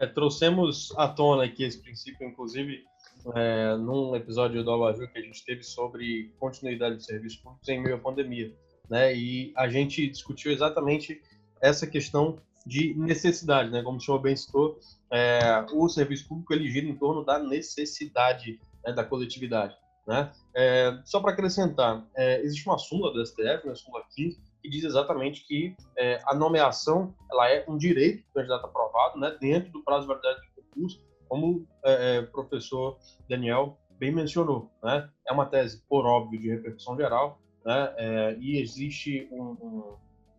[0.00, 2.84] É, trouxemos à tona aqui esse princípio, inclusive,
[3.34, 7.82] é, num episódio do Abajur que a gente teve sobre continuidade de serviços públicos em
[7.82, 8.50] meio à pandemia.
[8.88, 9.14] Né?
[9.14, 11.20] E a gente discutiu exatamente
[11.60, 13.82] essa questão de necessidade, né?
[13.82, 14.78] Como o senhor bem citou,
[15.10, 19.76] é, o serviço público ele gira em torno da necessidade né, da coletividade.
[20.06, 20.30] Né?
[20.54, 24.84] É, só para acrescentar, é, existe uma súmula do STF, uma súmula 15, que diz
[24.84, 29.82] exatamente que é, a nomeação ela é um direito do candidato aprovado né, dentro do
[29.82, 34.70] prazo de validade do concurso, como é, é, o professor Daniel bem mencionou.
[34.82, 35.08] Né?
[35.26, 37.94] É uma tese, por óbvio, de repercussão geral, né?
[37.96, 39.96] É, e existe um,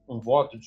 [0.08, 0.58] um, um, voto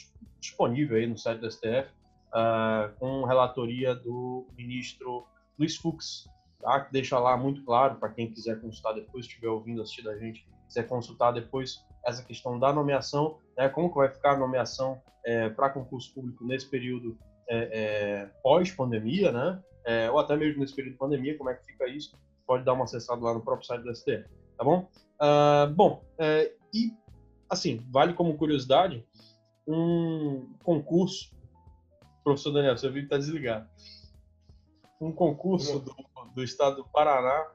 [0.40, 1.90] disponível aí no site do STF
[2.28, 5.26] uh, com relatoria do ministro
[5.58, 6.28] Luiz Fux,
[6.60, 6.80] tá?
[6.80, 10.46] que deixa lá muito claro para quem quiser consultar depois, estiver ouvindo, assistir a gente,
[10.66, 13.68] quiser consultar depois essa questão da nomeação, né?
[13.68, 17.16] como que vai ficar a nomeação é, para concurso público nesse período
[17.48, 19.62] é, é, pós-pandemia, né?
[19.86, 22.16] É, ou até mesmo nesse período de pandemia, como é que fica isso?
[22.46, 24.24] Pode dar uma acessada lá no próprio site do STF,
[24.56, 24.88] tá bom?
[25.20, 26.92] Uh, bom, é, e
[27.48, 29.06] assim, vale como curiosidade,
[29.66, 31.34] um concurso,
[32.22, 33.68] professor Daniel, seu vídeo está desligado,
[35.00, 35.94] um concurso do
[36.34, 37.46] do estado do Paraná,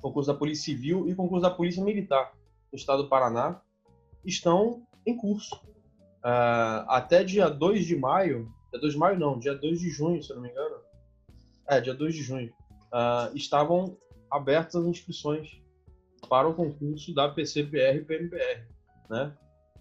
[0.00, 2.32] concurso da Polícia Civil e concurso da Polícia Militar
[2.76, 3.60] do estado do Paraná
[4.24, 5.56] estão em curso.
[6.24, 10.22] Uh, até dia 2 de maio, dia 2 de maio não, dia 2 de junho,
[10.22, 10.76] se eu não me engano,
[11.68, 12.52] é, dia 2 de junho,
[12.92, 13.96] uh, estavam
[14.30, 15.62] abertas as inscrições
[16.28, 18.66] para o concurso da PCPR e PMPR,
[19.08, 19.32] né?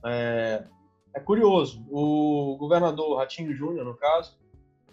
[0.05, 0.63] É,
[1.15, 4.38] é curioso, o governador Ratinho Júnior, no caso,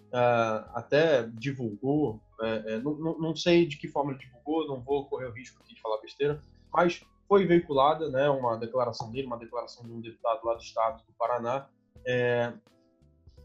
[0.09, 5.07] uh, até divulgou é, é, não, não, sei de que forma ele divulgou, não vou
[5.07, 6.43] correr o risco de falar besteira,
[6.73, 11.03] mas foi veiculada né, uma declaração dele, uma declaração de um deputado lá do estado
[11.07, 11.67] do Paraná,
[12.07, 12.53] é,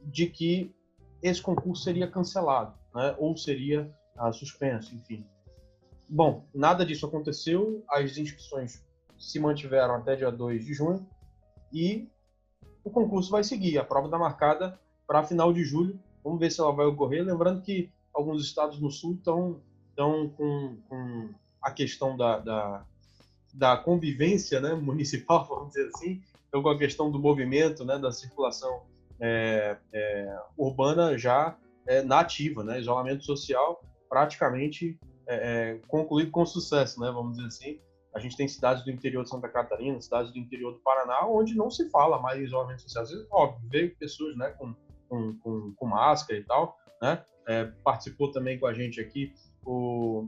[0.04, 0.76] de que
[1.24, 5.26] esse concurso seria cancelado, né, ou seria ah, suspenso, enfim.
[6.10, 8.86] Bom, nada disso aconteceu, as inscrições
[9.18, 11.08] se mantiveram até dia 2 de junho
[11.72, 12.10] e
[12.84, 13.78] o concurso vai seguir.
[13.78, 14.78] A prova está marcada
[15.08, 15.98] para final de julho.
[16.26, 17.24] Vamos ver se ela vai ocorrer.
[17.24, 19.62] Lembrando que alguns estados no sul estão
[19.92, 21.30] estão com, com
[21.62, 22.86] a questão da, da,
[23.58, 28.12] da, convivência né, municipal, vamos dizer assim, então com a questão do movimento, né, da
[28.12, 28.84] circulação
[29.20, 31.58] é, é, urbana já
[31.88, 34.98] é, nativa, né, isolamento social praticamente
[35.28, 37.80] é, é, concluído com sucesso, né, vamos dizer assim.
[38.16, 41.56] A gente tem cidades do interior de Santa Catarina, cidades do interior do Paraná, onde
[41.56, 43.06] não se fala mais isolamento social.
[43.06, 44.74] Vezes, óbvio, veio pessoas né, com,
[45.08, 47.24] com, com, com máscara e tal, né?
[47.48, 50.28] É, participou também com a gente aqui o,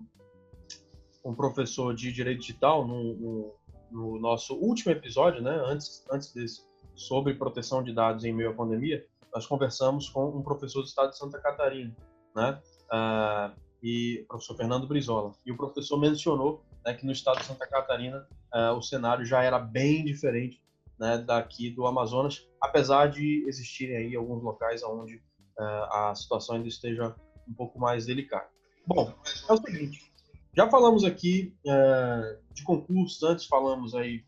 [1.23, 3.55] um professor de direito digital no, no,
[3.91, 5.61] no, nosso último episódio, né?
[5.65, 6.61] Antes, antes desse,
[6.95, 11.11] sobre proteção de dados em meio à pandemia, nós conversamos com um professor do estado
[11.11, 11.95] de Santa Catarina,
[12.35, 12.61] né?
[12.91, 15.33] Uh, e o professor Fernando Brizola.
[15.45, 19.41] E o professor mencionou né, que no estado de Santa Catarina uh, o cenário já
[19.43, 20.61] era bem diferente
[20.99, 25.15] né, daqui do Amazonas, apesar de existirem aí alguns locais onde
[25.57, 27.15] uh, a situação ainda esteja
[27.47, 28.47] um pouco mais delicada.
[28.85, 29.13] Bom,
[29.49, 30.09] é o seguinte,
[30.53, 34.23] já falamos aqui uh, de concursos, antes falamos aí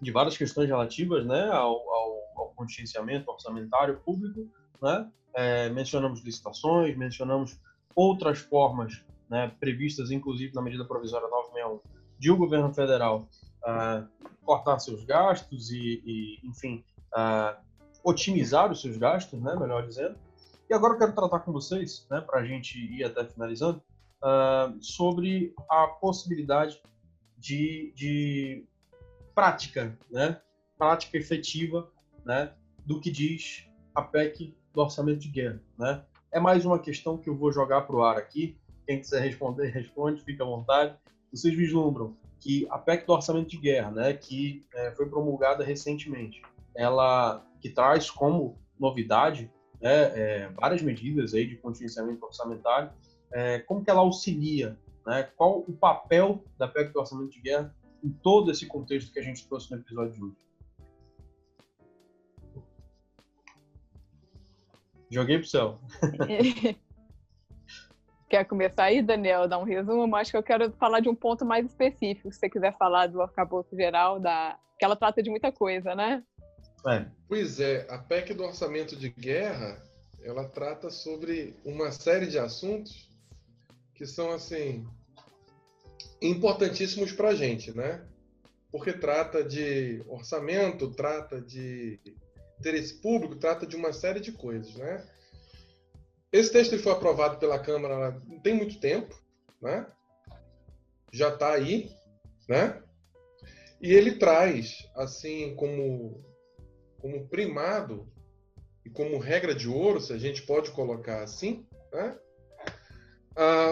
[0.00, 4.48] de várias questões relativas né, ao, ao, ao contingenciamento orçamentário público,
[4.80, 5.10] né?
[5.34, 7.58] É, mencionamos licitações, mencionamos
[7.96, 11.80] outras formas né, previstas, inclusive na medida provisória 961,
[12.18, 13.28] de o governo federal
[13.64, 14.06] uh,
[14.44, 17.60] cortar seus gastos e, e enfim, uh,
[18.04, 20.16] otimizar os seus gastos, né, melhor dizendo.
[20.70, 23.82] E agora eu quero tratar com vocês, né, para a gente ir até finalizando,
[24.24, 26.80] uh, sobre a possibilidade
[27.36, 28.64] de, de
[29.34, 30.40] prática, né,
[30.78, 31.90] prática efetiva,
[32.24, 32.52] né,
[32.86, 36.02] do que diz a PEC do orçamento de guerra, né?
[36.32, 38.58] É mais uma questão que eu vou jogar para o ar aqui.
[38.84, 40.96] Quem quiser responder, responde, fica à vontade.
[41.32, 46.42] Vocês vislumbram que a PEC do orçamento de guerra, né, que é, foi promulgada recentemente,
[46.74, 52.90] ela que traz como novidade né, é, várias medidas aí de contingenciamento orçamentário,
[53.34, 57.74] é, como que ela auxilia, né, qual o papel da PEC do orçamento de guerra
[58.02, 60.36] em todo esse contexto que a gente trouxe no episódio de hoje.
[65.10, 65.80] Joguei pro céu.
[68.30, 70.06] Quer começar aí, Daniel, dar um resumo?
[70.06, 73.08] Mas acho que eu quero falar de um ponto mais específico, se você quiser falar
[73.08, 74.58] do arcabouço geral, da...
[74.78, 76.22] que ela trata de muita coisa, né?
[76.86, 77.06] É.
[77.28, 79.82] Pois é, a PEC do orçamento de guerra,
[80.22, 83.13] ela trata sobre uma série de assuntos
[84.04, 84.86] que são, assim,
[86.20, 88.06] importantíssimos para a gente, né?
[88.70, 91.98] Porque trata de orçamento, trata de
[92.60, 95.06] interesse público trata de uma série de coisas, né?
[96.30, 99.18] Esse texto foi aprovado pela Câmara não tem muito tempo,
[99.62, 99.86] né?
[101.10, 101.90] Já está aí,
[102.46, 102.82] né?
[103.80, 106.22] E ele traz, assim, como,
[106.98, 108.06] como primado
[108.84, 112.18] e como regra de ouro, se a gente pode colocar assim, né?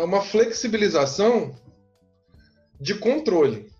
[0.05, 1.55] Uma flexibilização
[2.81, 3.71] de controle.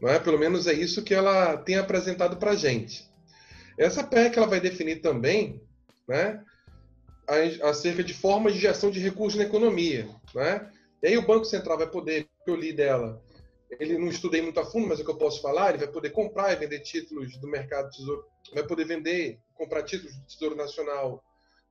[0.00, 0.18] Não é?
[0.18, 3.08] Pelo menos é isso que ela tem apresentado para a gente.
[3.78, 5.62] Essa PEC ela vai definir também
[6.06, 6.42] né,
[7.62, 10.08] acerca de formas de gestão de recursos na economia.
[10.34, 10.70] Né?
[11.02, 13.22] E aí o Banco Central vai poder, que eu li dela,
[13.78, 15.88] ele não estudei muito a fundo, mas é o que eu posso falar, ele vai
[15.88, 20.56] poder comprar e vender títulos do mercado tesouro, vai poder vender, comprar títulos do Tesouro
[20.56, 21.22] Nacional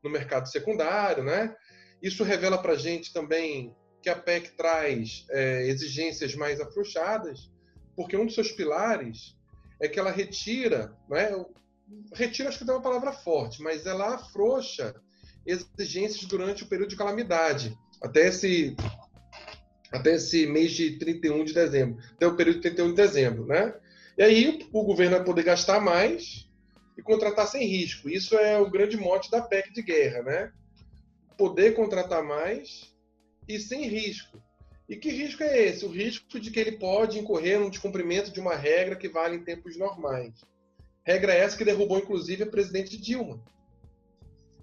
[0.04, 1.56] no mercado secundário, né?
[2.02, 7.52] Isso revela para a gente também que a PEC traz é, exigências mais afrouxadas,
[7.96, 9.36] porque um dos seus pilares
[9.82, 11.30] é que ela retira né,
[12.14, 14.96] retira acho que é uma palavra forte, mas ela afrouxa
[15.46, 18.76] exigências durante o período de calamidade, até esse
[19.92, 23.74] até esse mês de 31 de dezembro, até o período de 31 de dezembro, né?
[24.18, 26.50] E aí o governo vai poder gastar mais
[26.98, 28.10] e contratar sem risco.
[28.10, 30.52] Isso é o grande mote da PEC de guerra, né?
[31.38, 32.94] Poder contratar mais
[33.48, 34.42] e sem risco.
[34.90, 35.86] E que risco é esse?
[35.86, 39.44] O risco de que ele pode incorrer no descumprimento de uma regra que vale em
[39.44, 40.34] tempos normais.
[41.06, 43.42] Regra essa que derrubou, inclusive, a presidente Dilma.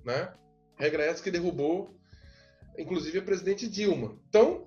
[0.04, 0.32] Né?
[0.76, 1.94] Regra essa que derrubou,
[2.78, 4.18] inclusive, a presidente Dilma.
[4.28, 4.66] Então,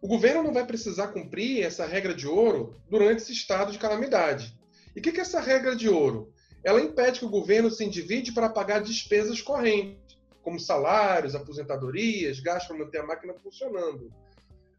[0.00, 4.56] o governo não vai precisar cumprir essa regra de ouro durante esse estado de calamidade.
[4.96, 6.32] E o que, que é essa regra de ouro?
[6.64, 10.01] Ela impede que o governo se endivide para pagar despesas correntes,
[10.42, 14.12] como salários, aposentadorias, gastos para manter a máquina funcionando.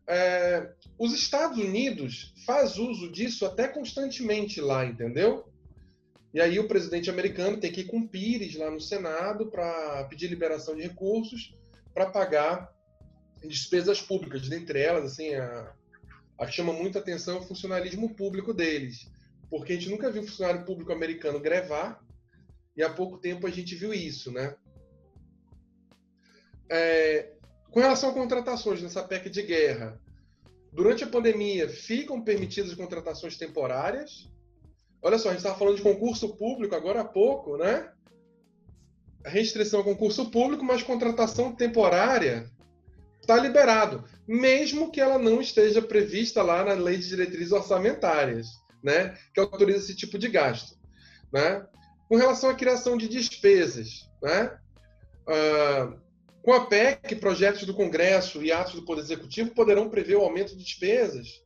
[0.05, 5.47] É, os Estados Unidos faz uso disso até constantemente lá, entendeu?
[6.33, 10.27] E aí o presidente americano tem que ir com Pires lá no Senado para pedir
[10.27, 11.55] liberação de recursos
[11.93, 12.73] para pagar
[13.47, 15.73] despesas públicas, dentre elas, assim, a,
[16.39, 19.11] a que chama muita atenção é o funcionalismo público deles,
[19.49, 22.01] porque a gente nunca viu um funcionário público americano grevar,
[22.75, 24.55] e há pouco tempo a gente viu isso, né?
[26.73, 27.33] É,
[27.71, 30.01] com relação a contratações nessa PEC de guerra,
[30.71, 34.27] durante a pandemia ficam permitidas contratações temporárias,
[35.03, 37.91] Olha só, a gente estava falando de concurso público agora há pouco, né?
[39.25, 42.49] A restrição ao concurso público, mas contratação temporária
[43.19, 48.47] está liberado, mesmo que ela não esteja prevista lá na lei de diretrizes orçamentárias,
[48.81, 49.17] né?
[49.33, 50.77] Que autoriza esse tipo de gasto,
[51.33, 51.67] né?
[52.07, 54.57] Com relação à criação de despesas, né?
[55.27, 55.99] Uh,
[56.43, 60.55] com a PEC, projetos do Congresso e atos do Poder Executivo poderão prever o aumento
[60.55, 61.41] de despesas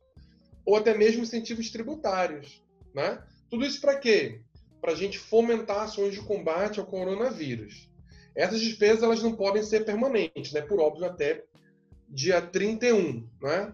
[0.66, 2.60] ou até mesmo incentivos tributários,
[2.92, 3.22] né?
[3.48, 4.42] Tudo isso para quê?
[4.80, 7.88] Para a gente fomentar ações de combate ao coronavírus.
[8.34, 10.62] Essas despesas elas não podem ser permanentes, né?
[10.62, 11.44] por óbvio, até
[12.08, 13.26] dia 31.
[13.40, 13.72] Né?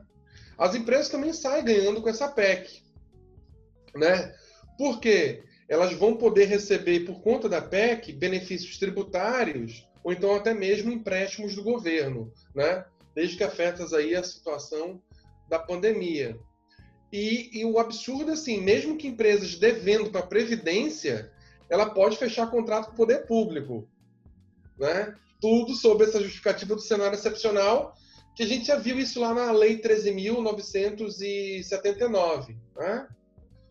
[0.59, 2.83] As empresas também saem ganhando com essa PEC.
[3.97, 4.35] Né?
[4.77, 5.43] Por quê?
[5.69, 11.57] Elas vão poder receber, por conta da PEC, benefícios tributários ou então até mesmo empréstimos
[11.57, 12.85] do governo, né?
[13.15, 15.03] desde que afetas aí a situação
[15.49, 16.39] da pandemia.
[17.11, 21.33] E, e o absurdo, assim, mesmo que empresas devendo para a Previdência,
[21.71, 23.89] ela pode fechar contrato com o poder público.
[24.79, 25.17] Né?
[25.41, 27.97] Tudo sob essa justificativa do cenário excepcional,
[28.37, 32.55] que a gente já viu isso lá na Lei 13.979.
[32.77, 33.09] Né?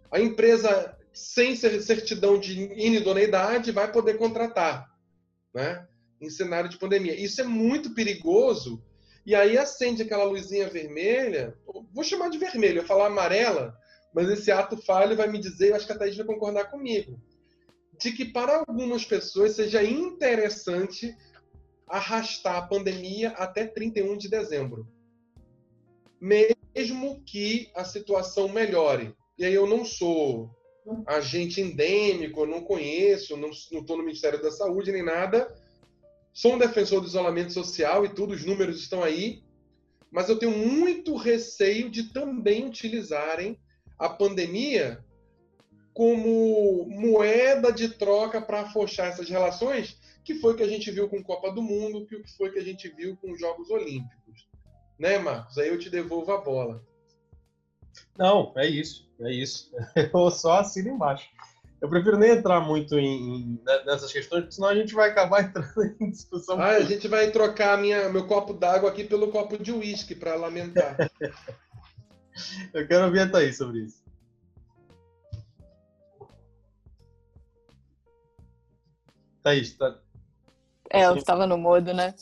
[0.10, 4.89] A empresa sem certidão de inidoneidade vai poder contratar,
[5.53, 5.88] né?
[6.24, 7.20] Em cenário de pandemia.
[7.20, 8.82] Isso é muito perigoso.
[9.26, 11.58] E aí acende aquela luzinha vermelha,
[11.94, 13.78] vou chamar de vermelho, eu falar amarela,
[14.14, 17.18] mas esse ato falho vai me dizer, eu acho que a Thaís vai concordar comigo,
[17.98, 21.16] de que para algumas pessoas seja interessante
[21.88, 24.86] arrastar a pandemia até 31 de dezembro.
[26.20, 29.16] Mesmo que a situação melhore.
[29.38, 30.50] E aí eu não sou
[31.08, 35.54] agente endêmico, eu não conheço, não estou no Ministério da Saúde nem nada.
[36.34, 39.43] Sou um defensor do isolamento social e tudo, os números estão aí.
[40.11, 43.60] Mas eu tenho muito receio de também utilizarem
[43.97, 45.03] a pandemia
[45.93, 51.23] como moeda de troca para afrouxar essas relações, que foi que a gente viu com
[51.23, 54.47] Copa do Mundo, que foi que a gente viu com os Jogos Olímpicos.
[54.97, 55.57] Né, Marcos?
[55.57, 56.84] Aí eu te devolvo a bola.
[58.18, 59.72] Não, é isso, é isso.
[60.14, 61.30] Eu só assino embaixo.
[61.84, 65.10] Eu prefiro nem entrar muito em, em, né, nessas questões, porque senão a gente vai
[65.10, 66.57] acabar entrando em discussão.
[66.57, 70.35] Ah, a gente vai trocar minha, meu copo d'água aqui pelo copo de uísque para
[70.35, 70.95] lamentar.
[72.73, 74.01] Eu quero ouvir a Thaís sobre isso.
[79.43, 79.99] Thaís, tá...
[80.89, 82.15] É, eu estava no modo, né?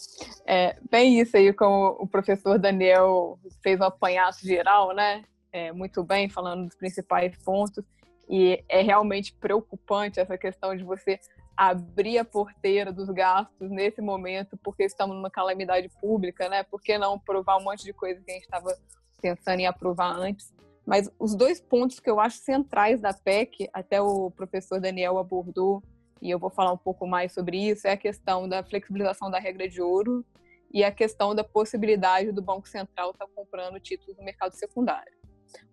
[0.46, 5.24] É, bem isso aí, como o professor Daniel fez um apanhado geral, né?
[5.52, 7.84] é, muito bem, falando dos principais pontos.
[8.32, 11.20] E é realmente preocupante essa questão de você
[11.58, 16.64] abrir a porteira dos gastos nesse momento, porque estamos numa calamidade pública, né?
[16.64, 18.74] Por que não aprovar um monte de coisa que a gente estava
[19.22, 20.54] pensando em aprovar antes?
[20.86, 25.84] Mas os dois pontos que eu acho centrais da PEC, até o professor Daniel abordou,
[26.22, 29.40] e eu vou falar um pouco mais sobre isso, é a questão da flexibilização da
[29.40, 30.26] regra de ouro
[30.74, 35.12] e a questão da possibilidade do Banco Central estar tá comprando títulos no mercado secundário.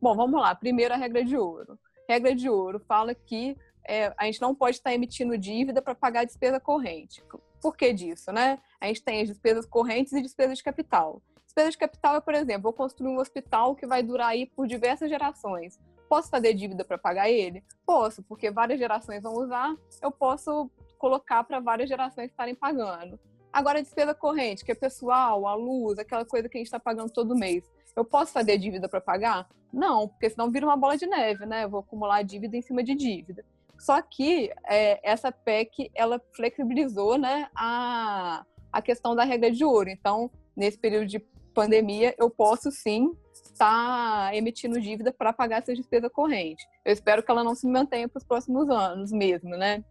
[0.03, 0.55] Bom, vamos lá.
[0.55, 1.79] Primeiro, a regra de ouro.
[2.09, 3.55] Regra de ouro fala que
[3.85, 7.23] é, a gente não pode estar emitindo dívida para pagar despesa corrente.
[7.61, 8.59] Por que disso, né?
[8.81, 11.21] A gente tem as despesas correntes e despesas de capital.
[11.45, 14.67] Despesa de capital é, por exemplo, vou construir um hospital que vai durar aí por
[14.67, 15.79] diversas gerações.
[16.09, 17.63] Posso fazer dívida para pagar ele?
[17.85, 23.19] Posso, porque várias gerações vão usar, eu posso colocar para várias gerações estarem pagando.
[23.53, 26.79] Agora, a despesa corrente, que é pessoal, a luz, aquela coisa que a gente está
[26.79, 27.65] pagando todo mês.
[27.97, 29.49] Eu posso fazer dívida para pagar?
[29.73, 31.65] Não, porque senão vira uma bola de neve, né?
[31.65, 33.45] Eu vou acumular dívida em cima de dívida.
[33.79, 39.89] Só que é, essa PEC, ela flexibilizou né, a, a questão da regra de ouro.
[39.89, 41.21] Então, nesse período de
[41.55, 46.65] pandemia, eu posso sim estar tá emitindo dívida para pagar essa despesa corrente.
[46.85, 49.85] Eu espero que ela não se mantenha para os próximos anos mesmo, né?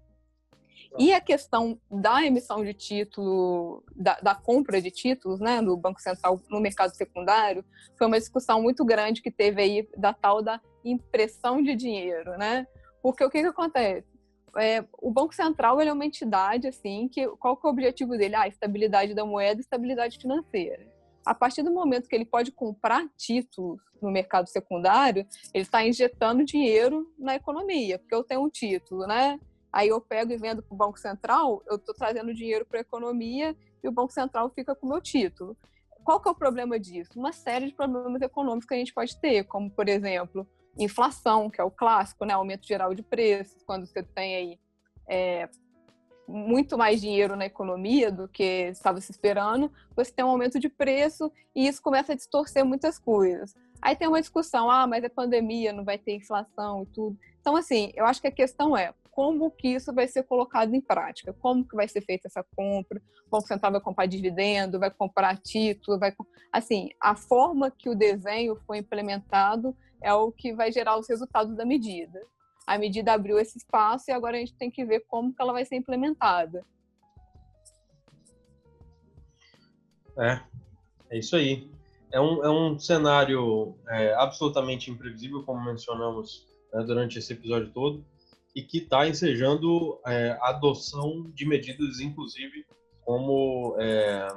[0.97, 6.01] E a questão da emissão de título, da, da, compra de títulos, né, do Banco
[6.01, 7.63] Central no mercado secundário,
[7.97, 12.65] foi uma discussão muito grande que teve aí da tal da impressão de dinheiro, né?
[13.01, 14.07] Porque o que, que acontece?
[14.57, 18.17] É, o Banco Central ele é uma entidade, assim, que qual que é o objetivo
[18.17, 18.35] dele?
[18.35, 20.87] Ah, estabilidade da moeda e estabilidade financeira.
[21.25, 26.43] A partir do momento que ele pode comprar títulos no mercado secundário, ele está injetando
[26.43, 29.39] dinheiro na economia, porque eu tenho um título, né?
[29.71, 32.81] Aí eu pego e vendo para o Banco Central, eu estou trazendo dinheiro para a
[32.81, 35.57] economia e o Banco Central fica com o meu título.
[36.03, 37.11] Qual que é o problema disso?
[37.15, 41.59] Uma série de problemas econômicos que a gente pode ter, como, por exemplo, inflação, que
[41.59, 42.33] é o clássico, né?
[42.33, 44.59] aumento geral de preços, quando você tem aí
[45.07, 45.49] é,
[46.27, 50.69] muito mais dinheiro na economia do que estava se esperando, você tem um aumento de
[50.69, 53.55] preço e isso começa a distorcer muitas coisas.
[53.81, 57.17] Aí tem uma discussão, ah, mas é pandemia, não vai ter inflação e tudo.
[57.39, 60.79] Então, assim, eu acho que a questão é como que isso vai ser colocado em
[60.79, 65.41] prática, como que vai ser feita essa compra, o Central vai comprar dividendo, vai comprar
[65.41, 66.13] título, vai
[66.53, 71.57] assim, a forma que o desenho foi implementado é o que vai gerar os resultados
[71.57, 72.21] da medida.
[72.67, 75.51] A medida abriu esse espaço e agora a gente tem que ver como que ela
[75.51, 76.63] vai ser implementada.
[80.19, 80.39] É,
[81.09, 81.67] é isso aí.
[82.11, 88.05] É um, é um cenário é, absolutamente imprevisível, como mencionamos né, durante esse episódio todo
[88.55, 92.65] e que está ensejando é, a adoção de medidas, inclusive,
[93.05, 94.27] como, é,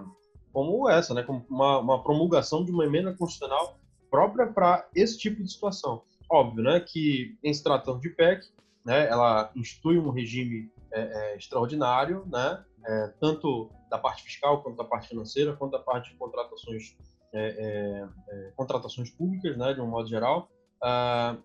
[0.53, 3.79] como essa, né, como uma, uma promulgação de uma emenda constitucional
[4.11, 6.03] própria para esse tipo de situação.
[6.31, 8.47] Óbvio, né, que em se tratando de PEC,
[8.85, 14.77] né, ela institui um regime é, é, extraordinário, né, é, tanto da parte fiscal quanto
[14.77, 16.97] da parte financeira, quanto da parte de contratações,
[17.33, 20.49] é, é, contratações públicas, né, de um modo geral,
[20.83, 21.37] ah,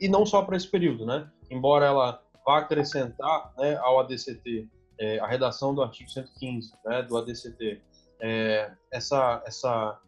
[0.00, 1.30] e não só para esse período, né?
[1.50, 4.68] Embora ela vá acrescentar né, ao ADCT
[4.98, 7.82] é, a redação do artigo 115 né, do ADCT,
[8.20, 10.00] é, essa, essa,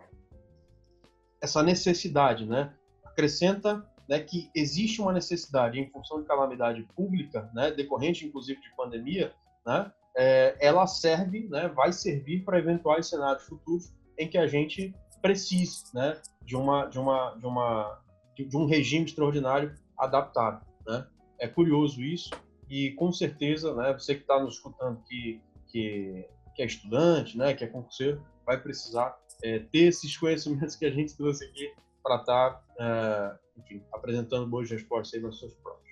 [1.40, 2.72] essa necessidade, né,
[3.04, 8.74] acrescenta né, que existe uma necessidade em função de calamidade pública, né, decorrente inclusive de
[8.76, 9.32] pandemia,
[9.66, 14.94] né, é, ela serve, né, vai servir para eventuais cenários futuros em que a gente
[15.20, 18.00] precise né, de, uma, de, uma, de, uma,
[18.34, 20.64] de um regime extraordinário adaptado.
[20.86, 21.06] Né?
[21.38, 22.30] É curioso isso
[22.68, 27.54] e com certeza, né, você que está nos escutando que, que, que, é estudante, né,
[27.54, 32.16] que é concurseiro, vai precisar é, ter esses conhecimentos que a gente trouxe aqui para
[32.16, 35.82] estar, tá, enfim, apresentando boas respostas aí nas suas provas.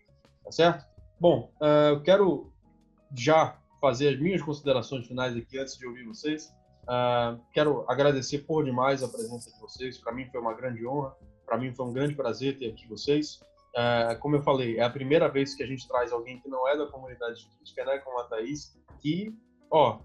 [0.45, 0.87] Tá certo?
[1.19, 2.53] Bom, é, eu quero
[3.15, 6.53] já fazer as minhas considerações finais aqui antes de ouvir vocês.
[6.85, 9.99] Uh, quero agradecer por demais a presença de vocês.
[9.99, 11.15] Para mim foi uma grande honra.
[11.45, 13.41] Para mim foi um grande prazer ter aqui vocês.
[13.77, 16.67] É, como eu falei, é a primeira vez que a gente traz alguém que não
[16.67, 19.37] é da comunidade jurídica, né, como a Thaís, que,
[19.71, 19.99] ó,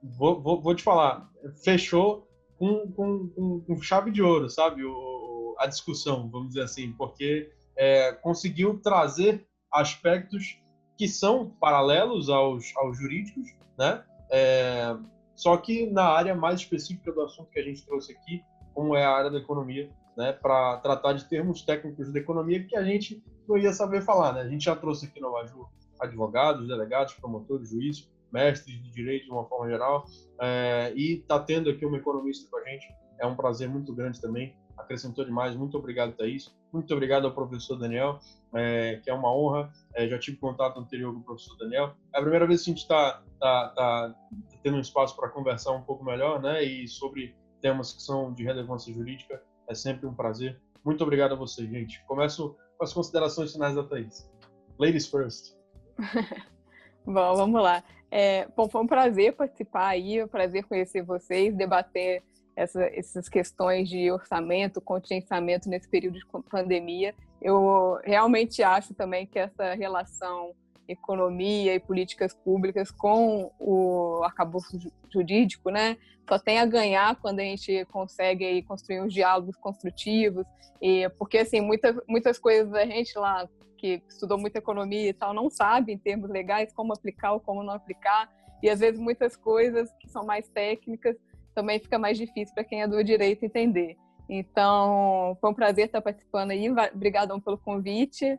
[0.00, 1.28] vou, vou, vou te falar,
[1.64, 7.52] fechou com, com, com, chave de ouro, sabe, o, a discussão, vamos dizer assim, porque
[7.76, 10.62] é, conseguiu trazer aspectos
[10.96, 14.96] que são paralelos aos, aos jurídicos, né, é,
[15.34, 18.40] só que na área mais específica do assunto que a gente trouxe aqui,
[18.72, 22.76] como é a área da economia, né, para tratar de termos técnicos de economia que
[22.76, 24.32] a gente não ia saber falar.
[24.32, 24.40] Né?
[24.40, 25.68] A gente já trouxe aqui no Maju
[26.00, 30.04] advogados, delegados, promotores, juízes, mestres de direito de uma forma geral,
[30.40, 32.86] é, e está tendo aqui uma economista com a gente.
[33.20, 34.56] É um prazer muito grande também.
[34.76, 35.54] Acrescentou demais.
[35.56, 36.52] Muito obrigado, Thaís.
[36.72, 38.18] Muito obrigado ao professor Daniel,
[38.54, 39.72] é, que é uma honra.
[39.94, 41.94] É, já tive contato anterior com o professor Daniel.
[42.12, 44.14] É a primeira vez que a gente está tá, tá
[44.62, 46.62] tendo um espaço para conversar um pouco melhor, né?
[46.62, 49.42] E sobre temas que são de relevância jurídica.
[49.68, 50.58] É sempre um prazer.
[50.84, 52.02] Muito obrigado a você, gente.
[52.06, 54.30] Começo com as considerações finais da Thaís.
[54.78, 55.54] Ladies first.
[57.04, 57.82] bom, vamos lá.
[58.10, 62.22] É, bom, foi um prazer participar aí, um prazer conhecer vocês, debater
[62.56, 67.14] essa, essas questões de orçamento, contingenciamento nesse período de pandemia.
[67.40, 70.54] Eu realmente acho também que essa relação
[70.88, 74.78] economia e políticas públicas com o arcabouço
[75.12, 75.96] jurídico, né?
[76.28, 80.46] Só tem a ganhar quando a gente consegue aí, construir uns diálogos construtivos,
[80.80, 85.32] e porque assim muitas muitas coisas a gente lá que estudou muita economia e tal
[85.32, 88.30] não sabe em termos legais como aplicar ou como não aplicar,
[88.62, 91.16] e às vezes muitas coisas que são mais técnicas
[91.54, 93.96] também fica mais difícil para quem é do direito entender.
[94.28, 96.70] Então, foi um prazer estar participando aí.
[96.70, 98.38] Obrigadão pelo convite.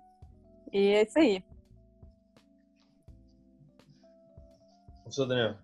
[0.71, 1.43] E é isso aí.
[5.09, 5.55] Professor Daniel.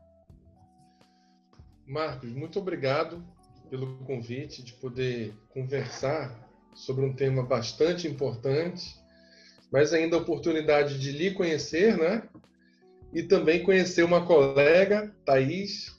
[1.85, 3.23] Marcos, muito obrigado
[3.69, 8.99] pelo convite de poder conversar sobre um tema bastante importante,
[9.72, 12.27] mas ainda a oportunidade de lhe conhecer, né?
[13.13, 15.95] E também conhecer uma colega, Thaís.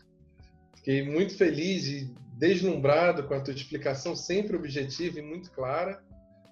[0.74, 6.02] Fiquei muito feliz e deslumbrado com a tua explicação sempre objetiva e muito clara,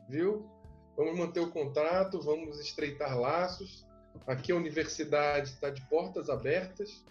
[0.08, 0.48] viu?
[0.96, 3.84] Vamos manter o contato, vamos estreitar laços
[4.27, 7.05] Aqui a universidade está de portas abertas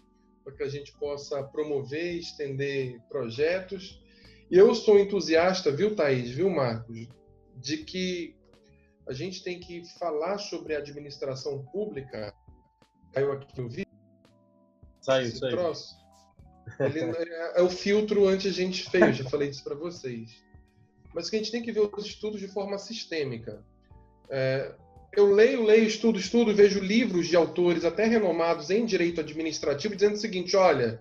[0.43, 4.01] para que a gente possa promover e estender projetos.
[4.49, 7.07] E eu sou entusiasta, viu, Thaís, viu, Marcos,
[7.55, 8.35] de que
[9.07, 12.33] a gente tem que falar sobre a administração pública.
[13.11, 13.91] Caiu aqui o vídeo.
[15.01, 15.57] Saiu, Esse saiu.
[15.57, 15.95] Troço.
[16.79, 20.43] Ele é, é o filtro anti-gente feio, já falei disso para vocês.
[21.13, 23.63] Mas que a gente tem que ver os estudos de forma sistêmica.
[24.29, 24.73] É,
[25.15, 30.15] eu leio, leio, estudo, estudo, vejo livros de autores até renomados em direito administrativo dizendo
[30.15, 30.99] o seguinte: olha,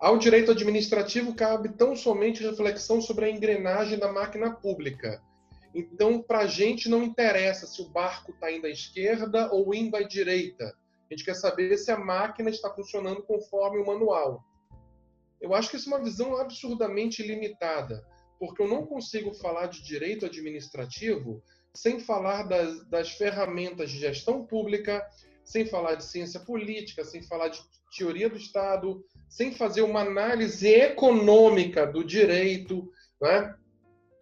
[0.00, 5.22] ao direito administrativo cabe tão somente reflexão sobre a engrenagem da máquina pública.
[5.74, 9.94] Então, para a gente não interessa se o barco está indo à esquerda ou indo
[9.94, 10.74] à direita.
[11.08, 14.42] A gente quer saber se a máquina está funcionando conforme o manual.
[15.40, 18.02] Eu acho que isso é uma visão absurdamente limitada,
[18.38, 21.42] porque eu não consigo falar de direito administrativo
[21.76, 25.06] sem falar das, das ferramentas de gestão pública,
[25.44, 27.60] sem falar de ciência política, sem falar de
[27.96, 32.90] teoria do Estado, sem fazer uma análise econômica do direito,
[33.20, 33.54] né?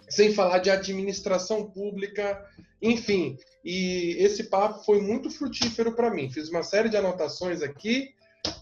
[0.08, 2.44] sem falar de administração pública.
[2.82, 6.30] Enfim, e esse papo foi muito frutífero para mim.
[6.30, 8.12] Fiz uma série de anotações aqui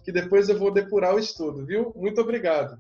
[0.05, 1.93] que depois eu vou depurar o estudo, viu?
[1.97, 2.79] Muito obrigado.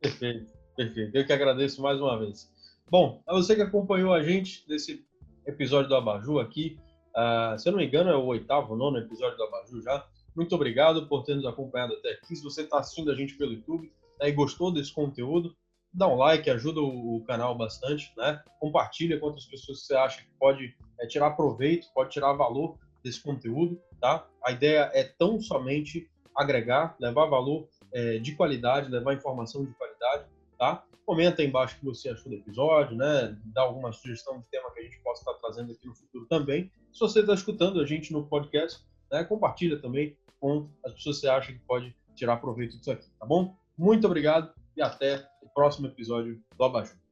[0.00, 0.46] Perfeito,
[0.76, 1.16] perfeito.
[1.16, 2.52] Eu que agradeço mais uma vez.
[2.90, 5.04] Bom, a você que acompanhou a gente nesse
[5.46, 6.78] episódio do Abaju aqui,
[7.16, 10.06] uh, se eu não me engano é o oitavo, nono episódio do Abaju já.
[10.36, 12.36] Muito obrigado por ter nos acompanhado até aqui.
[12.36, 13.90] Se você está assistindo a gente pelo YouTube
[14.20, 15.56] né, e gostou desse conteúdo,
[15.92, 18.42] dá um like, ajuda o, o, canal bastante, né?
[18.60, 22.76] Compartilha com outras pessoas que você acha que pode é, tirar proveito, pode tirar valor
[23.02, 24.26] desse conteúdo, tá?
[24.44, 30.26] A ideia é tão somente agregar, levar valor é, de qualidade, levar informação de qualidade,
[30.58, 30.84] tá?
[31.04, 33.36] Comenta aí embaixo o que você achou do episódio, né?
[33.46, 36.70] Dá alguma sugestão de tema que a gente possa estar trazendo aqui no futuro também.
[36.92, 39.22] Se você está escutando a gente no podcast, né?
[39.24, 43.26] Compartilha também com as pessoas que você acha que pode tirar proveito disso aqui, tá
[43.26, 43.56] bom?
[43.76, 47.03] Muito obrigado e até o próximo episódio do Abajur.